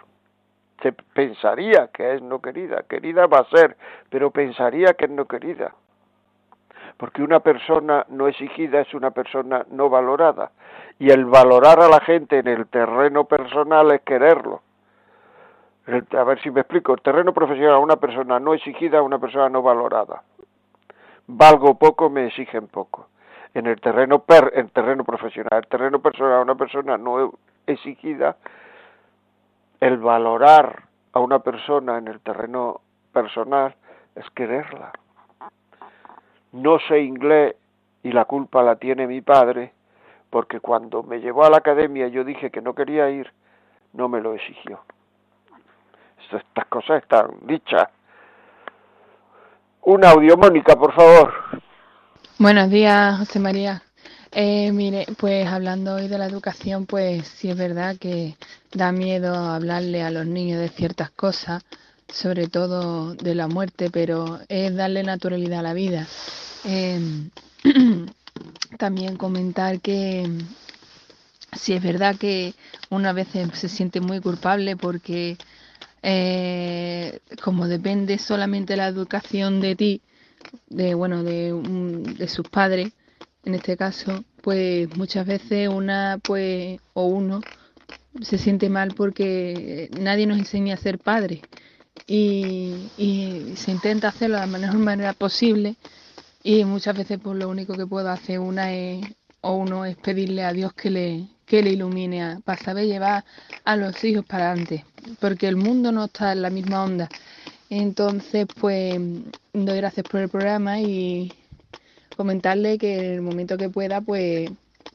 Se 0.81 0.91
pensaría 0.91 1.89
que 1.93 2.15
es 2.15 2.21
no 2.21 2.41
querida, 2.41 2.83
querida 2.89 3.27
va 3.27 3.39
a 3.39 3.49
ser, 3.49 3.77
pero 4.09 4.31
pensaría 4.31 4.93
que 4.93 5.05
es 5.05 5.11
no 5.11 5.25
querida. 5.25 5.73
Porque 6.97 7.21
una 7.21 7.41
persona 7.41 8.05
no 8.09 8.27
exigida 8.27 8.79
es 8.81 8.93
una 8.93 9.11
persona 9.11 9.65
no 9.69 9.89
valorada. 9.89 10.51
Y 10.97 11.11
el 11.11 11.25
valorar 11.25 11.81
a 11.81 11.89
la 11.89 11.99
gente 11.99 12.39
en 12.39 12.47
el 12.47 12.67
terreno 12.67 13.25
personal 13.25 13.91
es 13.91 14.01
quererlo. 14.01 14.61
a 15.87 16.23
ver 16.23 16.41
si 16.41 16.49
me 16.51 16.61
explico. 16.61 16.93
El 16.93 17.01
terreno 17.01 17.33
profesional, 17.33 17.77
una 17.77 17.97
persona 17.97 18.39
no 18.39 18.53
exigida, 18.53 19.01
una 19.01 19.19
persona 19.19 19.49
no 19.49 19.61
valorada. 19.61 20.23
Valgo 21.27 21.75
poco, 21.77 22.09
me 22.09 22.27
exigen 22.27 22.67
poco. 22.67 23.09
En 23.53 23.65
el 23.67 23.79
terreno 23.81 24.19
per, 24.19 24.51
en 24.55 24.69
terreno 24.69 25.03
profesional, 25.03 25.59
el 25.63 25.67
terreno 25.67 25.99
personal, 25.99 26.41
una 26.41 26.55
persona 26.55 26.97
no 26.97 27.33
exigida, 27.65 28.37
el 29.79 29.97
valorar 29.97 30.83
a 31.13 31.19
una 31.19 31.39
persona 31.39 31.97
en 31.97 32.07
el 32.07 32.19
terreno 32.19 32.81
personal 33.13 33.75
es 34.15 34.29
quererla. 34.31 34.91
No 36.51 36.79
sé 36.87 36.99
inglés 37.01 37.55
y 38.03 38.11
la 38.11 38.25
culpa 38.25 38.63
la 38.63 38.75
tiene 38.75 39.07
mi 39.07 39.21
padre, 39.21 39.73
porque 40.29 40.59
cuando 40.59 41.03
me 41.03 41.19
llevó 41.19 41.45
a 41.45 41.49
la 41.49 41.57
academia 41.57 42.07
yo 42.07 42.23
dije 42.23 42.51
que 42.51 42.61
no 42.61 42.73
quería 42.73 43.09
ir, 43.09 43.31
no 43.93 44.09
me 44.09 44.21
lo 44.21 44.33
exigió. 44.33 44.81
Estas 46.31 46.65
cosas 46.67 47.03
están 47.03 47.31
dichas. 47.41 47.87
Un 49.83 50.03
audio, 50.03 50.35
Mónica, 50.35 50.75
por 50.75 50.93
favor. 50.93 51.33
Buenos 52.39 52.69
días, 52.69 53.17
José 53.19 53.39
María. 53.39 53.81
Eh, 54.37 54.73
mire, 54.73 55.05
pues 55.17 55.47
hablando 55.47 55.95
hoy 55.95 56.09
de 56.09 56.17
la 56.17 56.25
educación, 56.25 56.85
pues 56.85 57.25
sí 57.25 57.49
es 57.49 57.57
verdad 57.57 57.95
que 57.95 58.35
da 58.73 58.91
miedo 58.91 59.33
hablarle 59.33 60.03
a 60.03 60.11
los 60.11 60.25
niños 60.25 60.59
de 60.59 60.67
ciertas 60.67 61.09
cosas, 61.09 61.63
sobre 62.09 62.49
todo 62.49 63.15
de 63.15 63.33
la 63.33 63.47
muerte, 63.47 63.89
pero 63.89 64.41
es 64.49 64.75
darle 64.75 65.03
naturalidad 65.03 65.59
a 65.59 65.63
la 65.63 65.73
vida. 65.73 66.05
Em, 66.65 67.29
también 68.77 69.15
comentar 69.15 69.79
que 69.79 70.29
sí 71.53 71.71
es 71.71 71.81
verdad 71.81 72.17
que 72.17 72.53
una 72.89 73.13
vez 73.13 73.29
se 73.53 73.69
siente 73.69 74.01
muy 74.01 74.19
culpable 74.19 74.75
porque 74.75 75.37
eh, 76.03 77.19
como 77.41 77.69
depende 77.69 78.17
solamente 78.19 78.75
la 78.75 78.87
educación 78.87 79.61
de 79.61 79.77
ti, 79.77 80.01
de 80.67 80.93
bueno, 80.93 81.23
de, 81.23 81.53
de 82.17 82.27
sus 82.27 82.49
padres, 82.49 82.91
en 83.45 83.55
este 83.55 83.77
caso, 83.77 84.25
pues 84.41 84.95
muchas 84.97 85.25
veces 85.25 85.69
una 85.69 86.19
pues 86.23 86.79
o 86.93 87.05
uno 87.05 87.41
se 88.21 88.37
siente 88.37 88.69
mal 88.69 88.93
porque 88.95 89.89
nadie 89.99 90.25
nos 90.25 90.39
enseña 90.39 90.73
a 90.73 90.77
ser 90.77 90.99
padres. 90.99 91.41
Y, 92.07 92.89
se 93.55 93.71
intenta 93.71 94.09
hacerlo 94.09 94.35
de 94.35 94.41
la 94.47 94.59
mejor 94.59 94.79
manera 94.79 95.13
posible 95.13 95.75
y 96.43 96.65
muchas 96.65 96.97
veces 96.97 97.19
pues 97.23 97.37
lo 97.37 97.49
único 97.49 97.73
que 97.75 97.87
puedo 97.87 98.09
hacer 98.09 98.39
una 98.39 98.73
es 98.73 99.05
o 99.41 99.53
uno 99.53 99.85
es 99.85 99.95
pedirle 99.95 100.43
a 100.43 100.51
Dios 100.51 100.73
que 100.73 100.89
le 100.89 101.27
que 101.45 101.61
le 101.63 101.71
ilumine 101.71 102.39
para 102.43 102.61
saber 102.61 102.85
llevar 102.87 103.23
a 103.63 103.75
los 103.75 104.03
hijos 104.03 104.25
para 104.25 104.51
adelante 104.51 104.85
porque 105.19 105.47
el 105.47 105.55
mundo 105.55 105.91
no 105.91 106.05
está 106.05 106.33
en 106.33 106.41
la 106.41 106.49
misma 106.49 106.83
onda. 106.83 107.07
Entonces 107.69 108.45
pues 108.59 108.99
doy 109.53 109.77
gracias 109.77 110.05
por 110.07 110.21
el 110.21 110.29
programa 110.29 110.79
y 110.81 111.31
comentarle 112.15 112.77
que 112.77 112.97
en 112.97 113.13
el 113.15 113.21
momento 113.21 113.57
que 113.57 113.69
pueda, 113.69 114.01
pues 114.01 114.49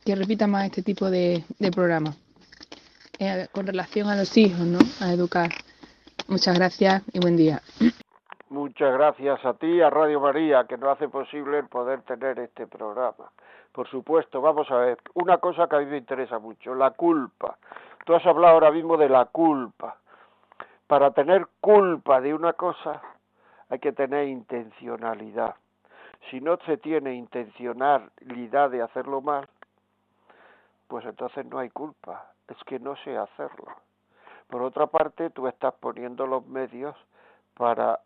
que 0.05 0.15
repita 0.15 0.47
más 0.47 0.67
este 0.67 0.83
tipo 0.83 1.11
de, 1.11 1.45
de 1.59 1.71
eh, 3.19 3.49
con 3.53 3.67
relación 3.67 4.09
a 4.09 4.17
los 4.17 4.37
hijos, 4.37 4.61
¿no? 4.61 4.79
A 5.01 5.13
educar. 5.13 5.51
Muchas 6.29 6.57
gracias 6.57 7.03
y 7.13 7.21
buen 7.21 7.37
día. 7.37 7.61
Muchas 8.49 8.93
gracias 8.95 9.45
a 9.45 9.55
ti, 9.55 9.81
a 9.81 9.91
Radio 9.91 10.21
María, 10.21 10.65
que 10.65 10.77
nos 10.77 10.91
hace 10.91 11.09
posible 11.09 11.59
el 11.59 11.69
poder 11.69 12.03
tener 12.03 12.39
este 12.39 12.67
programa. 12.67 13.31
Por 13.73 13.89
supuesto, 13.89 14.41
vamos 14.41 14.71
a 14.71 14.77
ver, 14.77 14.99
una 15.15 15.39
cosa 15.39 15.69
que 15.69 15.77
a 15.77 15.79
mí 15.81 15.87
me 15.87 15.99
interesa 15.99 16.39
mucho, 16.39 16.75
la 16.75 16.91
culpa. 16.91 17.59
Tú 18.05 18.15
has 18.15 18.27
hablado 18.27 18.55
ahora 18.55 18.73
mismo 18.73 18.97
de 18.97 19.09
la 19.09 19.27
culpa. 19.27 19.99
Para 20.87 21.13
tener 21.13 21.47
culpa 21.61 22.21
de 22.21 22.35
una 22.35 22.55
cosa 22.55 23.01
hay 23.69 23.79
que 23.79 23.93
tener 23.93 24.27
intencionalidad 24.27 25.55
si 26.29 26.41
no 26.41 26.59
se 26.67 26.77
tiene 26.77 27.15
intencionalidad 27.15 28.71
de 28.71 28.83
hacerlo 28.83 29.21
mal, 29.21 29.49
pues 30.89 31.05
entonces 31.07 31.47
no 31.47 31.59
hay 31.59 31.71
culpa, 31.71 32.33
es 32.49 32.57
que 32.65 32.79
no 32.79 32.97
sé 32.97 33.17
hacerlo. 33.17 33.69
Por 34.49 34.63
otra 34.63 34.89
parte, 34.89 35.31
tú 35.31 35.47
estás 35.47 35.75
poniendo 35.75 36.27
los 36.27 36.45
medios 36.47 36.97
para 37.55 38.01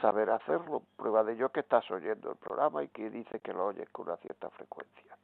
saber 0.00 0.30
hacerlo. 0.30 0.82
Prueba 0.96 1.24
de 1.24 1.32
ello 1.32 1.48
que 1.48 1.60
estás 1.60 1.90
oyendo 1.90 2.30
el 2.30 2.36
programa 2.36 2.82
y 2.82 2.88
que 2.88 3.08
dice 3.08 3.40
que 3.40 3.52
lo 3.52 3.66
oyes 3.66 3.88
con 3.90 4.08
una 4.08 4.18
cierta 4.18 4.50
frecuencia. 4.50 5.16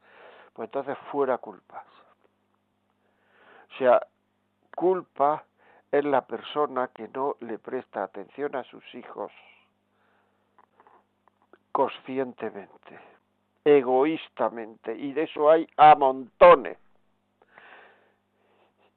Pues 0.53 0.67
entonces 0.67 0.97
fuera 1.11 1.37
culpas. 1.37 1.85
O 3.73 3.77
sea, 3.77 4.01
culpa 4.75 5.43
es 5.91 6.03
la 6.03 6.25
persona 6.25 6.87
que 6.87 7.07
no 7.09 7.35
le 7.41 7.59
presta 7.59 8.03
atención 8.03 8.55
a 8.55 8.63
sus 8.63 8.83
hijos 8.95 9.31
conscientemente, 11.71 12.99
egoístamente, 13.63 14.95
y 14.95 15.13
de 15.13 15.23
eso 15.23 15.49
hay 15.49 15.67
a 15.77 15.95
montones. 15.95 16.77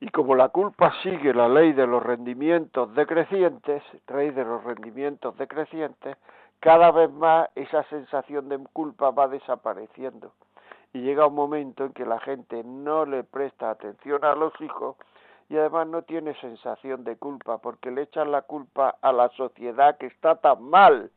Y 0.01 0.09
como 0.09 0.35
la 0.35 0.49
culpa 0.49 0.93
sigue 1.03 1.33
la 1.33 1.49
ley 1.49 1.73
de 1.73 1.87
los 1.87 2.03
rendimientos 2.03 2.93
decrecientes, 2.95 3.83
ley 4.13 4.31
de 4.31 4.45
los 4.45 4.65
rendimientos 4.65 5.37
decrecientes, 5.39 6.17
cada 6.59 6.91
vez 6.91 7.11
más 7.13 7.49
esa 7.55 7.85
sensación 7.85 8.49
de 8.49 8.59
culpa 8.73 9.11
va 9.11 9.29
desapareciendo. 9.29 10.33
Y 10.93 11.03
llega 11.03 11.27
un 11.27 11.35
momento 11.35 11.85
en 11.85 11.93
que 11.93 12.05
la 12.05 12.21
gente 12.21 12.63
no 12.65 13.05
le 13.05 13.25
presta 13.25 13.71
atención 13.71 14.25
a 14.25 14.35
los 14.35 14.53
hijos 14.61 14.97
y 15.49 15.57
además 15.57 15.87
no 15.87 16.03
tiene 16.03 16.35
sensación 16.41 17.05
de 17.05 17.17
culpa 17.17 17.59
porque 17.59 17.91
le 17.91 18.03
echan 18.03 18.31
la 18.33 18.43
culpa 18.43 18.97
a 19.01 19.13
la 19.13 19.29
sociedad 19.31 19.99
que 19.99 20.07
está 20.07 20.37
tan 20.37 20.63
mal 20.63 21.11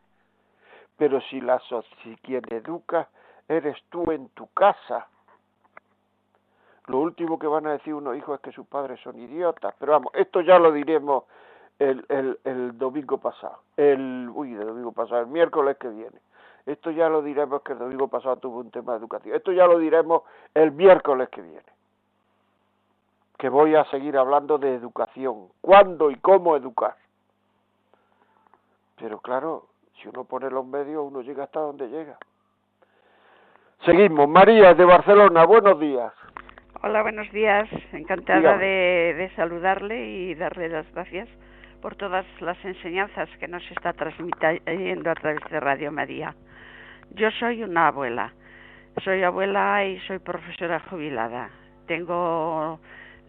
pero 0.97 1.21
si, 1.21 1.41
la, 1.41 1.61
si 2.03 2.15
quien 2.17 2.41
educa 2.49 3.07
eres 3.47 3.77
tú 3.89 4.11
en 4.11 4.29
tu 4.29 4.47
casa, 4.47 5.07
lo 6.87 6.99
último 6.99 7.39
que 7.39 7.47
van 7.47 7.67
a 7.67 7.71
decir 7.71 7.93
unos 7.93 8.15
hijos 8.15 8.35
es 8.35 8.41
que 8.41 8.51
sus 8.51 8.67
padres 8.67 8.99
son 9.01 9.19
idiotas. 9.19 9.73
Pero 9.79 9.93
vamos, 9.93 10.11
esto 10.13 10.41
ya 10.41 10.59
lo 10.59 10.71
diremos 10.71 11.23
el, 11.79 12.05
el, 12.09 12.39
el 12.43 12.77
domingo 12.77 13.17
pasado. 13.17 13.59
El, 13.75 14.29
uy, 14.33 14.53
el 14.53 14.65
domingo 14.65 14.91
pasado, 14.91 15.21
el 15.21 15.27
miércoles 15.27 15.77
que 15.77 15.89
viene. 15.89 16.19
Esto 16.65 16.89
ya 16.91 17.09
lo 17.09 17.21
diremos 17.21 17.61
que 17.61 17.73
el 17.73 17.79
domingo 17.79 18.07
pasado 18.07 18.37
tuvo 18.37 18.59
un 18.59 18.71
tema 18.71 18.93
de 18.93 18.99
educación. 18.99 19.35
Esto 19.35 19.51
ya 19.51 19.67
lo 19.67 19.77
diremos 19.77 20.23
el 20.53 20.71
miércoles 20.71 21.29
que 21.29 21.41
viene. 21.41 21.63
Que 23.37 23.49
voy 23.49 23.75
a 23.75 23.85
seguir 23.85 24.17
hablando 24.17 24.57
de 24.57 24.73
educación. 24.73 25.49
¿Cuándo 25.61 26.09
y 26.09 26.15
cómo 26.15 26.55
educar? 26.55 26.95
Pero 28.97 29.19
claro, 29.19 29.67
si 30.01 30.07
uno 30.07 30.23
pone 30.25 30.49
los 30.49 30.65
medios, 30.65 31.03
uno 31.05 31.21
llega 31.21 31.45
hasta 31.45 31.59
donde 31.59 31.87
llega. 31.87 32.17
Seguimos. 33.85 34.27
María 34.27 34.73
de 34.73 34.85
Barcelona, 34.85 35.45
buenos 35.45 35.79
días. 35.79 36.13
Hola, 36.81 37.01
buenos 37.01 37.31
días. 37.31 37.69
Encantada 37.93 38.57
de, 38.57 39.13
de, 39.17 39.31
saludarle 39.35 40.07
y 40.07 40.35
darle 40.35 40.69
las 40.69 40.91
gracias 40.93 41.27
por 41.81 41.95
todas 41.95 42.25
las 42.41 42.63
enseñanzas 42.65 43.29
que 43.39 43.47
nos 43.47 43.63
está 43.71 43.93
transmitiendo 43.93 45.11
a 45.11 45.15
través 45.15 45.39
de 45.49 45.59
Radio 45.59 45.91
María. 45.91 46.35
Yo 47.11 47.29
soy 47.31 47.63
una 47.63 47.87
abuela, 47.87 48.33
soy 49.03 49.23
abuela 49.23 49.85
y 49.85 49.99
soy 50.01 50.19
profesora 50.19 50.79
jubilada. 50.89 51.49
Tengo 51.87 52.79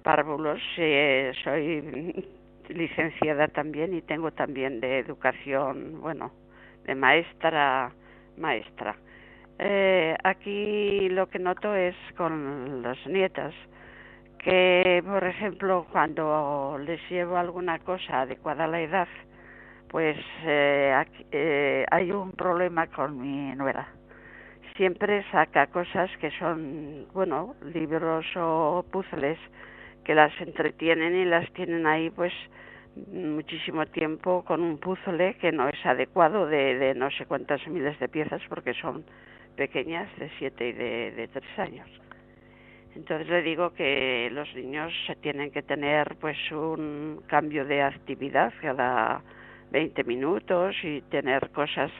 párvulos, 0.02 0.60
eh, 0.78 1.32
soy 1.44 2.24
licenciada 2.68 3.48
también 3.48 3.94
y 3.94 4.02
tengo 4.02 4.30
también 4.30 4.80
de 4.80 4.98
educación, 4.98 6.00
bueno, 6.00 6.32
de 6.86 6.94
maestra, 6.94 7.90
maestra. 8.36 8.96
Eh, 9.58 10.16
aquí 10.22 11.08
lo 11.08 11.28
que 11.28 11.38
noto 11.38 11.74
es 11.74 11.96
con 12.16 12.82
las 12.82 12.98
nietas 13.06 13.54
que, 14.38 15.02
por 15.04 15.24
ejemplo, 15.24 15.86
cuando 15.90 16.78
les 16.84 17.00
llevo 17.10 17.36
alguna 17.36 17.78
cosa 17.80 18.22
adecuada 18.22 18.64
a 18.64 18.68
la 18.68 18.80
edad, 18.80 19.08
pues 19.88 20.16
eh, 20.44 21.04
eh, 21.32 21.86
hay 21.90 22.12
un 22.12 22.32
problema 22.32 22.86
con 22.86 23.18
mi 23.20 23.54
nuera. 23.56 23.88
Siempre 24.76 25.24
saca 25.32 25.68
cosas 25.68 26.10
que 26.20 26.30
son, 26.38 27.06
bueno, 27.14 27.54
libros 27.72 28.26
o 28.36 28.84
puzzles 28.92 29.38
que 30.04 30.14
las 30.14 30.38
entretienen 30.40 31.16
y 31.16 31.24
las 31.24 31.50
tienen 31.54 31.86
ahí 31.86 32.10
pues 32.10 32.32
muchísimo 33.12 33.86
tiempo 33.86 34.44
con 34.44 34.62
un 34.62 34.78
puzzle 34.78 35.34
que 35.34 35.52
no 35.52 35.68
es 35.68 35.84
adecuado 35.84 36.46
de, 36.46 36.94
no 36.94 37.10
sé 37.10 37.26
cuántas 37.26 37.66
miles 37.68 37.98
de 38.00 38.08
piezas 38.08 38.42
porque 38.48 38.74
son 38.74 39.04
pequeñas 39.56 40.08
de 40.18 40.30
siete 40.38 40.68
y 40.68 40.72
de, 40.72 41.12
de 41.12 41.28
tres 41.28 41.58
años. 41.58 41.88
Entonces 42.94 43.28
le 43.28 43.42
digo 43.42 43.74
que 43.74 44.30
los 44.32 44.52
niños 44.54 44.92
tienen 45.20 45.50
que 45.50 45.62
tener 45.62 46.16
pues 46.16 46.36
un 46.50 47.22
cambio 47.26 47.66
de 47.66 47.82
actividad 47.82 48.52
cada 48.60 49.22
20 49.70 50.04
minutos 50.04 50.74
y 50.82 51.02
tener 51.02 51.50
cosas 51.50 51.90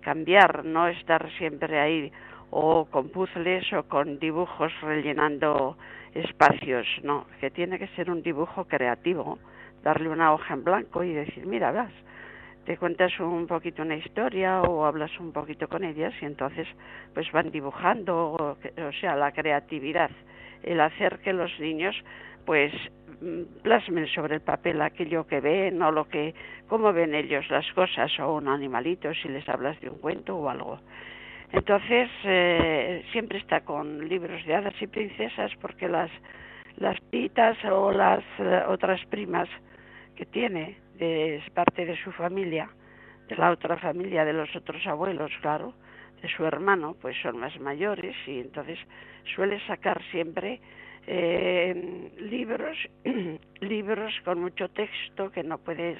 cambiar, 0.00 0.64
no 0.64 0.88
estar 0.88 1.30
siempre 1.38 1.78
ahí 1.78 2.12
o 2.50 2.86
con 2.86 3.10
puzzles 3.10 3.72
o 3.72 3.84
con 3.84 4.18
dibujos 4.18 4.72
rellenando 4.80 5.76
espacios, 6.14 6.86
no, 7.04 7.26
que 7.40 7.50
tiene 7.50 7.78
que 7.78 7.86
ser 7.88 8.10
un 8.10 8.22
dibujo 8.22 8.64
creativo, 8.64 9.38
darle 9.82 10.08
una 10.08 10.32
hoja 10.32 10.54
en 10.54 10.64
blanco 10.64 11.02
y 11.04 11.12
decir, 11.12 11.46
mira, 11.46 11.72
vas, 11.72 11.92
te 12.64 12.76
cuentas 12.76 13.18
un 13.20 13.46
poquito 13.46 13.82
una 13.82 13.96
historia 13.96 14.62
o 14.62 14.84
hablas 14.84 15.10
un 15.18 15.32
poquito 15.32 15.68
con 15.68 15.84
ellas 15.84 16.12
y 16.20 16.24
entonces 16.24 16.68
pues 17.14 17.30
van 17.32 17.50
dibujando, 17.50 18.32
o, 18.32 18.52
o 18.52 18.92
sea, 19.00 19.16
la 19.16 19.32
creatividad, 19.32 20.10
el 20.62 20.80
hacer 20.80 21.18
que 21.20 21.32
los 21.32 21.50
niños 21.58 21.96
pues 22.44 22.72
mm, 23.20 23.62
plasmen 23.62 24.06
sobre 24.08 24.36
el 24.36 24.40
papel 24.40 24.80
aquello 24.82 25.26
que 25.26 25.40
ven 25.40 25.80
o 25.82 25.90
lo 25.90 26.08
que 26.08 26.34
cómo 26.68 26.92
ven 26.92 27.14
ellos 27.14 27.48
las 27.50 27.70
cosas 27.72 28.10
o 28.20 28.34
un 28.34 28.48
animalito 28.48 29.12
si 29.14 29.28
les 29.28 29.48
hablas 29.48 29.80
de 29.80 29.90
un 29.90 29.98
cuento 29.98 30.36
o 30.36 30.48
algo 30.48 30.78
entonces, 31.52 32.08
eh, 32.24 33.04
siempre 33.10 33.38
está 33.38 33.62
con 33.62 34.08
libros 34.08 34.44
de 34.46 34.54
hadas 34.54 34.74
y 34.80 34.86
princesas 34.86 35.50
porque 35.60 35.88
las, 35.88 36.10
las 36.76 37.00
titas 37.10 37.56
o 37.64 37.90
las 37.90 38.22
eh, 38.38 38.62
otras 38.68 39.04
primas 39.06 39.48
que 40.20 40.26
tiene, 40.26 40.76
es 40.98 41.48
parte 41.52 41.86
de 41.86 41.96
su 42.04 42.12
familia, 42.12 42.68
de 43.26 43.36
la 43.36 43.52
otra 43.52 43.78
familia, 43.78 44.22
de 44.22 44.34
los 44.34 44.54
otros 44.54 44.86
abuelos, 44.86 45.32
claro, 45.40 45.72
de 46.20 46.28
su 46.28 46.44
hermano, 46.44 46.94
pues 47.00 47.16
son 47.22 47.38
más 47.38 47.58
mayores 47.58 48.14
y 48.26 48.40
entonces 48.40 48.78
suele 49.34 49.58
sacar 49.66 49.98
siempre 50.10 50.60
eh, 51.06 52.10
libros, 52.18 52.76
libros 53.62 54.12
con 54.22 54.42
mucho 54.42 54.68
texto 54.68 55.30
que 55.32 55.42
no 55.42 55.56
puedes 55.56 55.98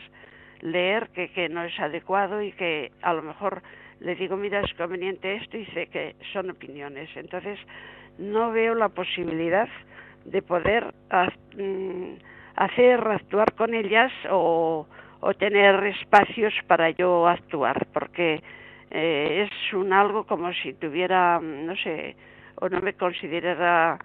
leer, 0.60 1.08
que, 1.14 1.30
que 1.30 1.48
no 1.48 1.64
es 1.64 1.80
adecuado 1.80 2.42
y 2.42 2.52
que 2.52 2.92
a 3.00 3.14
lo 3.14 3.22
mejor 3.22 3.62
le 4.00 4.16
digo, 4.16 4.36
mira, 4.36 4.60
es 4.60 4.74
conveniente 4.74 5.36
esto 5.36 5.56
y 5.56 5.64
sé 5.72 5.86
que 5.86 6.14
son 6.34 6.50
opiniones. 6.50 7.08
Entonces, 7.16 7.58
no 8.18 8.52
veo 8.52 8.74
la 8.74 8.90
posibilidad 8.90 9.68
de 10.26 10.42
poder 10.42 10.92
mm, 11.56 12.16
hacer, 12.60 13.00
actuar 13.08 13.54
con 13.54 13.72
ellas 13.74 14.12
o, 14.30 14.86
tener 15.38 15.84
espacios 15.86 16.52
para 16.66 16.90
yo 16.90 17.26
actuar, 17.26 17.86
porque 17.92 18.42
eh, 18.90 19.46
es 19.46 19.74
un 19.74 19.92
algo 19.92 20.24
como 20.24 20.52
si 20.52 20.74
tuviera, 20.74 21.40
no 21.40 21.74
sé, 21.76 22.16
o 22.56 22.68
no 22.68 22.80
me 22.80 22.94
considerara 22.94 23.98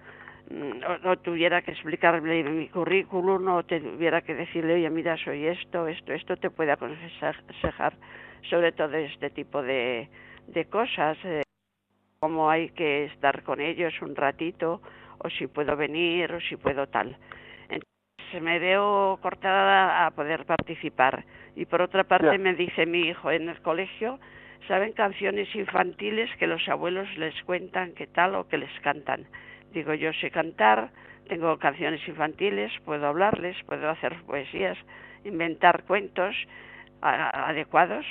mm, 0.50 1.06
o, 1.06 1.16
tuviera 1.18 1.62
que 1.62 1.72
explicarle 1.72 2.44
mi 2.44 2.68
currículum 2.68 3.48
o 3.48 3.62
tuviera 3.64 4.22
que 4.22 4.34
decirle, 4.34 4.74
oye, 4.74 4.90
mira, 4.90 5.16
soy 5.18 5.46
esto, 5.46 5.86
esto, 5.88 6.12
esto 6.12 6.36
te 6.36 6.50
puede 6.50 6.72
aconsejar 6.72 7.94
sobre 8.48 8.72
todo 8.72 8.94
este 8.96 9.30
tipo 9.30 9.62
de, 9.62 10.08
de 10.46 10.64
cosas, 10.66 11.18
eh, 11.24 11.42
como 12.20 12.48
hay 12.48 12.70
que 12.70 13.04
estar 13.06 13.42
con 13.42 13.60
ellos 13.60 13.92
un 14.00 14.14
ratito, 14.16 14.80
o 15.18 15.28
si 15.30 15.46
puedo 15.46 15.76
venir, 15.76 16.32
o 16.32 16.40
si 16.40 16.56
puedo 16.56 16.86
tal. 16.86 17.16
Entonces 18.26 18.42
me 18.42 18.58
veo 18.58 19.20
cortada 19.22 20.04
a 20.04 20.10
poder 20.10 20.46
participar. 20.46 21.24
Y 21.54 21.64
por 21.64 21.80
otra 21.80 22.02
parte 22.02 22.38
me 22.38 22.54
dice 22.54 22.84
mi 22.84 23.02
hijo 23.02 23.30
en 23.30 23.48
el 23.48 23.62
colegio, 23.62 24.18
saben 24.66 24.92
canciones 24.94 25.54
infantiles 25.54 26.28
que 26.36 26.48
los 26.48 26.68
abuelos 26.68 27.08
les 27.18 27.40
cuentan 27.44 27.92
qué 27.92 28.08
tal 28.08 28.34
o 28.34 28.48
que 28.48 28.58
les 28.58 28.80
cantan. 28.80 29.26
Digo, 29.72 29.94
yo 29.94 30.12
sé 30.14 30.32
cantar, 30.32 30.90
tengo 31.28 31.56
canciones 31.58 32.00
infantiles, 32.08 32.72
puedo 32.84 33.06
hablarles, 33.06 33.56
puedo 33.62 33.88
hacer 33.90 34.20
poesías, 34.24 34.76
inventar 35.24 35.84
cuentos 35.84 36.34
adecuados, 37.00 38.04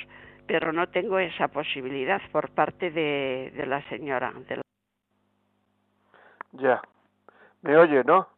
pero 0.46 0.72
no 0.72 0.88
tengo 0.88 1.18
esa 1.18 1.48
posibilidad 1.48 2.22
por 2.32 2.48
parte 2.52 2.90
de, 2.90 3.52
de 3.54 3.66
la 3.66 3.82
señora. 3.90 4.32
Ya. 6.52 6.80
¿Me 7.60 7.76
oye, 7.76 8.02
no? 8.04 8.28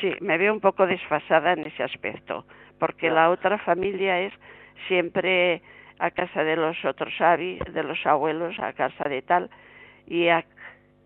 Sí, 0.00 0.14
me 0.20 0.38
veo 0.38 0.52
un 0.52 0.60
poco 0.60 0.86
desfasada 0.86 1.52
en 1.52 1.66
ese 1.66 1.82
aspecto, 1.82 2.46
porque 2.78 3.10
la 3.10 3.30
otra 3.30 3.58
familia 3.58 4.20
es 4.20 4.32
siempre 4.88 5.60
a 5.98 6.10
casa 6.10 6.42
de 6.44 6.56
los 6.56 6.82
otros 6.84 7.12
de 7.18 7.82
los 7.82 8.04
abuelos, 8.06 8.58
a 8.58 8.72
casa 8.72 9.04
de 9.08 9.20
tal, 9.20 9.50
y, 10.06 10.28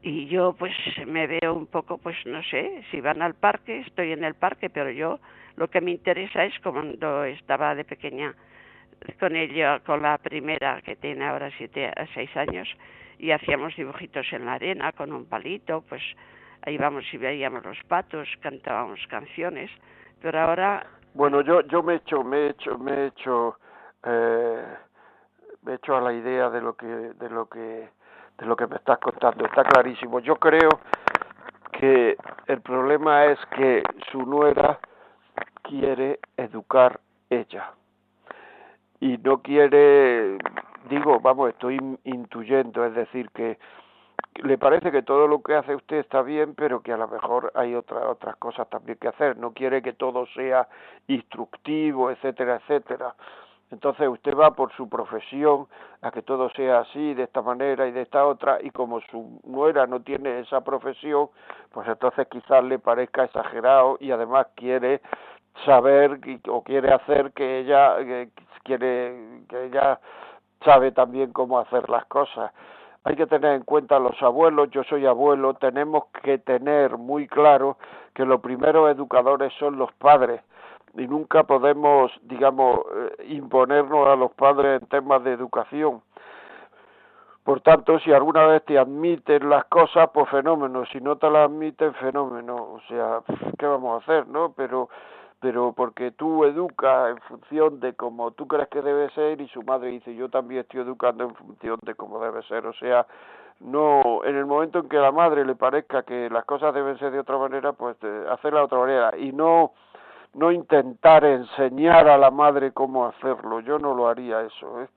y 0.03 0.27
yo 0.27 0.55
pues 0.57 0.73
me 1.07 1.27
veo 1.27 1.53
un 1.53 1.67
poco, 1.67 1.99
pues 1.99 2.17
no 2.27 2.43
sé, 2.45 2.85
si 2.91 3.01
van 3.01 3.23
al 3.23 3.35
parque, 3.35 3.81
estoy 3.81 4.13
en 4.13 4.23
el 4.23 4.35
parque, 4.35 4.71
pero 4.71 4.91
yo 4.91 5.19
lo 5.57 5.69
que 5.69 5.81
me 5.81 5.91
interesa 5.91 6.45
es 6.45 6.57
cuando 6.61 7.25
estaba 7.25 7.75
de 7.75 7.85
pequeña 7.85 8.35
con 9.19 9.35
ella, 9.35 9.81
con 9.81 10.01
la 10.01 10.17
primera 10.19 10.81
que 10.83 10.95
tiene 10.97 11.27
ahora 11.27 11.51
siete 11.59 11.87
a 11.87 12.07
seis 12.15 12.35
años, 12.37 12.69
y 13.19 13.33
hacíamos 13.33 13.75
dibujitos 13.77 14.33
en 14.33 14.47
la 14.47 14.55
arena 14.55 14.93
con 14.93 15.13
un 15.13 15.27
palito, 15.27 15.85
pues 15.89 16.03
ahí 16.67 16.77
vamos 16.79 17.05
y 17.13 17.19
veíamos 17.19 17.65
los 17.65 17.79
patos, 17.89 18.29
cantábamos 18.41 19.01
canciones, 19.09 19.71
pero 20.21 20.41
ahora 20.41 20.87
bueno 21.15 21.41
yo 21.43 21.61
yo 21.63 21.83
me 21.83 21.95
he 21.95 21.97
hecho 21.97 22.25
me 22.25 22.39
he 22.39 22.47
hecho 22.49 22.79
me 22.79 22.93
he 22.93 23.07
hecho 23.07 23.59
eh, 24.05 24.65
me 25.63 25.73
he 25.73 25.75
hecho 25.77 25.97
a 25.97 26.01
la 26.01 26.13
idea 26.13 26.51
de 26.51 26.61
lo 26.61 26.75
que 26.75 26.87
de 26.87 27.31
lo 27.31 27.47
que 27.47 27.89
de 28.39 28.47
lo 28.47 28.57
que 28.57 28.67
me 28.67 28.77
estás 28.77 28.99
contando. 28.99 29.45
Está 29.45 29.63
clarísimo. 29.65 30.21
Yo 30.21 30.37
creo 30.37 30.81
que 31.73 32.17
el 32.47 32.61
problema 32.61 33.27
es 33.27 33.39
que 33.57 33.83
su 34.11 34.23
nuera 34.23 34.79
quiere 35.63 36.21
educar 36.37 37.01
ella. 37.31 37.73
Y 39.01 39.19
no 39.19 39.43
quiere, 39.43 40.39
digo, 40.89 41.21
vamos, 41.21 41.51
estoy 41.51 41.79
intuyendo, 42.05 42.85
es 42.85 42.95
decir, 42.95 43.29
que 43.31 43.59
le 44.43 44.59
parece 44.59 44.91
que 44.91 45.03
todo 45.03 45.27
lo 45.27 45.43
que 45.43 45.55
hace 45.55 45.75
usted 45.75 45.99
está 45.99 46.23
bien, 46.23 46.55
pero 46.55 46.83
que 46.83 46.93
a 46.93 46.97
lo 46.97 47.09
mejor 47.09 47.53
hay 47.55 47.75
otras 47.75 48.05
otras 48.05 48.37
cosas 48.37 48.69
también 48.69 48.99
que 48.99 49.09
hacer. 49.09 49.37
No 49.37 49.53
quiere 49.53 49.83
que 49.83 49.93
todo 49.93 50.27
sea 50.35 50.69
instructivo, 51.07 52.11
etcétera, 52.11 52.57
etcétera. 52.57 53.15
Entonces 53.71 54.07
usted 54.09 54.37
va 54.37 54.55
por 54.55 54.73
su 54.73 54.89
profesión 54.89 55.67
a 56.03 56.11
que 56.11 56.23
todo 56.23 56.51
sea 56.51 56.81
así, 56.81 57.15
de 57.15 57.25
esta 57.25 57.43
manera 57.43 57.87
y 57.89 57.93
de 57.93 58.03
esta 58.03 58.25
otra, 58.27 58.59
y 58.63 58.71
como 58.71 59.01
su 59.01 59.41
nuera 59.45 59.87
no 59.87 60.01
tiene 60.01 60.41
esa 60.41 60.61
profesión, 60.61 61.29
pues 61.73 61.89
entonces 61.89 62.29
quizás 62.29 62.63
le 62.63 62.79
parezca 62.79 63.25
exagerado 63.25 63.97
y 64.01 64.11
además 64.11 64.49
quiere 64.55 65.01
saber 65.65 66.21
o 66.49 66.63
quiere 66.63 66.93
hacer 66.93 67.33
que 67.33 67.61
ella 67.61 67.97
quiere 68.65 69.43
que 69.49 69.65
ella 69.67 69.99
sabe 70.65 70.93
también 70.93 71.33
cómo 71.33 71.59
hacer 71.59 71.89
las 71.89 72.05
cosas. 72.07 72.53
Hay 73.05 73.17
que 73.17 73.27
tener 73.27 73.53
en 73.53 73.63
cuenta 73.63 73.99
los 73.99 74.21
abuelos, 74.23 74.71
yo 74.71 74.83
soy 74.85 75.05
abuelo, 75.05 75.55
tenemos 75.55 76.05
que 76.23 76.39
tener 76.39 76.97
muy 76.97 77.29
claro 77.29 77.77
que 78.15 78.25
los 78.25 78.41
primeros 78.41 78.91
educadores 78.91 79.53
son 79.59 79.77
los 79.77 79.93
padres 79.95 80.41
y 80.97 81.07
nunca 81.07 81.43
podemos, 81.43 82.13
digamos, 82.23 82.81
eh, 82.95 83.27
imponernos 83.29 84.09
a 84.09 84.17
los 84.17 84.33
padres 84.33 84.81
en 84.81 84.89
temas 84.89 85.23
de 85.23 85.33
educación. 85.33 86.03
Por 87.43 87.61
tanto, 87.61 87.99
si 87.99 88.11
alguna 88.11 88.47
vez 88.47 88.65
te 88.65 88.79
admiten 88.79 89.51
las 89.51 89.67
cosas, 89.67 90.09
pues 90.15 90.29
fenómeno, 90.31 90.87
si 90.87 90.99
no 90.99 91.17
te 91.17 91.29
las 91.29 91.51
admiten, 91.51 91.93
fenómeno. 91.95 92.55
O 92.57 92.81
sea, 92.89 93.21
¿qué 93.59 93.67
vamos 93.67 93.95
a 93.95 94.03
hacer, 94.03 94.27
no? 94.29 94.55
Pero 94.57 94.89
pero 95.45 95.75
porque 95.75 96.11
tú 96.13 96.43
educas 96.47 97.11
en 97.11 97.19
función 97.19 97.79
de 97.79 97.93
cómo 97.93 98.31
tú 98.31 98.49
crees 98.49 98.67
que 98.69 98.81
debe 98.81 99.11
ser 99.11 99.43
y 99.43 99.49
su 99.49 99.63
madre 99.63 99.91
dice 99.91 100.15
yo 100.15 100.31
también 100.31 100.63
estoy 100.63 100.81
educando 100.81 101.25
en 101.25 101.35
función 101.35 101.79
de 101.83 101.95
cómo 101.95 102.19
debe 102.19 102.43
ser, 102.45 102.67
o 102.67 102.73
sea, 102.73 103.07
no 103.61 104.25
en 104.25 104.37
el 104.37 104.47
momento 104.47 104.79
en 104.79 104.89
que 104.89 104.97
a 104.97 105.03
la 105.03 105.13
madre 105.13 105.45
le 105.45 105.55
parezca 105.55 106.03
que 106.03 106.31
las 106.31 106.47
cosas 106.47 106.73
deben 106.73 106.99
ser 106.99 107.13
de 107.13 107.19
otra 107.19 107.37
manera, 107.37 107.75
pues 107.75 107.95
hacerla 108.31 108.61
de 108.61 108.65
otra 108.65 108.79
manera 108.79 109.19
y 109.19 109.33
no 109.33 109.73
no 110.33 110.51
intentar 110.51 111.27
enseñar 111.27 112.09
a 112.09 112.17
la 112.17 112.31
madre 112.31 112.73
cómo 112.73 113.05
hacerlo, 113.05 113.61
yo 113.61 113.79
no 113.79 113.93
lo 113.93 114.09
haría 114.09 114.41
eso, 114.41 114.81
¿eh? 114.81 114.89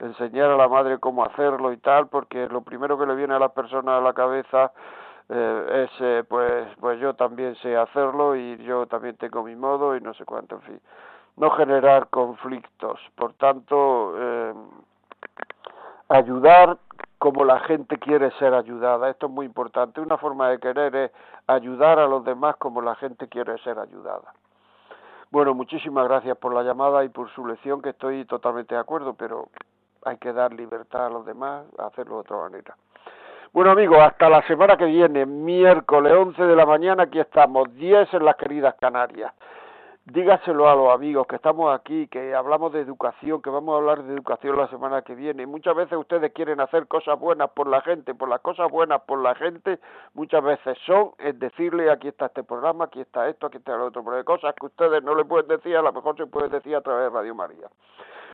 enseñar 0.00 0.50
a 0.50 0.56
la 0.56 0.66
madre 0.66 0.98
cómo 0.98 1.24
hacerlo 1.24 1.72
y 1.72 1.76
tal, 1.76 2.08
porque 2.08 2.48
lo 2.48 2.62
primero 2.62 2.98
que 2.98 3.06
le 3.06 3.14
viene 3.14 3.34
a 3.34 3.38
la 3.38 3.50
persona 3.50 3.98
a 3.98 4.00
la 4.00 4.14
cabeza 4.14 4.72
eh, 5.34 5.84
es, 5.84 5.90
eh, 6.00 6.24
pues, 6.28 6.68
pues 6.78 7.00
yo 7.00 7.14
también 7.14 7.54
sé 7.56 7.74
hacerlo 7.74 8.36
y 8.36 8.58
yo 8.64 8.86
también 8.86 9.16
tengo 9.16 9.42
mi 9.42 9.56
modo 9.56 9.96
y 9.96 10.00
no 10.00 10.12
sé 10.12 10.26
cuánto, 10.26 10.56
en 10.56 10.62
fin. 10.62 10.80
No 11.36 11.50
generar 11.52 12.08
conflictos, 12.08 13.00
por 13.14 13.32
tanto, 13.34 14.14
eh, 14.18 14.54
ayudar 16.10 16.76
como 17.16 17.44
la 17.44 17.60
gente 17.60 17.96
quiere 17.96 18.30
ser 18.32 18.52
ayudada. 18.52 19.08
Esto 19.08 19.26
es 19.26 19.32
muy 19.32 19.46
importante. 19.46 20.02
Una 20.02 20.18
forma 20.18 20.50
de 20.50 20.58
querer 20.58 20.94
es 20.96 21.12
ayudar 21.46 21.98
a 21.98 22.06
los 22.06 22.24
demás 22.24 22.56
como 22.56 22.82
la 22.82 22.94
gente 22.96 23.28
quiere 23.28 23.56
ser 23.58 23.78
ayudada. 23.78 24.34
Bueno, 25.30 25.54
muchísimas 25.54 26.06
gracias 26.08 26.36
por 26.36 26.52
la 26.52 26.62
llamada 26.62 27.04
y 27.04 27.08
por 27.08 27.30
su 27.30 27.46
lección, 27.46 27.80
que 27.80 27.90
estoy 27.90 28.26
totalmente 28.26 28.74
de 28.74 28.80
acuerdo, 28.82 29.14
pero 29.14 29.48
hay 30.04 30.18
que 30.18 30.34
dar 30.34 30.52
libertad 30.52 31.06
a 31.06 31.10
los 31.10 31.24
demás, 31.24 31.64
a 31.78 31.86
hacerlo 31.86 32.16
de 32.16 32.20
otra 32.20 32.36
manera. 32.36 32.76
Bueno 33.54 33.72
amigos, 33.72 33.98
hasta 33.98 34.30
la 34.30 34.40
semana 34.46 34.78
que 34.78 34.86
viene, 34.86 35.26
miércoles 35.26 36.10
11 36.10 36.42
de 36.42 36.56
la 36.56 36.64
mañana, 36.64 37.02
aquí 37.02 37.18
estamos, 37.20 37.70
10 37.74 38.14
en 38.14 38.24
las 38.24 38.36
queridas 38.36 38.74
Canarias. 38.80 39.30
Dígaselo 40.06 40.70
a 40.70 40.74
los 40.74 40.90
amigos 40.90 41.26
que 41.26 41.36
estamos 41.36 41.70
aquí, 41.78 42.08
que 42.08 42.34
hablamos 42.34 42.72
de 42.72 42.80
educación, 42.80 43.42
que 43.42 43.50
vamos 43.50 43.74
a 43.74 43.76
hablar 43.76 44.04
de 44.04 44.14
educación 44.14 44.56
la 44.56 44.68
semana 44.68 45.02
que 45.02 45.14
viene. 45.14 45.44
Muchas 45.44 45.76
veces 45.76 45.98
ustedes 45.98 46.32
quieren 46.32 46.60
hacer 46.60 46.86
cosas 46.86 47.20
buenas 47.20 47.50
por 47.50 47.66
la 47.66 47.82
gente, 47.82 48.14
por 48.14 48.30
las 48.30 48.40
cosas 48.40 48.70
buenas 48.70 49.02
por 49.02 49.20
la 49.20 49.34
gente, 49.34 49.78
muchas 50.14 50.42
veces 50.42 50.78
son 50.86 51.10
es 51.18 51.38
decirle 51.38 51.90
aquí 51.90 52.08
está 52.08 52.26
este 52.26 52.44
programa, 52.44 52.86
aquí 52.86 53.02
está 53.02 53.28
esto, 53.28 53.48
aquí 53.48 53.58
está 53.58 53.74
el 53.74 53.82
otro, 53.82 54.02
pero 54.02 54.16
hay 54.16 54.24
cosas 54.24 54.54
que 54.58 54.64
ustedes 54.64 55.02
no 55.02 55.14
le 55.14 55.26
pueden 55.26 55.48
decir, 55.48 55.76
a 55.76 55.82
lo 55.82 55.92
mejor 55.92 56.16
se 56.16 56.24
puede 56.24 56.48
decir 56.48 56.74
a 56.74 56.80
través 56.80 57.12
de 57.12 57.18
Radio 57.18 57.34
María. 57.34 57.68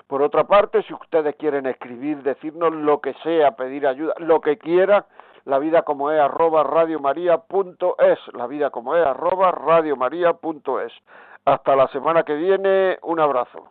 Por 0.09 0.23
otra 0.23 0.45
parte, 0.45 0.83
si 0.85 0.95
ustedes 0.95 1.37
quieren 1.37 1.67
escribir, 1.67 2.23
decirnos 2.23 2.73
lo 2.73 3.01
que 3.01 3.13
sea, 3.23 3.53
pedir 3.53 3.87
ayuda, 3.87 4.15
lo 4.19 4.41
que 4.41 4.57
quieran, 4.57 5.05
la 5.45 5.59
vida 5.59 5.83
como 5.83 6.11
es 6.11 6.19
arroba 6.19 6.63
radiomaria.es, 6.65 8.19
la 8.33 8.47
vida 8.47 8.71
como 8.71 8.97
es 8.97 9.07
arroba 9.07 9.51
radiomaria.es. 9.53 10.93
Hasta 11.45 11.77
la 11.77 11.89
semana 11.89 12.23
que 12.23 12.35
viene, 12.35 12.99
un 13.03 13.21
abrazo. 13.21 13.71